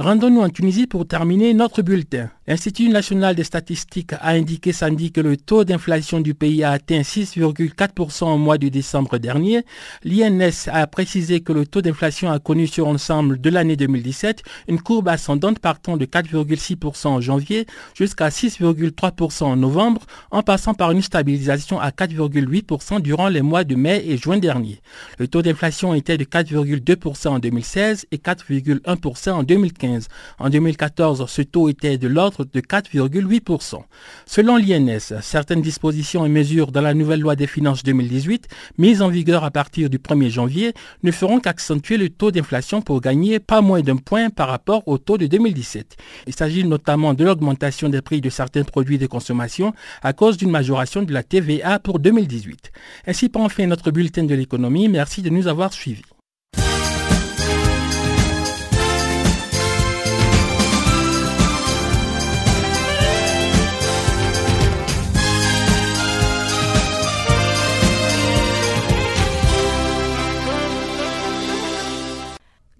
Rendons-nous 0.00 0.40
en 0.40 0.48
Tunisie 0.48 0.86
pour 0.86 1.06
terminer 1.06 1.52
notre 1.52 1.82
bulletin. 1.82 2.30
L'Institut 2.46 2.88
national 2.88 3.34
des 3.34 3.44
statistiques 3.44 4.14
a 4.14 4.30
indiqué 4.30 4.72
samedi 4.72 5.12
que 5.12 5.20
le 5.20 5.36
taux 5.36 5.62
d'inflation 5.62 6.20
du 6.20 6.32
pays 6.32 6.64
a 6.64 6.70
atteint 6.70 7.02
6,4% 7.02 8.24
au 8.24 8.38
mois 8.38 8.56
de 8.56 8.70
décembre 8.70 9.18
dernier. 9.18 9.62
L'INS 10.02 10.70
a 10.72 10.86
précisé 10.86 11.40
que 11.40 11.52
le 11.52 11.66
taux 11.66 11.82
d'inflation 11.82 12.30
a 12.30 12.38
connu 12.38 12.66
sur 12.66 12.86
l'ensemble 12.86 13.42
de 13.42 13.50
l'année 13.50 13.76
2017 13.76 14.42
une 14.68 14.80
courbe 14.80 15.08
ascendante 15.08 15.58
partant 15.58 15.98
de 15.98 16.06
4,6% 16.06 17.08
en 17.08 17.20
janvier 17.20 17.66
jusqu'à 17.94 18.30
6,3% 18.30 19.44
en 19.44 19.56
novembre, 19.56 20.06
en 20.30 20.42
passant 20.42 20.72
par 20.72 20.92
une 20.92 21.02
stabilisation 21.02 21.78
à 21.78 21.90
4,8% 21.90 23.02
durant 23.02 23.28
les 23.28 23.42
mois 23.42 23.64
de 23.64 23.74
mai 23.74 24.02
et 24.06 24.16
juin 24.16 24.38
dernier. 24.38 24.80
Le 25.18 25.28
taux 25.28 25.42
d'inflation 25.42 25.92
était 25.92 26.16
de 26.16 26.24
4,2% 26.24 27.28
en 27.28 27.38
2016 27.38 28.06
et 28.10 28.16
4,1% 28.16 29.30
en 29.32 29.42
2015. 29.42 29.89
En 30.38 30.50
2014, 30.50 31.26
ce 31.28 31.42
taux 31.42 31.68
était 31.68 31.98
de 31.98 32.08
l'ordre 32.08 32.44
de 32.44 32.60
4,8%. 32.60 33.82
Selon 34.26 34.56
l'INS, 34.56 35.14
certaines 35.22 35.62
dispositions 35.62 36.24
et 36.26 36.28
mesures 36.28 36.72
dans 36.72 36.80
la 36.80 36.94
nouvelle 36.94 37.20
loi 37.20 37.36
des 37.36 37.46
finances 37.46 37.82
2018, 37.82 38.48
mises 38.78 39.02
en 39.02 39.08
vigueur 39.08 39.44
à 39.44 39.50
partir 39.50 39.90
du 39.90 39.98
1er 39.98 40.30
janvier, 40.30 40.72
ne 41.02 41.10
feront 41.10 41.40
qu'accentuer 41.40 41.96
le 41.96 42.08
taux 42.08 42.30
d'inflation 42.30 42.82
pour 42.82 43.00
gagner 43.00 43.38
pas 43.38 43.60
moins 43.60 43.80
d'un 43.80 43.96
point 43.96 44.30
par 44.30 44.48
rapport 44.48 44.86
au 44.86 44.98
taux 44.98 45.18
de 45.18 45.26
2017. 45.26 45.96
Il 46.26 46.34
s'agit 46.34 46.64
notamment 46.64 47.14
de 47.14 47.24
l'augmentation 47.24 47.88
des 47.88 48.02
prix 48.02 48.20
de 48.20 48.30
certains 48.30 48.64
produits 48.64 48.98
de 48.98 49.06
consommation 49.06 49.72
à 50.02 50.12
cause 50.12 50.36
d'une 50.36 50.50
majoration 50.50 51.02
de 51.02 51.12
la 51.12 51.22
TVA 51.22 51.78
pour 51.78 51.98
2018. 51.98 52.72
Ainsi 53.06 53.28
prend 53.28 53.48
fin 53.48 53.66
notre 53.66 53.90
bulletin 53.90 54.24
de 54.24 54.34
l'économie. 54.34 54.88
Merci 54.88 55.22
de 55.22 55.30
nous 55.30 55.48
avoir 55.48 55.72
suivis. 55.72 56.09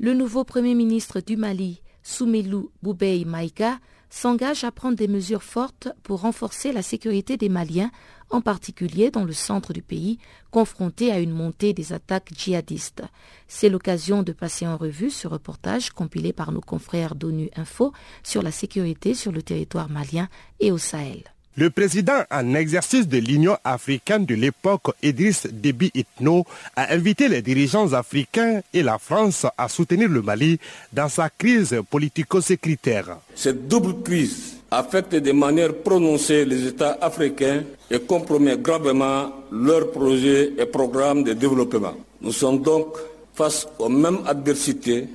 Le 0.02 0.14
nouveau 0.14 0.44
Premier 0.44 0.74
ministre 0.74 1.20
du 1.20 1.36
Mali, 1.36 1.82
Soumelou 2.02 2.70
Boubei 2.82 3.26
Maïga, 3.26 3.78
s'engage 4.08 4.64
à 4.64 4.72
prendre 4.72 4.96
des 4.96 5.08
mesures 5.08 5.42
fortes 5.42 5.88
pour 6.02 6.22
renforcer 6.22 6.72
la 6.72 6.80
sécurité 6.80 7.36
des 7.36 7.50
Maliens, 7.50 7.90
en 8.30 8.40
particulier 8.40 9.10
dans 9.10 9.24
le 9.24 9.34
centre 9.34 9.74
du 9.74 9.82
pays, 9.82 10.18
confronté 10.50 11.12
à 11.12 11.18
une 11.20 11.32
montée 11.32 11.74
des 11.74 11.92
attaques 11.92 12.32
djihadistes. 12.34 13.02
C'est 13.46 13.68
l'occasion 13.68 14.22
de 14.22 14.32
passer 14.32 14.66
en 14.66 14.78
revue 14.78 15.10
ce 15.10 15.28
reportage 15.28 15.90
compilé 15.90 16.32
par 16.32 16.50
nos 16.50 16.62
confrères 16.62 17.14
d'ONU 17.14 17.50
Info 17.54 17.92
sur 18.22 18.40
la 18.40 18.52
sécurité 18.52 19.12
sur 19.12 19.32
le 19.32 19.42
territoire 19.42 19.90
malien 19.90 20.30
et 20.60 20.72
au 20.72 20.78
Sahel. 20.78 21.24
Le 21.60 21.68
président 21.68 22.24
en 22.30 22.54
exercice 22.54 23.06
de 23.06 23.18
l'Union 23.18 23.54
africaine 23.64 24.24
de 24.24 24.34
l'époque, 24.34 24.94
Idriss 25.02 25.46
Déby 25.46 25.90
Itno, 25.94 26.46
a 26.74 26.94
invité 26.94 27.28
les 27.28 27.42
dirigeants 27.42 27.92
africains 27.92 28.62
et 28.72 28.82
la 28.82 28.96
France 28.96 29.44
à 29.58 29.68
soutenir 29.68 30.08
le 30.08 30.22
Mali 30.22 30.58
dans 30.90 31.10
sa 31.10 31.28
crise 31.28 31.76
politico-sécuritaire. 31.90 33.18
Cette 33.34 33.68
double 33.68 34.02
crise 34.02 34.56
affecte 34.70 35.14
de 35.14 35.32
manière 35.32 35.74
prononcée 35.74 36.46
les 36.46 36.66
États 36.66 36.96
africains 36.98 37.62
et 37.90 38.00
compromet 38.00 38.56
gravement 38.56 39.30
leurs 39.52 39.90
projets 39.90 40.54
et 40.56 40.64
programmes 40.64 41.24
de 41.24 41.34
développement. 41.34 41.92
Nous 42.22 42.32
sommes 42.32 42.62
donc 42.62 42.96
face 43.34 43.68
aux 43.78 43.90
mêmes 43.90 44.20
adversités. 44.26 45.08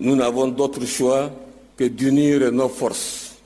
Nous 0.00 0.16
n'avons 0.16 0.48
d'autre 0.48 0.84
choix 0.86 1.30
que 1.76 1.84
d'unir 1.84 2.50
nos 2.50 2.68
forces. 2.68 3.36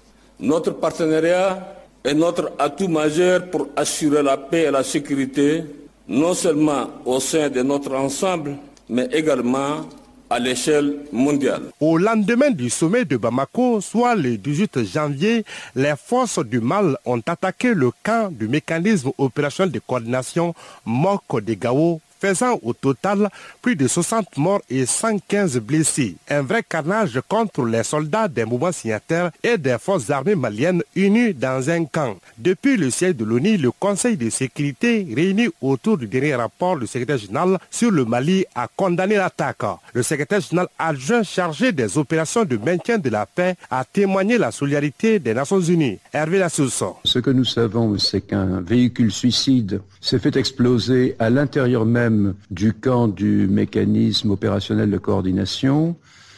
Notre 0.40 0.70
partenariat 0.70 1.74
est 2.09 2.15
notre 2.15 2.53
atout 2.59 2.89
majeur 2.89 3.47
pour 3.51 3.69
assurer 3.77 4.23
la 4.23 4.37
paix 4.39 4.63
et 4.63 4.71
la 4.71 4.83
sécurité, 4.83 5.63
non 6.09 6.33
seulement 6.35 6.89
au 7.05 7.21
sein 7.21 7.51
de 7.51 7.63
notre 7.63 7.95
ensemble, 7.95 8.57
mais 8.89 9.09
également 9.13 9.87
à 10.31 10.39
l'échelle 10.39 10.97
mondiale. 11.13 11.63
Au 11.81 11.99
lendemain 11.99 12.51
du 12.51 12.71
sommet 12.71 13.05
de 13.05 13.17
Bamako, 13.17 13.81
soit 13.81 14.15
le 14.15 14.37
18 14.37 14.85
janvier, 14.85 15.45
les 15.75 15.95
forces 16.03 16.39
du 16.45 16.61
mal 16.61 16.97
ont 17.05 17.21
attaqué 17.27 17.75
le 17.75 17.91
camp 18.03 18.31
du 18.33 18.49
mécanisme 18.49 19.11
opérationnel 19.19 19.73
de 19.73 19.81
coordination 19.81 20.55
Moko 20.85 21.41
de 21.41 21.55
Gao 21.55 22.01
faisant 22.21 22.59
au 22.62 22.73
total 22.73 23.29
plus 23.62 23.77
de 23.77 23.87
60 23.87 24.37
morts 24.37 24.61
et 24.69 24.87
115 24.87 25.59
blessés. 25.59 26.16
Un 26.29 26.43
vrai 26.43 26.62
carnage 26.62 27.21
contre 27.29 27.64
les 27.64 27.83
soldats 27.83 28.29
des 28.29 28.45
mouvements 28.45 28.73
signataires 28.73 29.31
et 29.43 29.59
des 29.59 29.77
forces 29.81 30.11
armées 30.11 30.35
maliennes 30.35 30.83
unis 30.95 31.35
dans 31.35 31.71
un 31.71 31.85
camp. 31.85 32.16
Depuis 32.39 32.77
le 32.77 32.91
siège 32.91 33.16
de 33.16 33.25
l'ONU, 33.25 33.57
le 33.57 33.71
Conseil 33.71 34.16
de 34.16 34.31
sécurité 34.31 35.07
réuni 35.14 35.49
autour 35.61 35.99
du 35.99 36.07
dernier 36.07 36.35
rapport 36.35 36.79
du 36.79 36.87
secrétaire 36.87 37.19
général 37.19 37.59
sur 37.71 37.91
le 37.91 38.05
Mali 38.05 38.45
a 38.55 38.69
condamné 38.75 39.16
l'attaque. 39.16 39.62
Le 39.93 40.03
secrétaire 40.03 40.41
général 40.41 40.69
adjoint 40.79 41.23
chargé 41.23 41.73
des 41.73 41.99
opérations 41.99 42.45
de 42.45 42.57
maintien 42.57 42.99
de 42.99 43.11
la 43.11 43.27
paix 43.27 43.57
a 43.71 43.85
témoigné 43.85 44.39
la 44.39 44.51
solidarité 44.51 45.19
des 45.19 45.35
Nations 45.35 45.61
Unies. 45.61 45.99
Hervé 46.12 46.39
Lassousson. 46.39 46.95
Ce 47.05 47.19
que 47.19 47.31
nous 47.31 47.45
savons, 47.45 47.99
c'est 47.99 48.21
qu'un 48.21 48.61
véhicule 48.61 49.12
suicide 49.12 49.81
s'est 50.01 50.19
fait 50.19 50.37
exploser 50.37 51.16
à 51.19 51.31
l'intérieur 51.31 51.85
même 51.85 52.08
du 52.51 52.73
camp 52.73 53.09
du 53.09 53.47
mécanisme 53.47 54.31
opérationnel 54.31 54.91
de 54.91 54.99
coordination 54.99 55.97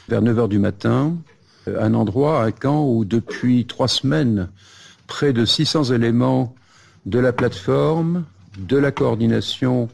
vers 0.08 0.22
9 0.22 0.36
h 0.36 0.48
du 0.48 0.58
matin, 0.58 1.16
euh, 1.68 1.80
un 1.80 1.94
endroit, 1.94 2.42
un 2.42 2.50
camp 2.50 2.84
où 2.84 3.04
depuis 3.04 3.64
trois 3.66 3.88
semaines, 3.88 4.48
près 5.06 5.32
de 5.32 5.44
600 5.44 5.84
éléments 5.84 6.54
de 7.06 7.18
la 7.18 7.32
plateforme, 7.32 8.24
de 8.58 8.76
la 8.76 8.90
coordination 8.90 9.88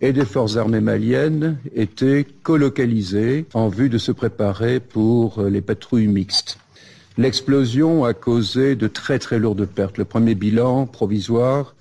et 0.00 0.12
des 0.12 0.24
forces 0.24 0.56
armées 0.56 0.80
maliennes 0.80 1.58
étaient 1.74 2.26
colocalisés 2.42 3.46
en 3.54 3.68
vue 3.68 3.88
de 3.88 3.98
se 3.98 4.12
préparer 4.12 4.78
pour 4.80 5.38
euh, 5.38 5.50
les 5.50 5.60
patrouilles 5.60 6.06
mixtes. 6.06 6.58
L'explosion 7.18 8.04
a 8.04 8.12
causé 8.12 8.76
de 8.76 8.88
très 8.88 9.18
très 9.18 9.38
lourdes 9.38 9.64
pertes. 9.64 9.96
Le 9.96 10.04
premier 10.04 10.34
bilan 10.34 10.86
provisoire 10.86 11.74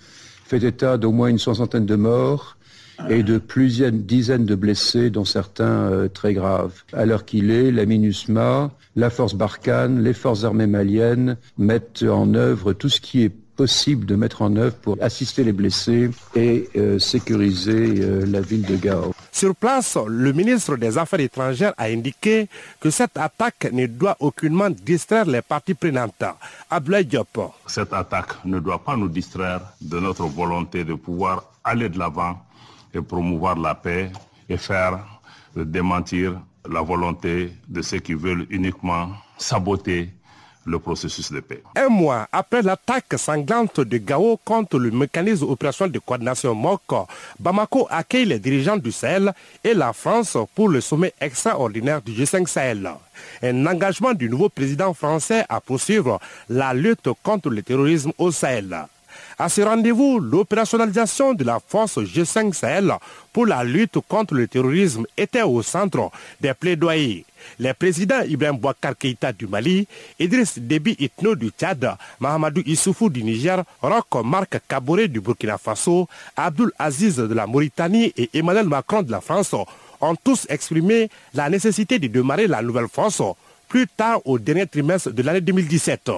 fait 0.46 0.64
état 0.64 0.98
d'au 0.98 1.12
moins 1.12 1.28
une 1.28 1.40
soixantaine 1.40 1.86
de 1.86 1.96
morts 1.96 2.55
et 3.10 3.24
de 3.24 3.38
plusieurs 3.38 3.92
dizaines 3.92 4.46
de 4.46 4.56
blessés, 4.56 5.10
dont 5.10 5.26
certains 5.26 5.66
euh, 5.92 6.08
très 6.08 6.34
graves. 6.34 6.84
À 6.94 7.06
l'heure 7.06 7.26
qu'il 7.26 7.52
est, 7.52 7.72
la 7.72 7.86
MINUSMA, 7.86 8.72
la 8.96 9.10
force 9.10 9.36
Barkhane, 9.36 10.04
les 10.04 10.14
forces 10.14 10.44
armées 10.44 10.68
maliennes 10.68 11.38
mettent 11.58 12.04
en 12.04 12.34
œuvre 12.34 12.74
tout 12.74 12.90
ce 12.90 13.02
qui 13.02 13.24
est 13.24 13.32
possible 13.56 14.06
de 14.06 14.16
mettre 14.16 14.42
en 14.42 14.56
œuvre 14.56 14.76
pour 14.76 14.98
assister 15.02 15.44
les 15.44 15.54
blessés 15.54 16.10
et 16.36 16.70
euh, 16.76 17.00
sécuriser 17.00 18.02
euh, 18.02 18.26
la 18.26 18.42
ville 18.42 18.64
de 18.64 18.76
Gao. 18.76 19.14
Sur 19.32 19.56
place, 19.56 19.98
le 20.08 20.34
ministre 20.34 20.76
des 20.76 20.98
Affaires 20.98 21.20
étrangères 21.20 21.74
a 21.78 21.86
indiqué 21.86 22.48
que 22.80 22.90
cette 22.90 23.18
attaque 23.18 23.70
ne 23.72 23.86
doit 23.88 24.18
aucunement 24.20 24.70
distraire 24.70 25.26
les 25.26 25.42
parties 25.42 25.74
prenantes. 25.74 26.24
Abdoulaye 26.70 27.06
Diop. 27.06 27.54
Cette 27.68 27.94
attaque 27.94 28.46
ne 28.46 28.60
doit 28.60 28.84
pas 28.84 28.98
nous 28.98 29.10
distraire 29.10 29.62
de 29.82 30.00
notre 30.00 30.26
volonté 30.26 30.84
de 30.84 30.94
pouvoir 30.94 31.52
aller 31.64 31.90
de 31.90 31.98
l'avant 31.98 32.45
et 32.96 33.02
promouvoir 33.02 33.58
la 33.58 33.76
paix 33.76 34.12
et 34.50 34.58
faire 34.58 35.00
démentir 35.56 36.40
la 36.70 36.82
volonté 36.82 37.54
de 37.68 37.82
ceux 37.82 38.00
qui 38.00 38.14
veulent 38.14 38.48
uniquement 38.50 39.10
saboter 39.38 40.10
le 40.66 40.80
processus 40.80 41.32
de 41.32 41.40
paix. 41.42 41.62
Un 41.76 41.90
mois 41.90 42.28
après 42.32 42.64
l'attaque 42.64 43.14
sanglante 43.18 43.82
de 43.82 43.98
Gao 43.98 44.40
contre 44.44 44.80
le 44.80 44.90
mécanisme 44.90 45.46
opérationnel 45.46 45.92
de 45.92 46.00
coordination 46.00 46.56
MOC, 46.56 46.82
Bamako 47.40 47.88
accueille 47.90 48.26
les 48.26 48.40
dirigeants 48.40 48.78
du 48.78 48.92
Sahel 48.92 49.32
et 49.64 49.76
la 49.76 49.94
France 49.94 50.38
pour 50.56 50.70
le 50.70 50.82
sommet 50.82 51.14
extraordinaire 51.22 52.02
du 52.02 52.14
G5 52.14 52.48
Sahel. 52.48 52.90
Un 53.44 53.66
engagement 53.68 54.14
du 54.14 54.28
nouveau 54.28 54.50
président 54.50 54.94
français 54.94 55.46
à 55.50 55.62
poursuivre 55.62 56.20
la 56.50 56.74
lutte 56.74 57.10
contre 57.22 57.50
le 57.50 57.62
terrorisme 57.62 58.12
au 58.18 58.32
Sahel. 58.32 58.88
À 59.38 59.50
ce 59.50 59.62
rendez-vous, 59.62 60.20
l'opérationnalisation 60.20 61.34
de 61.34 61.44
la 61.44 61.60
force 61.66 61.98
G5 61.98 62.54
Sahel 62.54 62.94
pour 63.34 63.46
la 63.46 63.64
lutte 63.64 63.98
contre 64.08 64.34
le 64.34 64.48
terrorisme 64.48 65.06
était 65.18 65.42
au 65.42 65.62
centre 65.62 66.10
des 66.40 66.54
plaidoyers. 66.54 67.26
Les 67.60 67.74
présidents 67.74 68.22
Ibrahim 68.28 68.58
Bouakar 68.58 68.98
Keïta 68.98 69.32
du 69.34 69.48
Mali, 69.48 69.88
Idriss 70.20 70.58
Déby 70.58 70.96
Itno 71.00 71.36
du 71.36 71.50
Tchad, 71.50 71.96
Mahamadou 72.20 72.62
Issoufou 72.66 73.10
du 73.10 73.24
Niger, 73.24 73.64
Roch 73.82 74.24
Marc 74.24 74.60
Kaboré 74.68 75.08
du 75.08 75.20
Burkina 75.22 75.58
Faso, 75.58 76.08
Abdul 76.36 76.72
Aziz 76.80 77.18
de 77.18 77.34
la 77.34 77.46
Mauritanie 77.46 78.14
et 78.18 78.30
Emmanuel 78.34 78.68
Macron 78.68 79.02
de 79.04 79.12
la 79.12 79.22
France 79.22 79.54
ont 80.02 80.16
tous 80.16 80.46
exprimé 80.50 81.10
la 81.34 81.50
nécessité 81.50 82.00
de 82.00 82.08
démarrer 82.08 82.48
la 82.48 82.62
nouvelle 82.62 82.88
force 82.92 83.22
plus 83.68 83.88
tard 83.88 84.22
au 84.26 84.38
dernier 84.40 84.68
trimestre 84.68 85.12
de 85.12 85.22
l'année 85.24 85.42
2017. 85.42 86.12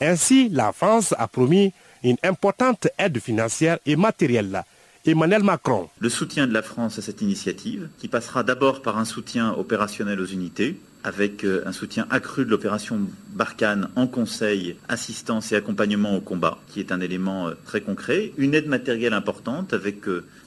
Ainsi, 0.00 0.48
la 0.50 0.72
France 0.72 1.14
a 1.18 1.26
promis 1.28 1.72
une 2.02 2.16
importante 2.22 2.88
aide 2.98 3.18
financière 3.18 3.78
et 3.86 3.96
matérielle. 3.96 4.62
Emmanuel 5.04 5.44
Macron. 5.44 5.88
Le 6.00 6.08
soutien 6.08 6.48
de 6.48 6.52
la 6.52 6.62
France 6.62 6.98
à 6.98 7.02
cette 7.02 7.22
initiative, 7.22 7.88
qui 7.98 8.08
passera 8.08 8.42
d'abord 8.42 8.82
par 8.82 8.98
un 8.98 9.04
soutien 9.04 9.52
opérationnel 9.52 10.20
aux 10.20 10.26
unités, 10.26 10.80
avec 11.04 11.44
euh, 11.44 11.62
un 11.64 11.70
soutien 11.70 12.08
accru 12.10 12.44
de 12.44 12.50
l'opération 12.50 12.98
Barkhane 13.28 13.88
en 13.94 14.08
conseil, 14.08 14.74
assistance 14.88 15.52
et 15.52 15.56
accompagnement 15.56 16.16
au 16.16 16.20
combat, 16.20 16.58
qui 16.66 16.80
est 16.80 16.90
un 16.90 17.00
élément 17.00 17.46
euh, 17.46 17.54
très 17.64 17.80
concret. 17.80 18.32
Une 18.36 18.54
aide 18.54 18.66
matérielle 18.66 19.12
importante 19.12 19.72
avec 19.72 19.98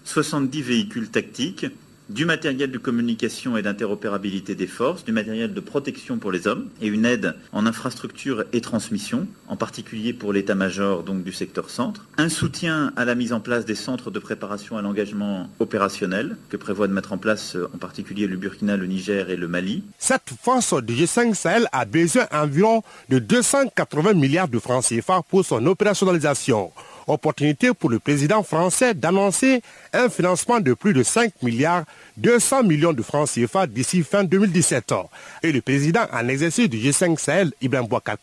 70 0.03 0.61
véhicules 0.61 1.09
tactiques, 1.09 1.67
du 2.09 2.25
matériel 2.25 2.71
de 2.71 2.77
communication 2.77 3.55
et 3.57 3.61
d'interopérabilité 3.61 4.55
des 4.55 4.67
forces, 4.67 5.05
du 5.05 5.11
matériel 5.11 5.53
de 5.53 5.59
protection 5.59 6.17
pour 6.17 6.31
les 6.31 6.47
hommes 6.47 6.69
et 6.81 6.87
une 6.87 7.05
aide 7.05 7.35
en 7.51 7.65
infrastructure 7.65 8.43
et 8.51 8.61
transmission, 8.61 9.27
en 9.47 9.55
particulier 9.55 10.13
pour 10.13 10.33
l'état-major 10.33 11.03
du 11.03 11.31
secteur 11.31 11.69
centre, 11.69 12.05
un 12.17 12.29
soutien 12.29 12.91
à 12.95 13.05
la 13.05 13.15
mise 13.15 13.33
en 13.33 13.39
place 13.39 13.65
des 13.65 13.75
centres 13.75 14.11
de 14.11 14.19
préparation 14.19 14.77
à 14.77 14.81
l'engagement 14.81 15.49
opérationnel 15.59 16.37
que 16.49 16.57
prévoit 16.57 16.87
de 16.87 16.93
mettre 16.93 17.13
en 17.13 17.17
place 17.17 17.55
en 17.73 17.77
particulier 17.77 18.27
le 18.27 18.37
Burkina, 18.37 18.77
le 18.77 18.87
Niger 18.87 19.29
et 19.29 19.35
le 19.35 19.47
Mali. 19.47 19.83
Cette 19.97 20.31
force 20.41 20.73
du 20.83 20.93
G5 20.93 21.33
Sahel 21.35 21.67
a 21.71 21.85
besoin 21.85 22.27
environ 22.31 22.81
de 23.09 23.19
280 23.19 24.13
milliards 24.13 24.47
de 24.47 24.59
francs 24.59 24.85
CFA 24.85 25.21
pour 25.29 25.45
son 25.45 25.65
opérationnalisation. 25.65 26.71
Opportunité 27.09 27.73
pour 27.73 27.89
le 27.89 27.97
président 27.97 28.43
français 28.43 28.93
d'annoncer 28.93 29.63
un 29.93 30.09
financement 30.09 30.59
de 30.59 30.75
plus 30.75 30.93
de 30.93 31.01
5 31.01 31.41
milliards 31.41 31.83
200 32.17 32.63
millions 32.63 32.93
de 32.93 33.01
francs 33.01 33.27
CFA 33.29 33.65
d'ici 33.65 34.03
fin 34.03 34.23
2017. 34.23 34.93
Et 35.41 35.51
le 35.51 35.61
président 35.61 36.05
en 36.13 36.27
exercice 36.27 36.69
du 36.69 36.77
G5 36.77 37.17
Sahel, 37.17 37.51
Ibrahim 37.61 37.87
Bouakar 37.87 38.17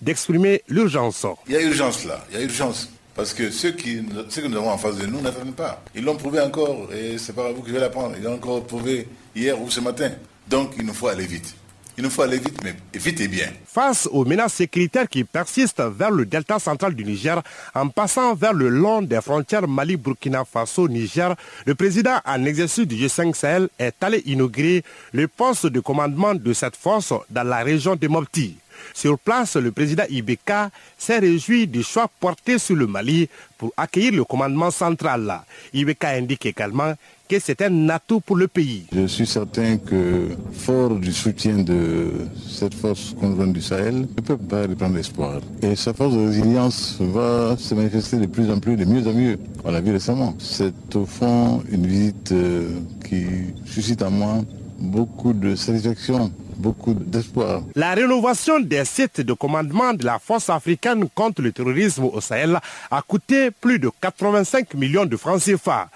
d'exprimer 0.00 0.62
l'urgence. 0.68 1.24
Il 1.46 1.54
y 1.54 1.56
a 1.56 1.62
urgence 1.62 2.04
là, 2.04 2.24
il 2.30 2.38
y 2.38 2.42
a 2.42 2.44
urgence. 2.44 2.90
Parce 3.14 3.32
que 3.32 3.50
ceux, 3.50 3.72
qui, 3.72 4.02
ceux 4.28 4.42
que 4.42 4.46
nous 4.48 4.56
avons 4.56 4.70
en 4.70 4.78
face 4.78 4.96
de 4.96 5.06
nous 5.06 5.20
n'attendent 5.20 5.54
pas. 5.54 5.82
Ils 5.94 6.02
l'ont 6.02 6.16
prouvé 6.16 6.40
encore, 6.40 6.88
et 6.92 7.18
c'est 7.18 7.34
pas 7.34 7.48
à 7.48 7.52
vous 7.52 7.62
qui 7.62 7.70
vais 7.70 7.80
l'apprendre. 7.80 8.14
Ils 8.16 8.24
l'ont 8.24 8.34
encore 8.34 8.64
prouvé 8.64 9.06
hier 9.36 9.60
ou 9.60 9.70
ce 9.70 9.80
matin. 9.80 10.10
Donc 10.48 10.72
il 10.78 10.84
nous 10.84 10.94
faut 10.94 11.08
aller 11.08 11.26
vite. 11.26 11.54
Il 11.96 12.04
nous 12.04 12.10
faut 12.10 12.22
aller 12.22 12.38
vite, 12.38 13.20
et 13.20 13.28
bien. 13.28 13.48
Face 13.66 14.08
aux 14.10 14.24
menaces 14.24 14.54
sécuritaires 14.54 15.08
qui 15.08 15.24
persistent 15.24 15.82
vers 15.82 16.10
le 16.10 16.24
delta 16.24 16.58
central 16.58 16.94
du 16.94 17.04
Niger, 17.04 17.42
en 17.74 17.88
passant 17.88 18.34
vers 18.34 18.52
le 18.52 18.68
long 18.68 19.02
des 19.02 19.20
frontières 19.20 19.66
Mali-Burkina 19.68 20.44
Faso-Niger, 20.44 21.34
le 21.66 21.74
président 21.74 22.18
en 22.24 22.44
exercice 22.44 22.86
du 22.86 22.96
G5 22.96 23.34
Sahel 23.34 23.68
est 23.78 24.02
allé 24.02 24.22
inaugurer 24.26 24.82
le 25.12 25.28
poste 25.28 25.66
de 25.66 25.80
commandement 25.80 26.34
de 26.34 26.52
cette 26.52 26.76
force 26.76 27.12
dans 27.28 27.46
la 27.46 27.58
région 27.58 27.96
de 27.96 28.08
Mopti. 28.08 28.56
Sur 28.94 29.18
place, 29.18 29.56
le 29.56 29.72
président 29.72 30.04
Ibeka 30.08 30.70
s'est 30.96 31.18
réjoui 31.18 31.66
du 31.66 31.82
choix 31.82 32.08
porté 32.20 32.58
sur 32.58 32.76
le 32.76 32.86
Mali 32.86 33.28
pour 33.58 33.72
accueillir 33.76 34.12
le 34.12 34.24
commandement 34.24 34.70
central. 34.70 35.42
Ibeka 35.74 36.08
indique 36.10 36.46
également 36.46 36.94
que 37.30 37.38
c'est 37.38 37.62
un 37.62 37.88
atout 37.90 38.18
pour 38.18 38.36
le 38.36 38.48
pays. 38.48 38.86
Je 38.92 39.06
suis 39.06 39.24
certain 39.26 39.76
que, 39.76 40.30
fort 40.52 40.96
du 40.96 41.12
soutien 41.12 41.58
de 41.58 42.10
cette 42.48 42.74
force 42.74 43.14
conjointe 43.20 43.52
du 43.52 43.62
Sahel, 43.62 44.00
ne 44.00 44.04
peut 44.06 44.36
pas 44.36 44.62
reprendre 44.62 44.98
espoir. 44.98 45.40
Et 45.62 45.76
sa 45.76 45.94
force 45.94 46.12
de 46.14 46.26
résilience 46.26 46.96
va 46.98 47.56
se 47.56 47.72
manifester 47.76 48.16
de 48.16 48.26
plus 48.26 48.50
en 48.50 48.58
plus, 48.58 48.76
de 48.76 48.84
mieux 48.84 49.06
en 49.06 49.12
mieux. 49.12 49.38
On 49.64 49.70
l'a 49.70 49.80
vu 49.80 49.92
récemment. 49.92 50.34
C'est 50.40 50.96
au 50.96 51.06
fond 51.06 51.62
une 51.70 51.86
visite 51.86 52.32
euh, 52.32 52.80
qui 53.08 53.24
suscite 53.64 54.02
en 54.02 54.10
moi 54.10 54.38
beaucoup 54.80 55.32
de 55.32 55.54
satisfaction 55.54 56.32
beaucoup 56.60 56.92
d'espoir. 56.94 57.62
La 57.74 57.94
rénovation 57.94 58.60
des 58.60 58.84
sites 58.84 59.22
de 59.22 59.32
commandement 59.32 59.94
de 59.94 60.04
la 60.04 60.18
force 60.18 60.50
africaine 60.50 61.08
contre 61.14 61.40
le 61.40 61.52
terrorisme 61.52 62.04
au 62.04 62.20
Sahel 62.20 62.58
a 62.90 63.02
coûté 63.02 63.50
plus 63.50 63.78
de 63.78 63.90
85 64.00 64.74
millions 64.74 65.06
de 65.06 65.16
francs 65.16 65.40
CFA. 65.40 65.88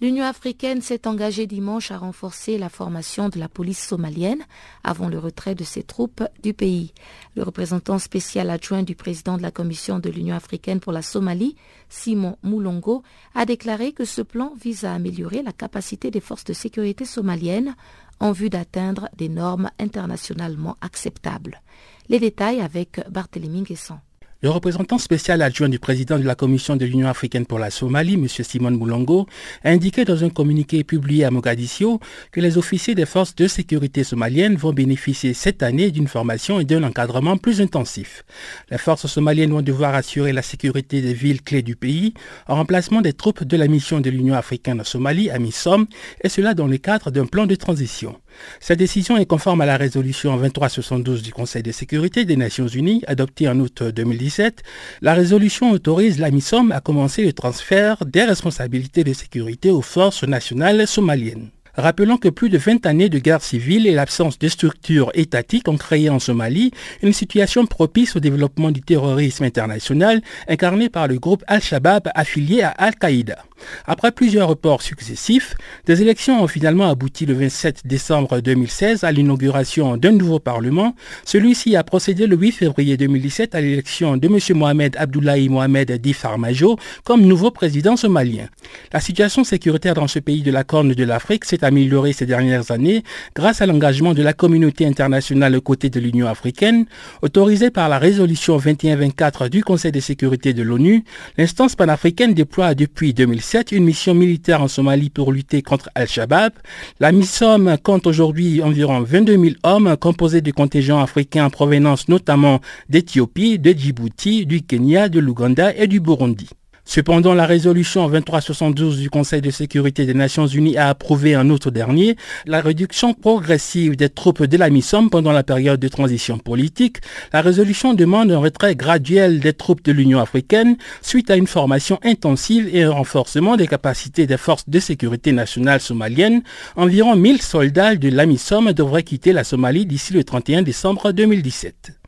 L'Union 0.00 0.24
africaine 0.24 0.82
s'est 0.82 1.06
engagée 1.06 1.46
dimanche 1.46 1.90
à 1.90 1.96
renforcer 1.96 2.58
la 2.58 2.68
formation 2.68 3.30
de 3.30 3.38
la 3.38 3.48
police 3.48 3.82
somalienne 3.86 4.44
avant 4.82 5.08
le 5.08 5.18
retrait 5.18 5.54
de 5.54 5.64
ses 5.64 5.82
troupes 5.82 6.22
du 6.42 6.52
pays. 6.52 6.92
Le 7.36 7.42
représentant 7.42 7.98
spécial 7.98 8.50
adjoint 8.50 8.82
du 8.82 8.94
président 8.94 9.38
de 9.38 9.42
la 9.42 9.50
Commission 9.50 10.00
de 10.00 10.10
l'Union 10.10 10.36
africaine 10.36 10.80
pour 10.80 10.92
la 10.92 11.00
Somalie, 11.00 11.56
Simon 11.88 12.36
Moulongo, 12.42 13.02
a 13.34 13.46
déclaré 13.46 13.92
que 13.92 14.04
ce 14.04 14.20
plan 14.20 14.52
vise 14.60 14.84
à 14.84 14.92
améliorer 14.92 15.42
la 15.42 15.52
capacité 15.52 16.10
des 16.10 16.20
forces 16.20 16.44
de 16.44 16.52
sécurité 16.52 17.06
somaliennes 17.06 17.74
en 18.20 18.32
vue 18.32 18.50
d'atteindre 18.50 19.08
des 19.16 19.30
normes 19.30 19.70
internationalement 19.78 20.76
acceptables. 20.82 21.62
Les 22.10 22.18
détails 22.18 22.60
avec 22.60 23.00
Barthélémy 23.08 23.62
Guesson. 23.62 23.98
Le 24.44 24.50
représentant 24.50 24.98
spécial 24.98 25.40
adjoint 25.40 25.70
du 25.70 25.78
président 25.78 26.18
de 26.18 26.22
la 26.22 26.34
Commission 26.34 26.76
de 26.76 26.84
l'Union 26.84 27.08
africaine 27.08 27.46
pour 27.46 27.58
la 27.58 27.70
Somalie, 27.70 28.12
M. 28.12 28.28
Simon 28.28 28.72
Moulongo, 28.72 29.26
a 29.62 29.70
indiqué 29.70 30.04
dans 30.04 30.22
un 30.22 30.28
communiqué 30.28 30.84
publié 30.84 31.24
à 31.24 31.30
Mogadiscio 31.30 31.98
que 32.30 32.42
les 32.42 32.58
officiers 32.58 32.94
des 32.94 33.06
forces 33.06 33.34
de 33.34 33.48
sécurité 33.48 34.04
somaliennes 34.04 34.56
vont 34.56 34.74
bénéficier 34.74 35.32
cette 35.32 35.62
année 35.62 35.90
d'une 35.90 36.08
formation 36.08 36.60
et 36.60 36.66
d'un 36.66 36.82
encadrement 36.82 37.38
plus 37.38 37.62
intensif. 37.62 38.22
Les 38.70 38.76
forces 38.76 39.06
somaliennes 39.06 39.52
vont 39.52 39.62
devoir 39.62 39.94
assurer 39.94 40.34
la 40.34 40.42
sécurité 40.42 41.00
des 41.00 41.14
villes 41.14 41.40
clés 41.40 41.62
du 41.62 41.74
pays 41.74 42.12
en 42.46 42.56
remplacement 42.56 43.00
des 43.00 43.14
troupes 43.14 43.44
de 43.44 43.56
la 43.56 43.66
mission 43.66 44.00
de 44.00 44.10
l'Union 44.10 44.34
africaine 44.34 44.78
en 44.78 44.84
Somalie, 44.84 45.30
à 45.30 45.38
MISOM, 45.38 45.86
et 46.22 46.28
cela 46.28 46.52
dans 46.52 46.66
le 46.66 46.76
cadre 46.76 47.10
d'un 47.10 47.24
plan 47.24 47.46
de 47.46 47.54
transition. 47.54 48.20
Cette 48.60 48.78
décision 48.78 49.16
est 49.16 49.26
conforme 49.26 49.60
à 49.60 49.66
la 49.66 49.76
résolution 49.76 50.36
2372 50.36 51.22
du 51.22 51.32
Conseil 51.32 51.62
de 51.62 51.72
sécurité 51.72 52.24
des 52.24 52.36
Nations 52.36 52.66
Unies 52.66 53.02
adoptée 53.06 53.48
en 53.48 53.58
août 53.60 53.82
2017. 53.82 54.62
La 55.02 55.14
résolution 55.14 55.70
autorise 55.70 56.18
la 56.18 56.30
MISOM 56.30 56.72
à 56.72 56.80
commencer 56.80 57.24
le 57.24 57.32
transfert 57.32 58.04
des 58.04 58.24
responsabilités 58.24 59.04
de 59.04 59.12
sécurité 59.12 59.70
aux 59.70 59.82
forces 59.82 60.24
nationales 60.24 60.86
somaliennes. 60.86 61.50
Rappelons 61.76 62.18
que 62.18 62.28
plus 62.28 62.50
de 62.50 62.58
20 62.58 62.86
années 62.86 63.08
de 63.08 63.18
guerre 63.18 63.42
civile 63.42 63.86
et 63.86 63.92
l'absence 63.92 64.38
de 64.38 64.46
structures 64.48 65.10
étatiques 65.14 65.68
ont 65.68 65.76
créé 65.76 66.08
en 66.08 66.20
Somalie 66.20 66.70
une 67.02 67.12
situation 67.12 67.66
propice 67.66 68.14
au 68.14 68.20
développement 68.20 68.70
du 68.70 68.80
terrorisme 68.80 69.44
international 69.44 70.22
incarné 70.48 70.88
par 70.88 71.08
le 71.08 71.18
groupe 71.18 71.42
Al-Shabaab 71.48 72.10
affilié 72.14 72.62
à 72.62 72.68
Al-Qaïda. 72.68 73.44
Après 73.86 74.12
plusieurs 74.12 74.48
reports 74.48 74.82
successifs, 74.82 75.54
des 75.86 76.02
élections 76.02 76.42
ont 76.42 76.48
finalement 76.48 76.88
abouti 76.88 77.26
le 77.26 77.34
27 77.34 77.86
décembre 77.86 78.40
2016 78.40 79.04
à 79.04 79.12
l'inauguration 79.12 79.96
d'un 79.96 80.12
nouveau 80.12 80.38
Parlement. 80.38 80.94
Celui-ci 81.24 81.76
a 81.76 81.82
procédé 81.84 82.26
le 82.26 82.36
8 82.36 82.52
février 82.52 82.96
2017 82.96 83.54
à 83.54 83.60
l'élection 83.60 84.16
de 84.16 84.26
M. 84.26 84.38
Mohamed 84.58 84.96
Abdullahi 84.98 85.48
Mohamed 85.48 85.90
Di 85.92 86.12
Farmajo 86.12 86.78
comme 87.04 87.22
nouveau 87.22 87.50
président 87.50 87.96
somalien. 87.96 88.48
La 88.92 89.00
situation 89.00 89.44
sécuritaire 89.44 89.94
dans 89.94 90.08
ce 90.08 90.18
pays 90.18 90.42
de 90.42 90.50
la 90.50 90.64
Corne 90.64 90.92
de 90.92 91.04
l'Afrique 91.04 91.44
s'est 91.44 91.63
améliorée 91.64 92.12
ces 92.12 92.26
dernières 92.26 92.70
années 92.70 93.02
grâce 93.34 93.62
à 93.62 93.66
l'engagement 93.66 94.14
de 94.14 94.22
la 94.22 94.32
communauté 94.32 94.86
internationale 94.86 95.56
aux 95.56 95.60
côtés 95.60 95.90
de 95.90 96.00
l'Union 96.00 96.26
africaine, 96.26 96.86
autorisée 97.22 97.70
par 97.70 97.88
la 97.88 97.98
résolution 97.98 98.58
2124 98.58 99.48
du 99.48 99.64
Conseil 99.64 99.92
de 99.92 100.00
sécurité 100.00 100.52
de 100.52 100.62
l'ONU. 100.62 101.04
L'instance 101.38 101.74
panafricaine 101.74 102.34
déploie 102.34 102.74
depuis 102.74 103.14
2016 103.14 103.64
une 103.72 103.84
mission 103.84 104.14
militaire 104.14 104.62
en 104.62 104.68
Somalie 104.68 105.10
pour 105.10 105.32
lutter 105.32 105.62
contre 105.62 105.90
Al-Shabaab. 105.94 106.52
La 107.00 107.12
mission 107.12 107.64
compte 107.82 108.06
aujourd'hui 108.06 108.62
environ 108.62 109.00
22 109.02 109.32
000 109.32 109.54
hommes 109.62 109.96
composés 109.96 110.40
de 110.40 110.50
contingents 110.50 111.00
africains 111.00 111.46
en 111.46 111.50
provenance 111.50 112.08
notamment 112.08 112.60
d'Éthiopie, 112.88 113.58
de 113.58 113.72
Djibouti, 113.72 114.46
du 114.46 114.62
Kenya, 114.62 115.08
de 115.08 115.20
l'Ouganda 115.20 115.74
et 115.74 115.86
du 115.86 116.00
Burundi. 116.00 116.48
Cependant, 116.86 117.32
la 117.32 117.46
résolution 117.46 118.08
2372 118.08 118.98
du 118.98 119.08
Conseil 119.08 119.40
de 119.40 119.50
sécurité 119.50 120.04
des 120.04 120.12
Nations 120.12 120.46
Unies 120.46 120.76
a 120.76 120.90
approuvé 120.90 121.34
en 121.34 121.48
août 121.48 121.68
dernier 121.68 122.16
la 122.46 122.60
réduction 122.60 123.14
progressive 123.14 123.96
des 123.96 124.10
troupes 124.10 124.44
de 124.44 124.56
la 124.58 124.68
MISOM 124.68 125.08
pendant 125.08 125.32
la 125.32 125.42
période 125.42 125.80
de 125.80 125.88
transition 125.88 126.38
politique. 126.38 126.98
La 127.32 127.40
résolution 127.40 127.94
demande 127.94 128.30
un 128.30 128.38
retrait 128.38 128.76
graduel 128.76 129.40
des 129.40 129.54
troupes 129.54 129.82
de 129.82 129.92
l'Union 129.92 130.20
africaine 130.20 130.76
suite 131.00 131.30
à 131.30 131.36
une 131.36 131.46
formation 131.46 131.98
intensive 132.04 132.68
et 132.70 132.82
un 132.82 132.90
renforcement 132.90 133.56
des 133.56 133.66
capacités 133.66 134.26
des 134.26 134.36
forces 134.36 134.68
de 134.68 134.78
sécurité 134.78 135.32
nationale 135.32 135.80
somaliennes. 135.80 136.42
Environ 136.76 137.16
1000 137.16 137.40
soldats 137.40 137.96
de 137.96 138.10
la 138.10 138.26
MISOM 138.26 138.72
devraient 138.72 139.02
quitter 139.02 139.32
la 139.32 139.42
Somalie 139.42 139.86
d'ici 139.86 140.12
le 140.12 140.22
31 140.22 140.62
décembre 140.62 141.12
2017. 141.12 142.03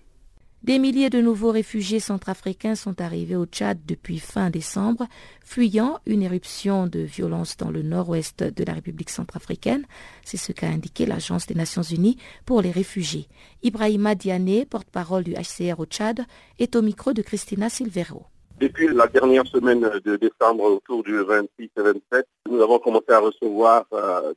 Des 0.67 0.81
milliers 0.81 1.11
de 1.11 1.21
nouveaux 1.21 1.53
réfugiés 1.53 2.01
centrafricains 2.01 2.75
sont 2.75 3.01
arrivés 3.01 3.37
au 3.37 3.47
Tchad 3.47 3.79
depuis 3.87 4.19
fin 4.19 4.51
décembre, 4.51 5.07
fuyant 5.45 6.01
une 6.07 6.25
éruption 6.25 6.89
de 6.89 6.99
violence 6.99 7.57
dans 7.57 7.71
le 7.71 7.83
nord-ouest 7.83 8.43
de 8.43 8.65
la 8.65 8.73
République 8.73 9.11
centrafricaine. 9.11 9.87
C'est 10.25 10.39
ce 10.39 10.51
qu'a 10.51 10.67
indiqué 10.67 11.07
l'Agence 11.07 11.47
des 11.47 11.55
Nations 11.55 11.83
Unies 11.83 12.19
pour 12.47 12.63
les 12.63 12.73
réfugiés. 12.73 13.29
Ibrahima 13.63 14.17
Diané, 14.17 14.65
porte-parole 14.65 15.23
du 15.23 15.35
HCR 15.35 15.79
au 15.79 15.87
Tchad, 15.87 16.23
est 16.59 16.75
au 16.75 16.83
micro 16.83 17.13
de 17.13 17.23
Christina 17.23 17.69
Silvero. 17.69 18.25
Depuis 18.59 18.89
la 18.89 19.07
dernière 19.07 19.47
semaine 19.47 19.89
de 20.05 20.17
décembre, 20.17 20.65
autour 20.65 21.05
du 21.05 21.17
26 21.17 21.49
et 21.61 21.81
27, 21.81 22.27
nous 22.51 22.61
avons 22.61 22.81
commencé 22.81 23.11
à 23.11 23.21
recevoir 23.21 23.85
euh, 23.93 24.33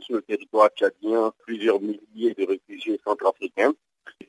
sur 0.00 0.14
le 0.14 0.22
territoire 0.22 0.70
tchadien 0.70 1.30
plusieurs 1.44 1.78
milliers 1.82 2.32
de 2.38 2.46
réfugiés 2.46 2.98
centrafricains 3.04 3.74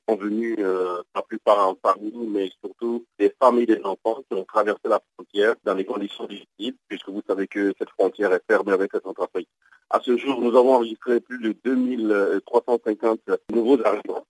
sont 0.08 0.16
venus, 0.16 0.56
euh, 0.60 1.02
la 1.16 1.22
plupart 1.22 1.68
en 1.68 1.76
famille, 1.76 2.28
mais 2.28 2.52
surtout 2.64 3.06
des 3.20 3.34
familles 3.42 3.66
des 3.66 3.82
enfants 3.84 4.22
qui 4.30 4.38
ont 4.38 4.44
traversé 4.44 4.82
la 4.86 5.02
frontière 5.14 5.56
dans 5.64 5.76
des 5.76 5.86
conditions 5.86 6.26
difficiles, 6.26 6.76
puisque 6.88 7.10
vous 7.10 7.24
savez 7.28 7.48
que 7.48 7.74
cette 7.78 7.90
frontière 7.90 8.34
est 8.34 8.44
fermée 8.48 8.74
avec 8.74 8.94
la 8.94 9.02
Centrafrique. 9.02 9.50
À 9.90 10.00
ce 10.00 10.18
jour, 10.18 10.42
nous 10.42 10.56
avons 10.58 10.76
enregistré 10.76 11.20
plus 11.20 11.40
de 11.40 11.56
2350 11.64 13.20
nouveaux 13.52 13.80
arrivants 13.86 14.26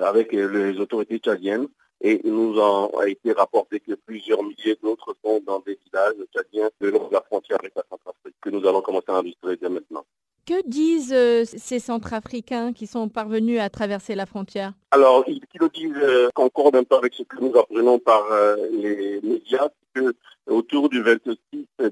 avec 0.00 0.32
les 0.32 0.78
autorités 0.78 1.18
tchadiennes 1.18 1.68
et 2.00 2.20
il 2.24 2.32
nous 2.32 2.60
a 2.60 3.08
été 3.08 3.32
rapporté 3.32 3.80
que 3.80 3.94
plusieurs 3.94 4.42
milliers 4.42 4.78
d'autres 4.82 5.16
sont 5.24 5.40
dans 5.46 5.60
des 5.60 5.78
villages 5.86 6.14
tchadiens 6.34 6.70
de 6.80 6.88
long 6.88 7.08
de 7.08 7.14
la 7.14 7.22
frontière 7.22 7.58
avec 7.60 7.74
la 7.74 7.84
Centrafrique 7.88 8.36
que 8.40 8.50
nous 8.50 8.66
allons 8.66 8.82
commencer 8.82 9.06
à 9.08 9.14
enregistrer 9.14 9.56
dès 9.56 9.68
maintenant. 9.68 10.04
Que 10.46 10.64
disent 10.64 11.12
euh, 11.12 11.44
ces 11.44 11.80
Centrafricains 11.80 12.72
qui 12.72 12.86
sont 12.86 13.08
parvenus 13.08 13.58
à 13.60 13.68
traverser 13.68 14.14
la 14.14 14.26
frontière? 14.26 14.74
Alors, 14.92 15.24
ils, 15.26 15.40
le 15.58 15.68
disent 15.68 15.92
euh, 15.96 16.28
concorde 16.34 16.76
un 16.76 16.84
peu 16.84 16.94
avec 16.94 17.14
ce 17.14 17.24
que 17.24 17.40
nous 17.40 17.52
apprenons 17.58 17.98
par 17.98 18.30
euh, 18.30 18.56
les 18.70 19.20
médias, 19.22 19.68
que 19.92 20.14
autour 20.46 20.88
du 20.88 21.02
26 21.02 21.36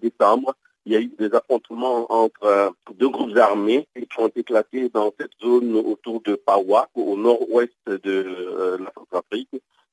décembre, 0.01 0.55
il 0.87 0.93
y 0.93 0.97
a 0.97 1.01
eu 1.01 1.11
des 1.19 1.35
affrontements 1.35 2.07
entre 2.13 2.73
deux 2.95 3.09
groupes 3.09 3.37
armés 3.37 3.89
qui 3.97 4.21
ont 4.21 4.31
éclaté 4.37 4.89
dans 4.91 5.13
cette 5.19 5.33
zone 5.43 5.75
autour 5.75 6.21
de 6.21 6.37
Pawa, 6.37 6.89
au 6.95 7.17
nord-ouest 7.17 7.73
de 7.87 8.79
la 8.79 8.93
Centrafrique. 8.95 9.49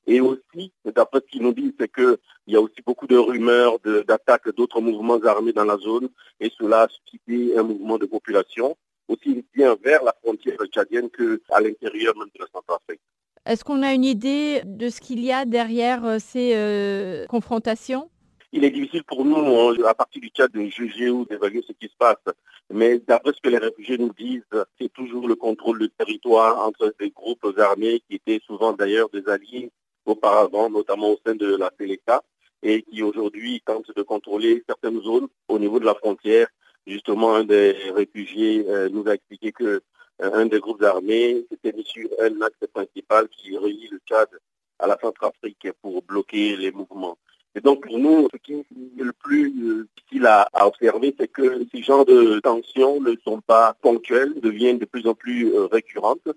Et 0.06 0.20
aussi, 0.20 0.72
d'après 0.84 1.20
ce 1.20 1.30
qu'ils 1.30 1.42
nous 1.42 1.54
disent, 1.54 1.74
c'est 1.78 1.92
qu'il 1.92 2.16
y 2.48 2.56
a 2.56 2.60
aussi 2.60 2.82
beaucoup 2.84 3.06
de 3.06 3.16
rumeurs 3.16 3.78
d'attaques 3.80 4.52
d'autres 4.56 4.80
mouvements 4.80 5.20
armés 5.24 5.52
dans 5.52 5.64
la 5.64 5.78
zone 5.78 6.08
et 6.40 6.50
cela 6.58 6.82
a 6.82 6.88
suscité 6.88 7.56
un 7.56 7.62
mouvement 7.62 7.98
de 7.98 8.06
population 8.06 8.76
aussi 9.08 9.44
bien 9.54 9.76
vers 9.82 10.02
la 10.02 10.14
frontière 10.22 10.56
tchadienne 10.66 11.08
qu'à 11.10 11.60
l'intérieur 11.60 12.16
même 12.16 12.28
de 12.34 12.40
la 12.40 12.46
Centrafrique. 12.52 13.00
Est-ce 13.44 13.64
qu'on 13.64 13.82
a 13.82 13.92
une 13.92 14.04
idée 14.04 14.62
de 14.64 14.88
ce 14.88 15.00
qu'il 15.00 15.20
y 15.20 15.32
a 15.32 15.44
derrière 15.44 16.04
euh, 16.04 16.18
ces 16.20 16.52
euh, 16.54 17.26
confrontations? 17.26 18.08
Il 18.52 18.64
est 18.64 18.70
difficile 18.70 19.02
pour 19.04 19.24
nous, 19.24 19.36
hein, 19.36 19.74
à 19.88 19.94
partir 19.94 20.20
du 20.20 20.28
Tchad, 20.28 20.52
de 20.52 20.62
juger 20.66 21.10
ou 21.10 21.24
d'évaluer 21.24 21.64
ce 21.66 21.72
qui 21.72 21.86
se 21.86 21.96
passe. 21.98 22.22
Mais 22.70 22.98
d'après 22.98 23.32
ce 23.32 23.40
que 23.40 23.48
les 23.48 23.58
réfugiés 23.58 23.98
nous 23.98 24.12
disent, 24.12 24.42
c'est 24.78 24.92
toujours 24.92 25.26
le 25.26 25.34
contrôle 25.34 25.78
du 25.80 25.90
territoire 25.90 26.64
entre 26.64 26.94
des 27.00 27.10
groupes 27.10 27.46
armés 27.58 28.02
qui 28.08 28.16
étaient 28.16 28.40
souvent 28.46 28.72
d'ailleurs 28.72 29.08
des 29.08 29.26
alliés 29.28 29.72
auparavant, 30.06 30.70
notamment 30.70 31.10
au 31.10 31.18
sein 31.24 31.34
de 31.34 31.56
la 31.56 31.70
Séléka, 31.78 32.22
et 32.62 32.82
qui 32.82 33.02
aujourd'hui 33.02 33.60
tente 33.64 33.94
de 33.94 34.02
contrôler 34.02 34.62
certaines 34.68 35.00
zones 35.02 35.28
au 35.48 35.58
niveau 35.58 35.80
de 35.80 35.84
la 35.84 35.94
frontière. 35.94 36.46
Justement, 36.86 37.34
un 37.34 37.44
des 37.44 37.76
réfugiés 37.94 38.64
euh, 38.68 38.88
nous 38.88 39.06
a 39.08 39.14
expliqué 39.14 39.52
que 39.52 39.64
euh, 39.64 39.80
un 40.18 40.46
des 40.46 40.60
groupes 40.60 40.82
armés 40.82 41.44
s'était 41.50 41.72
mis 41.72 41.84
sur 41.84 42.08
un 42.20 42.40
axe 42.42 42.66
principal 42.72 43.28
qui 43.28 43.56
relie 43.56 43.88
le 43.90 43.98
Tchad 44.06 44.28
à 44.78 44.86
la 44.86 44.98
Centrafrique 45.00 45.68
pour 45.80 46.02
bloquer 46.02 46.56
les 46.56 46.72
mouvements. 46.72 47.18
Et 47.54 47.60
donc 47.60 47.86
pour 47.86 47.98
nous, 47.98 48.28
ce 48.32 48.38
qui 48.38 48.54
est 48.54 48.64
le 48.96 49.12
plus 49.12 49.48
euh, 49.48 49.86
difficile 49.96 50.26
à, 50.26 50.48
à 50.52 50.66
observer, 50.66 51.14
c'est 51.18 51.28
que 51.28 51.64
ces 51.72 51.82
genres 51.82 52.04
de 52.04 52.40
tensions 52.40 53.00
ne 53.00 53.14
sont 53.24 53.40
pas 53.40 53.74
ponctuelles, 53.80 54.40
deviennent 54.40 54.78
de 54.78 54.84
plus 54.84 55.06
en 55.06 55.14
plus 55.14 55.52
récurrentes. 55.70 56.28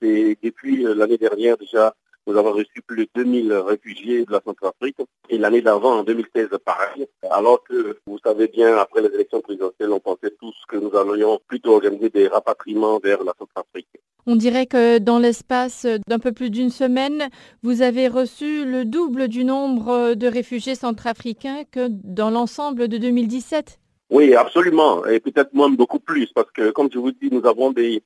Et 0.00 0.38
depuis 0.42 0.84
l'année 0.84 1.18
dernière 1.18 1.56
déjà, 1.56 1.94
nous 2.26 2.36
avons 2.36 2.52
reçu 2.52 2.82
plus 2.86 3.04
de 3.04 3.08
2000 3.14 3.52
réfugiés 3.52 4.24
de 4.24 4.32
la 4.32 4.40
Centrafrique 4.44 4.96
et 5.28 5.38
l'année 5.38 5.62
d'avant, 5.62 5.98
en 5.98 6.04
2016, 6.04 6.48
pareil. 6.64 7.06
Alors 7.30 7.62
que, 7.64 7.98
vous 8.06 8.18
savez 8.24 8.48
bien, 8.48 8.76
après 8.76 9.02
les 9.02 9.14
élections 9.14 9.40
présidentielles, 9.40 9.90
on 9.92 10.00
pensait 10.00 10.34
tous 10.40 10.54
que 10.68 10.76
nous 10.76 10.94
allions 10.96 11.40
plutôt 11.48 11.72
organiser 11.72 12.10
des 12.10 12.28
rapatriements 12.28 12.98
vers 12.98 13.24
la 13.24 13.32
Centrafrique. 13.38 13.88
On 14.26 14.36
dirait 14.36 14.66
que 14.66 14.98
dans 14.98 15.18
l'espace 15.18 15.84
d'un 16.06 16.20
peu 16.20 16.30
plus 16.30 16.50
d'une 16.50 16.70
semaine, 16.70 17.28
vous 17.64 17.82
avez 17.82 18.06
reçu 18.06 18.64
le 18.64 18.84
double 18.84 19.26
du 19.26 19.44
nombre 19.44 20.14
de 20.14 20.26
réfugiés 20.28 20.76
centrafricains 20.76 21.64
que 21.70 21.88
dans 21.88 22.30
l'ensemble 22.30 22.86
de 22.86 22.98
2017. 22.98 23.80
Oui, 24.10 24.34
absolument, 24.34 25.04
et 25.06 25.18
peut-être 25.18 25.54
même 25.54 25.74
beaucoup 25.74 25.98
plus, 25.98 26.26
parce 26.34 26.50
que, 26.52 26.70
comme 26.70 26.88
je 26.92 26.98
vous 26.98 27.12
dis, 27.12 27.30
nous 27.32 27.46
avons 27.46 27.72
des 27.72 28.02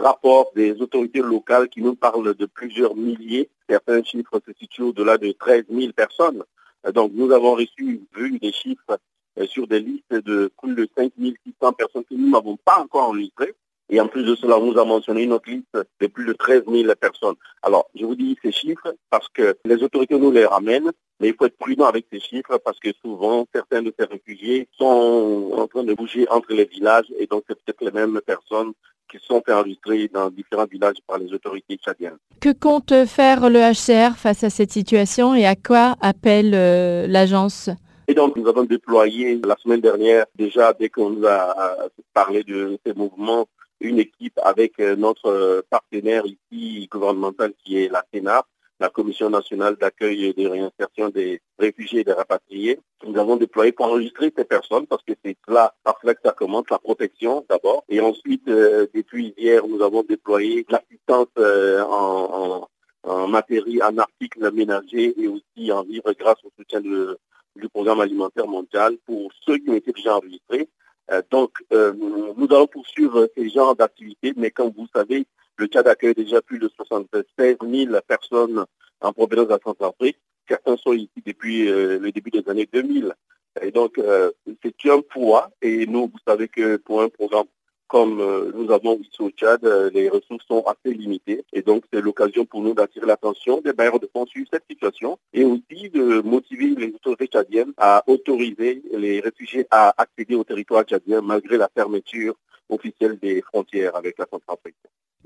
rapport 0.00 0.52
des 0.54 0.80
autorités 0.80 1.20
locales 1.20 1.68
qui 1.68 1.82
nous 1.82 1.94
parlent 1.96 2.34
de 2.34 2.46
plusieurs 2.46 2.94
milliers. 2.94 3.48
Certains 3.68 4.02
chiffres 4.02 4.40
se 4.46 4.52
situent 4.58 4.82
au-delà 4.82 5.18
de 5.18 5.32
13 5.32 5.64
000 5.70 5.92
personnes. 5.92 6.44
Euh, 6.86 6.92
donc 6.92 7.12
nous 7.14 7.30
avons 7.32 7.54
reçu, 7.54 8.02
vu 8.14 8.38
des 8.38 8.52
chiffres 8.52 8.98
euh, 9.38 9.46
sur 9.46 9.66
des 9.66 9.80
listes 9.80 10.12
de 10.12 10.50
plus 10.60 10.74
de 10.74 10.88
5 10.96 11.12
600 11.16 11.72
personnes 11.72 12.04
que 12.04 12.14
nous 12.14 12.30
n'avons 12.30 12.56
pas 12.56 12.80
encore 12.80 13.08
enregistrées. 13.08 13.54
Et 13.90 14.00
en 14.00 14.08
plus 14.08 14.24
de 14.24 14.34
cela, 14.34 14.58
on 14.58 14.72
nous 14.72 14.78
a 14.78 14.84
mentionné 14.84 15.24
une 15.24 15.32
autre 15.32 15.50
liste 15.50 15.76
de 16.00 16.06
plus 16.06 16.24
de 16.24 16.32
13 16.32 16.64
000 16.66 16.94
personnes. 16.98 17.34
Alors, 17.62 17.90
je 17.94 18.06
vous 18.06 18.14
dis 18.14 18.36
ces 18.42 18.50
chiffres 18.50 18.94
parce 19.10 19.28
que 19.28 19.58
les 19.66 19.82
autorités 19.82 20.18
nous 20.18 20.30
les 20.30 20.46
ramènent, 20.46 20.90
mais 21.20 21.28
il 21.28 21.34
faut 21.34 21.44
être 21.44 21.58
prudent 21.58 21.84
avec 21.84 22.06
ces 22.10 22.18
chiffres 22.18 22.58
parce 22.64 22.80
que 22.80 22.88
souvent, 23.04 23.46
certains 23.54 23.82
de 23.82 23.92
ces 23.98 24.06
réfugiés 24.06 24.68
sont 24.72 25.52
en 25.54 25.66
train 25.66 25.84
de 25.84 25.92
bouger 25.92 26.26
entre 26.30 26.54
les 26.54 26.64
villages 26.64 27.12
et 27.18 27.26
donc 27.26 27.44
c'est 27.46 27.62
peut-être 27.62 27.84
les 27.84 27.90
mêmes 27.90 28.20
personnes 28.26 28.72
qui 29.10 29.18
sont 29.22 29.42
enregistrés 29.48 30.08
dans 30.12 30.30
différents 30.30 30.66
villages 30.66 30.96
par 31.06 31.18
les 31.18 31.32
autorités 31.32 31.76
tchadiennes. 31.76 32.18
Que 32.40 32.52
compte 32.52 32.92
faire 33.06 33.48
le 33.48 33.60
HCR 33.60 34.16
face 34.16 34.44
à 34.44 34.50
cette 34.50 34.72
situation 34.72 35.34
et 35.34 35.46
à 35.46 35.54
quoi 35.56 35.96
appelle 36.00 36.52
euh, 36.54 37.06
l'agence? 37.06 37.70
Et 38.06 38.14
donc, 38.14 38.36
nous 38.36 38.46
avons 38.48 38.64
déployé 38.64 39.40
la 39.44 39.56
semaine 39.56 39.80
dernière, 39.80 40.26
déjà 40.34 40.72
dès 40.72 40.90
qu'on 40.90 41.10
nous 41.10 41.26
a 41.26 41.76
parlé 42.12 42.42
de 42.42 42.78
ces 42.84 42.92
mouvements, 42.92 43.46
une 43.80 43.98
équipe 43.98 44.38
avec 44.42 44.78
euh, 44.80 44.96
notre 44.96 45.64
partenaire 45.70 46.24
ici 46.26 46.88
gouvernemental 46.90 47.52
qui 47.64 47.78
est 47.78 47.88
la 47.90 48.04
Sénat, 48.12 48.44
la 48.80 48.88
Commission 48.88 49.30
nationale 49.30 49.76
d'accueil 49.76 50.26
et 50.26 50.32
de 50.32 50.48
réinsertion 50.48 51.08
des 51.08 51.40
réfugiés 51.58 52.00
et 52.00 52.04
des 52.04 52.12
rapatriés. 52.12 52.80
Nous 53.06 53.18
avons 53.18 53.36
déployé 53.36 53.72
pour 53.72 53.86
enregistrer 53.86 54.32
ces 54.36 54.44
personnes 54.44 54.86
parce 54.86 55.02
que 55.04 55.12
c'est 55.24 55.36
là, 55.48 55.74
par 55.84 55.98
cela 56.00 56.14
que 56.14 56.20
ça 56.24 56.32
commence, 56.32 56.64
la 56.70 56.78
protection 56.78 57.44
d'abord. 57.48 57.84
Et 57.88 58.00
ensuite, 58.00 58.48
euh, 58.48 58.86
depuis 58.94 59.34
hier, 59.36 59.66
nous 59.66 59.82
avons 59.82 60.02
déployé 60.02 60.66
l'assistance 60.68 61.28
euh, 61.38 61.82
en, 61.82 62.68
en, 63.04 63.28
matériel, 63.28 63.82
en 63.82 63.98
articles 63.98 64.50
ménagers 64.52 65.14
et 65.20 65.28
aussi 65.28 65.70
en 65.70 65.82
vivre 65.82 66.12
grâce 66.18 66.42
au 66.44 66.50
soutien 66.58 66.80
du 66.80 67.68
programme 67.68 68.00
alimentaire 68.00 68.48
mondial 68.48 68.96
pour 69.06 69.30
ceux 69.46 69.58
qui 69.58 69.70
ont 69.70 69.74
été 69.74 69.92
déjà 69.92 70.16
enregistrés. 70.16 70.68
Euh, 71.10 71.22
donc, 71.30 71.52
nous 71.70 72.46
allons 72.50 72.66
poursuivre 72.66 73.28
ces 73.36 73.50
genres 73.50 73.76
d'activités, 73.76 74.32
mais 74.36 74.50
comme 74.50 74.72
vous 74.76 74.88
savez, 74.94 75.26
le 75.56 75.66
Tchad 75.66 75.86
accueille 75.86 76.14
déjà 76.14 76.42
plus 76.42 76.58
de 76.58 76.68
76 76.68 77.56
000 77.62 77.96
personnes 78.06 78.64
en 79.00 79.12
provenance 79.12 79.46
de 79.46 79.52
la 79.52 79.58
Centrafrique. 79.62 80.18
Certains 80.48 80.76
sont 80.76 80.92
ici 80.92 81.22
depuis 81.24 81.68
euh, 81.68 81.98
le 81.98 82.12
début 82.12 82.30
des 82.30 82.48
années 82.48 82.68
2000. 82.72 83.14
Et 83.62 83.70
donc, 83.70 83.98
euh, 83.98 84.32
c'est 84.62 84.90
un 84.90 85.00
poids. 85.00 85.50
Et 85.62 85.86
nous, 85.86 86.06
vous 86.06 86.18
savez 86.26 86.48
que 86.48 86.76
pour 86.76 87.02
un 87.02 87.08
programme 87.08 87.46
comme 87.86 88.20
euh, 88.20 88.50
nous 88.54 88.72
avons 88.72 88.98
ici 88.98 89.20
au 89.20 89.30
Tchad, 89.30 89.64
les 89.92 90.08
ressources 90.08 90.44
sont 90.46 90.64
assez 90.64 90.92
limitées. 90.92 91.44
Et 91.52 91.62
donc, 91.62 91.84
c'est 91.92 92.00
l'occasion 92.00 92.44
pour 92.44 92.62
nous 92.62 92.74
d'attirer 92.74 93.06
l'attention 93.06 93.60
des 93.60 93.72
bailleurs 93.72 94.00
de 94.00 94.10
fonds 94.12 94.26
sur 94.26 94.44
cette 94.52 94.64
situation 94.68 95.18
et 95.32 95.44
aussi 95.44 95.88
de 95.90 96.20
motiver 96.22 96.74
les 96.74 96.92
autorités 96.94 97.26
tchadiennes 97.26 97.72
à 97.76 98.02
autoriser 98.08 98.82
les 98.92 99.20
réfugiés 99.20 99.66
à 99.70 99.94
accéder 100.02 100.34
au 100.34 100.44
territoire 100.44 100.82
tchadien 100.82 101.20
malgré 101.20 101.56
la 101.56 101.70
fermeture 101.72 102.34
officielle 102.68 103.18
des 103.18 103.40
frontières 103.42 103.94
avec 103.94 104.18
la 104.18 104.26
Centrafrique. 104.30 104.76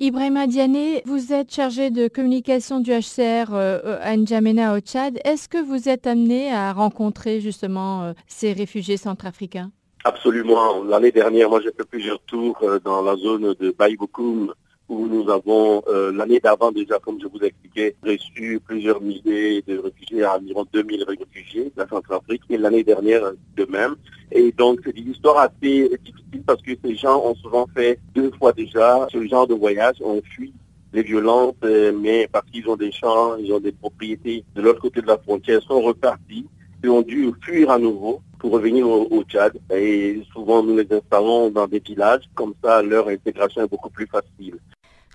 Ibrahima 0.01 0.47
Diané, 0.47 1.03
vous 1.07 1.33
êtes 1.33 1.53
chargé 1.53 1.91
de 1.91 2.07
communication 2.07 2.79
du 2.79 2.93
HCR 2.93 3.53
euh, 3.53 3.99
à 4.01 4.17
N'Djamena 4.17 4.77
au 4.77 4.79
Tchad. 4.79 5.19
Est-ce 5.25 5.49
que 5.49 5.59
vous 5.61 5.89
êtes 5.89 6.07
amené 6.07 6.53
à 6.53 6.73
rencontrer 6.73 7.41
justement 7.41 8.05
euh, 8.05 8.13
ces 8.29 8.53
réfugiés 8.53 8.97
centrafricains? 8.97 9.73
Absolument. 10.05 10.85
L'année 10.85 11.11
dernière, 11.11 11.51
moi 11.51 11.61
j'ai 11.61 11.73
fait 11.73 11.85
plusieurs 11.85 12.21
tours 12.21 12.57
euh, 12.63 12.79
dans 12.79 13.03
la 13.03 13.17
zone 13.17 13.55
de 13.59 13.75
Baïboukoum 13.77 14.55
où 14.89 15.07
nous 15.07 15.31
avons, 15.31 15.83
euh, 15.89 16.13
l'année 16.13 16.41
d'avant 16.41 16.73
déjà, 16.73 16.99
comme 16.99 17.21
je 17.21 17.27
vous 17.27 17.45
expliquais, 17.45 17.95
reçu 18.03 18.61
plusieurs 18.67 19.01
milliers 19.01 19.63
de 19.67 19.79
réfugiés, 19.79 20.25
environ 20.25 20.67
2000 20.73 21.05
réfugiés 21.05 21.65
de 21.65 21.73
la 21.77 21.87
Centrafrique, 21.89 22.43
et 22.49 22.57
l'année 22.57 22.85
dernière 22.85 23.33
de 23.57 23.65
même. 23.67 23.97
Et 24.33 24.53
donc, 24.53 24.81
c'est 24.85 24.97
une 24.97 25.11
histoire 25.11 25.39
assez 25.39 25.91
difficile 26.05 26.43
parce 26.47 26.63
que 26.63 26.73
ces 26.83 26.95
gens 26.95 27.23
ont 27.25 27.35
souvent 27.35 27.67
fait 27.75 27.99
deux 28.15 28.31
fois 28.39 28.53
déjà 28.53 29.07
ce 29.13 29.27
genre 29.27 29.47
de 29.47 29.55
voyage, 29.55 29.97
ont 30.01 30.23
fui 30.35 30.53
les 30.93 31.03
violences, 31.03 31.55
euh, 31.65 31.93
mais 31.93 32.29
parce 32.33 32.49
qu'ils 32.51 32.69
ont 32.69 32.77
des 32.77 32.93
champs, 32.93 33.37
ils 33.37 33.53
ont 33.53 33.61
des 33.61 33.73
propriétés 33.73 34.45
de 34.55 34.63
l'autre 34.63 34.81
côté 34.81 35.03
de 35.03 35.07
la 35.07 35.19
frontière, 35.19 35.63
sont 35.63 35.81
repartis 35.83 36.47
et 36.83 36.89
ont 36.89 37.03
dû 37.03 37.31
fuir 37.43 37.71
à 37.71 37.79
nouveau 37.79 38.21
pour 38.39 38.53
revenir 38.53 38.89
au, 38.89 39.23
Tchad. 39.25 39.59
Et 39.71 40.23
souvent, 40.33 40.63
nous 40.63 40.77
les 40.77 40.87
installons 40.91 41.51
dans 41.51 41.67
des 41.67 41.81
villages. 41.81 42.23
Comme 42.35 42.55
ça, 42.63 42.83
leur 42.83 43.09
intégration 43.09 43.63
est 43.63 43.69
beaucoup 43.69 43.91
plus 43.91 44.07
facile. 44.07 44.59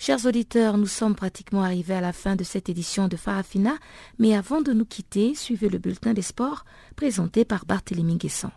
Chers 0.06 0.26
auditeurs, 0.26 0.78
nous 0.78 0.86
sommes 0.86 1.16
pratiquement 1.16 1.64
arrivés 1.64 1.93
à 1.93 2.01
la 2.01 2.12
fin 2.12 2.36
de 2.36 2.43
cette 2.43 2.68
édition 2.68 3.08
de 3.08 3.16
Farafina, 3.16 3.78
mais 4.20 4.36
avant 4.36 4.60
de 4.60 4.74
nous 4.74 4.84
quitter, 4.84 5.34
suivez 5.34 5.70
le 5.70 5.78
bulletin 5.78 6.12
des 6.12 6.22
sports 6.22 6.66
présenté 6.97 7.45
par 7.45 7.66
Barthélémy 7.66 8.18
Guessant. 8.18 8.51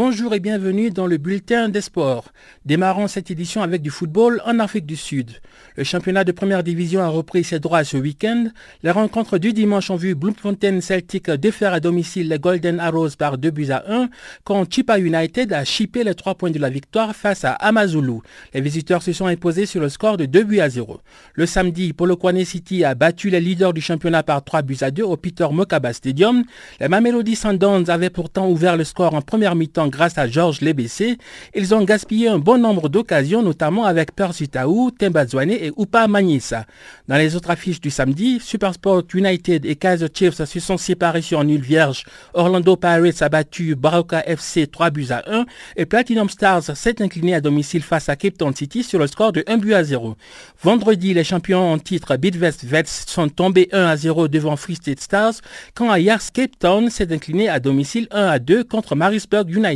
Bonjour 0.00 0.32
et 0.32 0.38
bienvenue 0.38 0.90
dans 0.90 1.08
le 1.08 1.16
bulletin 1.16 1.68
des 1.68 1.80
sports. 1.80 2.26
Démarrons 2.64 3.08
cette 3.08 3.32
édition 3.32 3.62
avec 3.62 3.82
du 3.82 3.90
football 3.90 4.40
en 4.46 4.60
Afrique 4.60 4.86
du 4.86 4.94
Sud. 4.94 5.32
Le 5.74 5.82
championnat 5.82 6.22
de 6.22 6.30
première 6.30 6.62
division 6.62 7.00
a 7.00 7.08
repris 7.08 7.42
ses 7.42 7.58
droits 7.58 7.82
ce 7.82 7.96
week-end. 7.96 8.46
Les 8.84 8.92
rencontres 8.92 9.38
du 9.38 9.52
dimanche 9.52 9.90
ont 9.90 9.96
vu 9.96 10.14
Bloemfontein 10.14 10.80
Celtic 10.80 11.28
défaire 11.32 11.72
à 11.72 11.80
domicile 11.80 12.28
les 12.28 12.38
Golden 12.38 12.78
Arrows 12.78 13.10
par 13.18 13.38
2 13.38 13.50
buts 13.50 13.70
à 13.72 13.92
1, 13.92 14.08
quand 14.44 14.72
Chipa 14.72 15.00
United 15.00 15.52
a 15.52 15.64
chippé 15.64 16.04
les 16.04 16.14
3 16.14 16.36
points 16.36 16.52
de 16.52 16.60
la 16.60 16.70
victoire 16.70 17.16
face 17.16 17.44
à 17.44 17.54
Amazulu. 17.54 18.20
Les 18.54 18.60
visiteurs 18.60 19.02
se 19.02 19.12
sont 19.12 19.26
imposés 19.26 19.66
sur 19.66 19.80
le 19.80 19.88
score 19.88 20.16
de 20.16 20.26
2 20.26 20.44
buts 20.44 20.60
à 20.60 20.68
0. 20.68 21.00
Le 21.34 21.44
samedi, 21.44 21.92
Polokwane 21.92 22.44
City 22.44 22.84
a 22.84 22.94
battu 22.94 23.30
les 23.30 23.40
leaders 23.40 23.72
du 23.72 23.80
championnat 23.80 24.22
par 24.22 24.44
3 24.44 24.62
buts 24.62 24.78
à 24.80 24.92
2 24.92 25.02
au 25.02 25.16
Peter 25.16 25.48
Mokaba 25.50 25.92
Stadium. 25.92 26.44
Les 26.78 26.86
Mamelody 26.86 27.34
Sundowns 27.34 27.90
avaient 27.90 28.10
pourtant 28.10 28.48
ouvert 28.48 28.76
le 28.76 28.84
score 28.84 29.14
en 29.14 29.22
première 29.22 29.56
mi-temps 29.56 29.87
grâce 29.88 30.18
à 30.18 30.28
Georges 30.28 30.60
Lebessé. 30.60 31.18
Ils 31.54 31.74
ont 31.74 31.82
gaspillé 31.84 32.28
un 32.28 32.38
bon 32.38 32.58
nombre 32.58 32.88
d'occasions, 32.88 33.42
notamment 33.42 33.84
avec 33.84 34.14
Percy 34.14 34.48
Taou, 34.48 34.90
Tembazwane 34.90 35.50
et 35.50 35.72
Upa 35.76 36.06
Magnissa. 36.06 36.64
Dans 37.08 37.16
les 37.16 37.36
autres 37.36 37.50
affiches 37.50 37.80
du 37.80 37.90
samedi, 37.90 38.38
Supersport 38.40 39.04
United 39.14 39.64
et 39.64 39.76
Kaiser 39.76 40.08
Chiefs 40.12 40.44
se 40.44 40.60
sont 40.60 40.76
séparés 40.76 41.22
sur 41.22 41.42
nul 41.44 41.60
vierge. 41.60 42.04
Orlando 42.34 42.76
Pirates 42.76 43.22
a 43.22 43.28
battu 43.28 43.74
Baroka 43.74 44.22
FC 44.26 44.66
3 44.66 44.90
buts 44.90 45.06
à 45.10 45.22
1 45.26 45.46
et 45.76 45.86
Platinum 45.86 46.28
Stars 46.28 46.76
s'est 46.76 47.02
incliné 47.02 47.34
à 47.34 47.40
domicile 47.40 47.82
face 47.82 48.08
à 48.08 48.16
Cape 48.16 48.38
Town 48.38 48.54
City 48.54 48.82
sur 48.82 48.98
le 48.98 49.06
score 49.06 49.32
de 49.32 49.44
1 49.46 49.58
but 49.58 49.74
à 49.74 49.84
0. 49.84 50.16
Vendredi, 50.62 51.14
les 51.14 51.24
champions 51.24 51.72
en 51.72 51.78
titre 51.78 52.16
Bidvest 52.16 52.64
Vets 52.64 53.04
sont 53.06 53.28
tombés 53.28 53.68
1 53.72 53.84
à 53.84 53.96
0 53.96 54.28
devant 54.28 54.56
Free 54.56 54.76
State 54.76 55.00
Stars 55.00 55.34
quand 55.74 55.90
Ajax 55.90 56.30
Cape 56.30 56.58
Town 56.58 56.90
s'est 56.90 57.12
incliné 57.12 57.48
à 57.48 57.60
domicile 57.60 58.08
1 58.10 58.26
à 58.26 58.38
2 58.38 58.64
contre 58.64 58.94
Marisburg 58.94 59.48
United. 59.48 59.67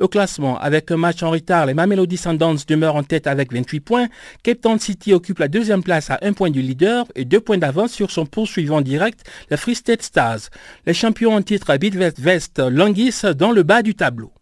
Au 0.00 0.08
classement, 0.08 0.58
avec 0.58 0.90
un 0.90 0.96
match 0.96 1.22
en 1.22 1.30
retard, 1.30 1.66
les 1.66 1.74
Mamelody 1.74 2.16
Sundowns 2.16 2.58
demeurent 2.66 2.96
en 2.96 3.02
tête 3.02 3.26
avec 3.26 3.52
28 3.52 3.80
points. 3.80 4.08
Cape 4.42 4.60
Town 4.60 4.78
City 4.78 5.12
occupe 5.12 5.38
la 5.38 5.48
deuxième 5.48 5.82
place 5.82 6.10
à 6.10 6.18
un 6.22 6.32
point 6.32 6.50
du 6.50 6.62
leader 6.62 7.06
et 7.14 7.24
deux 7.24 7.40
points 7.40 7.58
d'avance 7.58 7.92
sur 7.92 8.10
son 8.10 8.26
poursuivant 8.26 8.80
direct, 8.80 9.28
les 9.50 9.56
Free 9.56 9.74
State 9.74 10.02
Stars. 10.02 10.40
Les 10.86 10.94
champions 10.94 11.34
en 11.34 11.42
titre 11.42 11.76
Bidvest 11.76 12.18
Vest 12.18 12.58
languissent 12.58 13.24
dans 13.24 13.52
le 13.52 13.62
bas 13.62 13.82
du 13.82 13.94
tableau. 13.94 14.32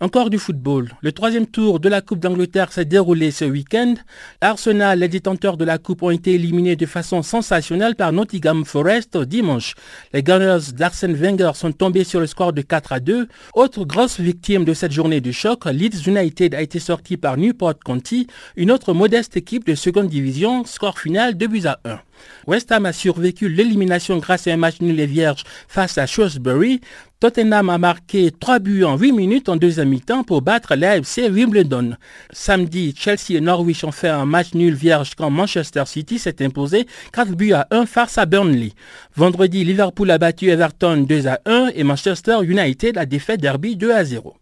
Encore 0.00 0.28
du 0.28 0.38
football. 0.38 0.90
Le 1.00 1.10
troisième 1.10 1.46
tour 1.46 1.80
de 1.80 1.88
la 1.88 2.02
Coupe 2.02 2.18
d'Angleterre 2.18 2.70
s'est 2.70 2.84
déroulé 2.84 3.30
ce 3.30 3.46
week-end. 3.46 3.94
Arsenal, 4.42 4.98
les 4.98 5.08
détenteurs 5.08 5.56
de 5.56 5.64
la 5.64 5.78
Coupe, 5.78 6.02
ont 6.02 6.10
été 6.10 6.34
éliminés 6.34 6.76
de 6.76 6.84
façon 6.84 7.22
sensationnelle 7.22 7.94
par 7.94 8.12
Nottingham 8.12 8.66
Forest 8.66 9.16
dimanche. 9.16 9.74
Les 10.12 10.22
Gunners 10.22 10.72
d'Arsène 10.74 11.14
Wenger 11.14 11.52
sont 11.54 11.72
tombés 11.72 12.04
sur 12.04 12.20
le 12.20 12.26
score 12.26 12.52
de 12.52 12.60
4 12.60 12.92
à 12.92 13.00
2. 13.00 13.26
Autre 13.54 13.84
grosse 13.86 14.20
victime 14.20 14.66
de 14.66 14.74
cette 14.74 14.92
journée 14.92 15.22
de 15.22 15.32
choc, 15.32 15.64
Leeds 15.64 16.06
United 16.06 16.54
a 16.54 16.60
été 16.60 16.78
sorti 16.78 17.16
par 17.16 17.38
Newport 17.38 17.78
County, 17.82 18.26
une 18.56 18.70
autre 18.70 18.92
modeste 18.92 19.38
équipe 19.38 19.66
de 19.66 19.74
seconde 19.74 20.08
division, 20.08 20.66
score 20.66 20.98
final 20.98 21.38
2 21.38 21.46
buts 21.46 21.62
à 21.64 21.80
1. 21.86 22.00
West 22.46 22.70
Ham 22.72 22.86
a 22.86 22.92
survécu 22.92 23.48
l'élimination 23.48 24.18
grâce 24.18 24.46
à 24.46 24.52
un 24.52 24.56
match 24.56 24.80
nul 24.80 24.98
et 25.00 25.06
vierge 25.06 25.44
face 25.68 25.98
à 25.98 26.06
Shrewsbury. 26.06 26.80
Tottenham 27.18 27.70
a 27.70 27.78
marqué 27.78 28.30
3 28.30 28.58
buts 28.58 28.84
en 28.84 28.96
8 28.98 29.12
minutes 29.12 29.48
en 29.48 29.56
deuxième 29.56 29.88
mi-temps 29.88 30.22
pour 30.22 30.42
battre 30.42 30.74
l'AFC 30.74 31.30
Wimbledon. 31.30 31.96
Samedi, 32.30 32.94
Chelsea 32.96 33.30
et 33.30 33.40
Norwich 33.40 33.84
ont 33.84 33.92
fait 33.92 34.08
un 34.08 34.26
match 34.26 34.54
nul 34.54 34.74
vierge 34.74 35.14
quand 35.16 35.30
Manchester 35.30 35.84
City 35.86 36.18
s'est 36.18 36.44
imposé 36.44 36.86
4 37.12 37.32
buts 37.32 37.52
à 37.52 37.66
1 37.70 37.86
face 37.86 38.18
à 38.18 38.26
Burnley. 38.26 38.72
Vendredi, 39.14 39.64
Liverpool 39.64 40.10
a 40.10 40.18
battu 40.18 40.48
Everton 40.48 41.06
2 41.08 41.26
à 41.26 41.40
1 41.46 41.70
et 41.74 41.84
Manchester 41.84 42.38
United 42.42 42.98
a 42.98 43.06
défait 43.06 43.38
Derby 43.38 43.76
2 43.76 43.92
à 43.92 44.04
0. 44.04 44.36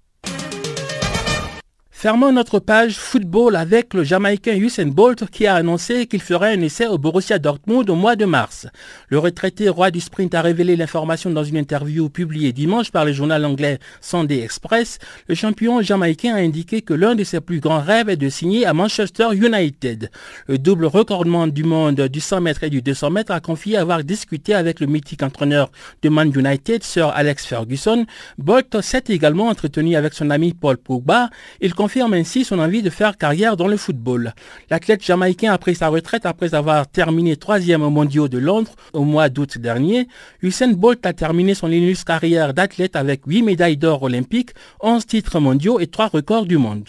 Fermons 2.05 2.33
notre 2.33 2.59
page 2.59 2.99
football 2.99 3.57
avec 3.57 3.95
le 3.95 4.05
Jamaïcain 4.05 4.57
Usain 4.57 4.89
Bolt 4.89 5.25
qui 5.31 5.47
a 5.47 5.55
annoncé 5.55 6.07
qu'il 6.07 6.21
ferait 6.21 6.53
un 6.53 6.61
essai 6.61 6.87
au 6.87 6.99
Borussia 6.99 7.39
Dortmund 7.39 7.89
au 7.89 7.95
mois 7.95 8.15
de 8.15 8.27
mars. 8.27 8.67
Le 9.09 9.19
retraité 9.19 9.71
roi 9.71 9.91
du 9.91 10.01
sprint 10.01 10.35
a 10.35 10.43
révélé 10.43 10.77
l'information 10.77 11.31
dans 11.31 11.45
une 11.45 11.57
interview 11.57 12.11
publiée 12.11 12.53
dimanche 12.53 12.91
par 12.91 13.07
le 13.07 13.15
journal 13.15 13.43
anglais 13.47 13.79
Sunday 14.03 14.43
Express. 14.43 14.99
Le 15.29 15.35
champion 15.35 15.81
jamaïcain 15.81 16.35
a 16.35 16.41
indiqué 16.41 16.83
que 16.83 16.93
l'un 16.93 17.15
de 17.15 17.25
ses 17.25 17.41
plus 17.41 17.61
grands 17.61 17.81
rêves 17.81 18.11
est 18.11 18.19
de 18.19 18.29
signer 18.29 18.67
à 18.67 18.75
Manchester 18.75 19.29
United. 19.33 20.11
Le 20.47 20.59
double 20.59 20.85
recordement 20.85 21.47
du 21.47 21.65
monde 21.65 22.03
du 22.03 22.21
100 22.21 22.43
mètres 22.43 22.65
et 22.65 22.71
du 22.71 22.83
200 22.83 23.13
mètres 23.13 23.33
a 23.33 23.41
confié 23.41 23.79
avoir 23.79 24.05
discuté 24.05 24.53
avec 24.53 24.79
le 24.81 24.89
mythique 24.89 25.23
entraîneur 25.23 25.71
de 26.03 26.11
Man 26.11 26.31
United, 26.37 26.83
Sir 26.83 27.09
Alex 27.15 27.47
Ferguson. 27.47 28.05
Bolt 28.37 28.83
s'est 28.83 29.05
également 29.09 29.47
entretenu 29.47 29.97
avec 29.97 30.13
son 30.13 30.29
ami 30.29 30.53
Paul 30.53 30.77
Pogba. 30.77 31.31
Il 31.63 31.73
confirme 31.95 32.15
ainsi 32.15 32.45
son 32.45 32.59
envie 32.59 32.83
de 32.83 32.91
faire 32.91 33.17
carrière 33.17 33.57
dans 33.57 33.69
le 33.69 33.77
football. 33.77 34.33
L'athlète 34.69 35.05
jamaïcain 35.05 35.53
a 35.53 35.59
pris 35.59 35.77
sa 35.77 35.87
retraite 35.87 36.27
après 36.27 36.53
avoir 36.53 36.89
terminé 36.89 37.37
troisième 37.37 37.85
au 37.85 37.91
mondiaux 37.91 38.27
de 38.27 38.37
Londres 38.39 38.73
au 38.93 39.05
mois 39.05 39.29
d'août 39.29 39.59
dernier. 39.59 40.09
Usain 40.43 40.73
Bolt 40.73 41.07
a 41.07 41.13
terminé 41.13 41.55
son 41.55 41.71
illustre 41.71 42.05
carrière 42.05 42.53
d'athlète 42.53 42.97
avec 42.97 43.21
8 43.25 43.43
médailles 43.43 43.77
d'or 43.77 44.03
olympiques, 44.03 44.55
11 44.81 45.07
titres 45.07 45.39
mondiaux 45.39 45.79
et 45.79 45.87
3 45.87 46.09
records 46.09 46.47
du 46.47 46.59
monde. 46.59 46.89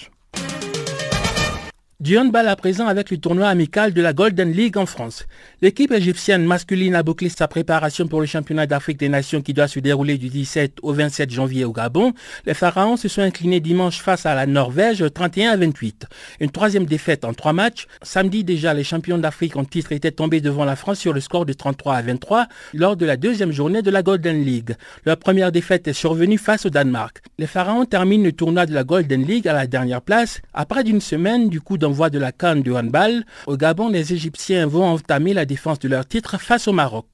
Du 2.01 2.17
handball 2.17 2.49
à 2.49 2.57
présent 2.57 2.87
avec 2.87 3.09
le 3.09 3.15
tournoi 3.15 3.47
amical 3.47 3.93
de 3.93 4.01
la 4.01 4.11
Golden 4.11 4.51
League 4.51 4.77
en 4.77 4.85
France. 4.85 5.25
L'équipe 5.61 5.93
égyptienne 5.93 6.43
masculine 6.43 6.93
a 6.93 7.03
bouclé 7.03 7.29
sa 7.29 7.47
préparation 7.47 8.05
pour 8.09 8.19
le 8.19 8.25
championnat 8.25 8.67
d'Afrique 8.67 8.99
des 8.99 9.07
Nations 9.07 9.41
qui 9.41 9.53
doit 9.53 9.69
se 9.69 9.79
dérouler 9.79 10.17
du 10.17 10.27
17 10.27 10.79
au 10.81 10.91
27 10.91 11.31
janvier 11.31 11.63
au 11.63 11.71
Gabon. 11.71 12.11
Les 12.45 12.53
Pharaons 12.53 12.97
se 12.97 13.07
sont 13.07 13.21
inclinés 13.21 13.61
dimanche 13.61 14.01
face 14.01 14.25
à 14.25 14.35
la 14.35 14.45
Norvège 14.45 15.05
31 15.13 15.51
à 15.51 15.55
28. 15.55 16.05
Une 16.41 16.51
troisième 16.51 16.85
défaite 16.85 17.23
en 17.23 17.33
trois 17.33 17.53
matchs. 17.53 17.87
Samedi 18.01 18.43
déjà, 18.43 18.73
les 18.73 18.83
champions 18.83 19.17
d'Afrique 19.17 19.55
en 19.55 19.63
titre 19.63 19.93
étaient 19.93 20.11
tombés 20.11 20.41
devant 20.41 20.65
la 20.65 20.75
France 20.75 20.99
sur 20.99 21.13
le 21.13 21.21
score 21.21 21.45
de 21.45 21.53
33 21.53 21.95
à 21.95 22.01
23 22.01 22.47
lors 22.73 22.97
de 22.97 23.05
la 23.05 23.15
deuxième 23.15 23.53
journée 23.53 23.81
de 23.81 23.89
la 23.89 24.03
Golden 24.03 24.43
League. 24.43 24.75
Leur 25.05 25.15
première 25.15 25.53
défaite 25.53 25.87
est 25.87 25.93
survenue 25.93 26.39
face 26.39 26.65
au 26.65 26.69
Danemark. 26.69 27.21
Les 27.37 27.47
Pharaons 27.47 27.85
terminent 27.85 28.25
le 28.25 28.33
tournoi 28.33 28.65
de 28.65 28.73
la 28.73 28.83
Golden 28.83 29.23
League 29.25 29.47
à 29.47 29.53
la 29.53 29.65
dernière 29.65 30.01
place 30.01 30.41
après 30.53 30.83
d'une 30.83 30.99
semaine 30.99 31.47
du 31.47 31.61
coup 31.61 31.77
d'envoi 31.85 32.09
de 32.09 32.17
la 32.17 32.31
canne 32.31 32.63
du 32.63 32.73
handball. 32.73 33.25
Au 33.45 33.57
Gabon, 33.57 33.89
les 33.89 34.11
Égyptiens 34.11 34.65
vont 34.65 34.85
entamer 34.85 35.35
la 35.35 35.45
défense 35.45 35.77
de 35.77 35.87
leur 35.87 36.07
titre 36.07 36.39
face 36.39 36.67
au 36.67 36.73
Maroc. 36.73 37.05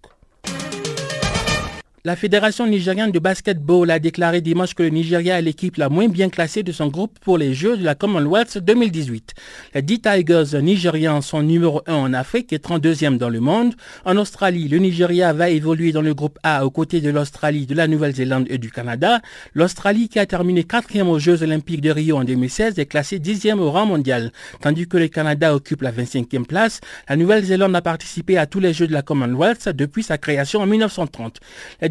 La 2.03 2.15
Fédération 2.15 2.65
nigériane 2.65 3.11
de 3.11 3.19
basketball 3.19 3.91
a 3.91 3.99
déclaré 3.99 4.41
dimanche 4.41 4.73
que 4.73 4.81
le 4.81 4.89
Nigeria 4.89 5.37
est 5.37 5.43
l'équipe 5.43 5.77
la 5.77 5.87
moins 5.87 6.07
bien 6.07 6.29
classée 6.29 6.63
de 6.63 6.71
son 6.71 6.87
groupe 6.87 7.19
pour 7.19 7.37
les 7.37 7.53
Jeux 7.53 7.77
de 7.77 7.83
la 7.83 7.93
Commonwealth 7.93 8.57
2018. 8.57 9.35
Les 9.75 9.83
10 9.83 10.01
Tigers 10.01 10.61
nigérians 10.63 11.21
sont 11.21 11.43
numéro 11.43 11.83
1 11.85 11.93
en 11.93 12.13
Afrique 12.13 12.53
et 12.53 12.57
32e 12.57 13.19
dans 13.19 13.29
le 13.29 13.39
monde. 13.39 13.75
En 14.03 14.17
Australie, 14.17 14.67
le 14.67 14.79
Nigeria 14.79 15.31
va 15.31 15.51
évoluer 15.51 15.91
dans 15.91 16.01
le 16.01 16.15
groupe 16.15 16.39
A 16.41 16.65
aux 16.65 16.71
côtés 16.71 17.01
de 17.01 17.11
l'Australie, 17.11 17.67
de 17.67 17.75
la 17.75 17.87
Nouvelle-Zélande 17.87 18.47
et 18.49 18.57
du 18.57 18.71
Canada. 18.71 19.21
L'Australie, 19.53 20.09
qui 20.09 20.17
a 20.17 20.25
terminé 20.25 20.63
4e 20.63 21.03
aux 21.03 21.19
Jeux 21.19 21.43
olympiques 21.43 21.81
de 21.81 21.91
Rio 21.91 22.17
en 22.17 22.23
2016, 22.23 22.79
est 22.79 22.87
classée 22.87 23.19
10e 23.19 23.59
au 23.59 23.69
rang 23.69 23.85
mondial, 23.85 24.31
tandis 24.59 24.87
que 24.87 24.97
le 24.97 25.07
Canada 25.07 25.53
occupe 25.53 25.83
la 25.83 25.91
25e 25.91 26.45
place. 26.45 26.79
La 27.07 27.15
Nouvelle-Zélande 27.15 27.75
a 27.75 27.83
participé 27.83 28.39
à 28.39 28.47
tous 28.47 28.59
les 28.59 28.73
Jeux 28.73 28.87
de 28.87 28.93
la 28.93 29.03
Commonwealth 29.03 29.69
depuis 29.69 30.01
sa 30.01 30.17
création 30.17 30.61
en 30.61 30.65
1930. 30.65 31.39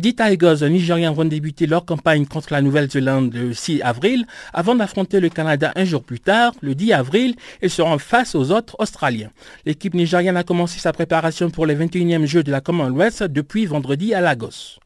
10 0.01 0.14
Tigers 0.14 0.68
nigériens 0.68 1.12
vont 1.12 1.26
débuter 1.26 1.66
leur 1.66 1.84
campagne 1.84 2.26
contre 2.26 2.53
la 2.53 2.62
Nouvelle-Zélande 2.62 3.34
le 3.34 3.53
6 3.53 3.82
avril 3.82 4.26
avant 4.53 4.74
d'affronter 4.74 5.20
le 5.20 5.28
Canada 5.28 5.72
un 5.76 5.84
jour 5.84 6.03
plus 6.03 6.20
tard, 6.20 6.55
le 6.62 6.74
10 6.74 6.92
avril, 6.94 7.36
et 7.61 7.68
seront 7.68 7.98
face 7.98 8.34
aux 8.34 8.51
autres 8.51 8.76
Australiens. 8.78 9.30
L'équipe 9.66 9.94
nigériane 9.94 10.38
a 10.38 10.42
commencé 10.42 10.80
sa 10.80 10.92
préparation 10.92 11.51
pour 11.51 11.66
les 11.66 11.76
21e 11.76 12.24
Jeux 12.24 12.42
de 12.42 12.51
la 12.51 12.61
Commonwealth 12.61 13.22
depuis 13.24 13.66
vendredi 13.66 14.14
à 14.14 14.20
Lagos. 14.20 14.80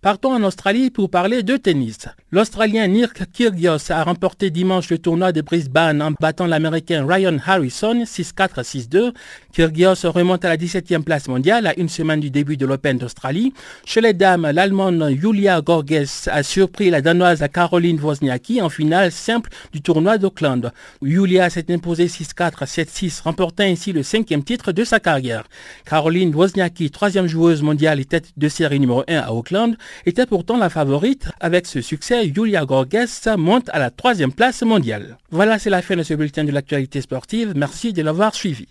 Partons 0.00 0.34
en 0.34 0.42
Australie 0.42 0.90
pour 0.90 1.10
parler 1.10 1.42
de 1.42 1.56
tennis. 1.56 2.08
L'Australien 2.34 2.88
Nirk 2.88 3.30
Kyrgios 3.32 3.92
a 3.92 4.02
remporté 4.02 4.50
dimanche 4.50 4.90
le 4.90 4.98
tournoi 4.98 5.30
de 5.30 5.40
Brisbane 5.40 6.02
en 6.02 6.10
battant 6.20 6.48
l'Américain 6.48 7.06
Ryan 7.08 7.36
Harrison 7.46 8.02
6-4-6-2. 8.02 9.12
Kyrgios 9.52 10.10
remonte 10.10 10.44
à 10.44 10.48
la 10.48 10.56
17e 10.56 11.04
place 11.04 11.28
mondiale 11.28 11.68
à 11.68 11.78
une 11.78 11.88
semaine 11.88 12.18
du 12.18 12.30
début 12.30 12.56
de 12.56 12.66
l'Open 12.66 12.98
d'Australie. 12.98 13.54
Chez 13.84 14.00
les 14.00 14.14
dames, 14.14 14.50
l'Allemande 14.50 15.10
Julia 15.16 15.60
Gorges 15.60 16.26
a 16.26 16.42
surpris 16.42 16.90
la 16.90 17.02
Danoise 17.02 17.44
Caroline 17.52 18.00
Wozniacki 18.00 18.60
en 18.60 18.68
finale 18.68 19.12
simple 19.12 19.50
du 19.72 19.80
tournoi 19.80 20.18
d'Auckland. 20.18 20.72
Julia 21.02 21.48
s'est 21.50 21.72
imposée 21.72 22.06
6-4, 22.08 22.64
7-6, 22.66 23.22
remportant 23.22 23.62
ainsi 23.62 23.92
le 23.92 24.02
cinquième 24.02 24.42
titre 24.42 24.72
de 24.72 24.82
sa 24.82 24.98
carrière. 24.98 25.44
Caroline 25.88 26.34
Wozniacki, 26.34 26.90
troisième 26.90 27.28
joueuse 27.28 27.62
mondiale 27.62 28.00
et 28.00 28.06
tête 28.06 28.32
de 28.36 28.48
série 28.48 28.80
numéro 28.80 29.04
1 29.06 29.18
à 29.18 29.30
Auckland, 29.30 29.76
était 30.04 30.26
pourtant 30.26 30.56
la 30.56 30.68
favorite. 30.68 31.28
Avec 31.38 31.66
ce 31.66 31.80
succès, 31.80 32.23
Julia 32.32 32.64
Gorges 32.64 33.36
monte 33.36 33.68
à 33.70 33.78
la 33.78 33.90
troisième 33.90 34.32
place 34.32 34.62
mondiale. 34.62 35.18
Voilà, 35.30 35.58
c'est 35.58 35.70
la 35.70 35.82
fin 35.82 35.96
de 35.96 36.02
ce 36.02 36.14
bulletin 36.14 36.44
de 36.44 36.52
l'actualité 36.52 37.00
sportive. 37.00 37.52
Merci 37.56 37.92
de 37.92 38.02
l'avoir 38.02 38.34
suivi. 38.34 38.68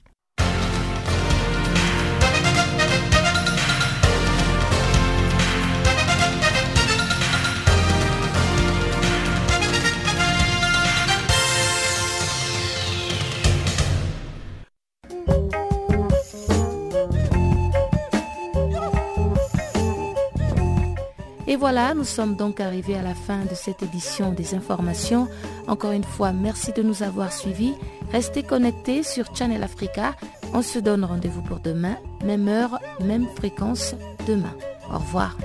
Et 21.54 21.56
voilà, 21.56 21.94
nous 21.94 22.04
sommes 22.04 22.36
donc 22.36 22.60
arrivés 22.60 22.96
à 22.96 23.04
la 23.04 23.14
fin 23.14 23.46
de 23.46 23.54
cette 23.54 23.84
édition 23.84 24.32
des 24.32 24.56
informations. 24.56 25.28
Encore 25.68 25.92
une 25.92 26.04
fois, 26.04 26.32
merci 26.32 26.72
de 26.72 26.82
nous 26.82 27.04
avoir 27.04 27.32
suivis. 27.32 27.76
Restez 28.12 28.42
connectés 28.42 29.04
sur 29.04 29.36
Channel 29.36 29.62
Africa. 29.62 30.16
On 30.56 30.64
se 30.64 30.80
donne 30.80 31.06
rendez-vous 31.06 31.44
pour 31.44 31.60
demain, 31.60 31.98
même 32.26 32.48
heure, 32.48 32.80
même 33.02 33.28
fréquence, 33.36 33.94
demain. 34.26 34.56
Au 34.92 34.98
revoir. 34.98 35.38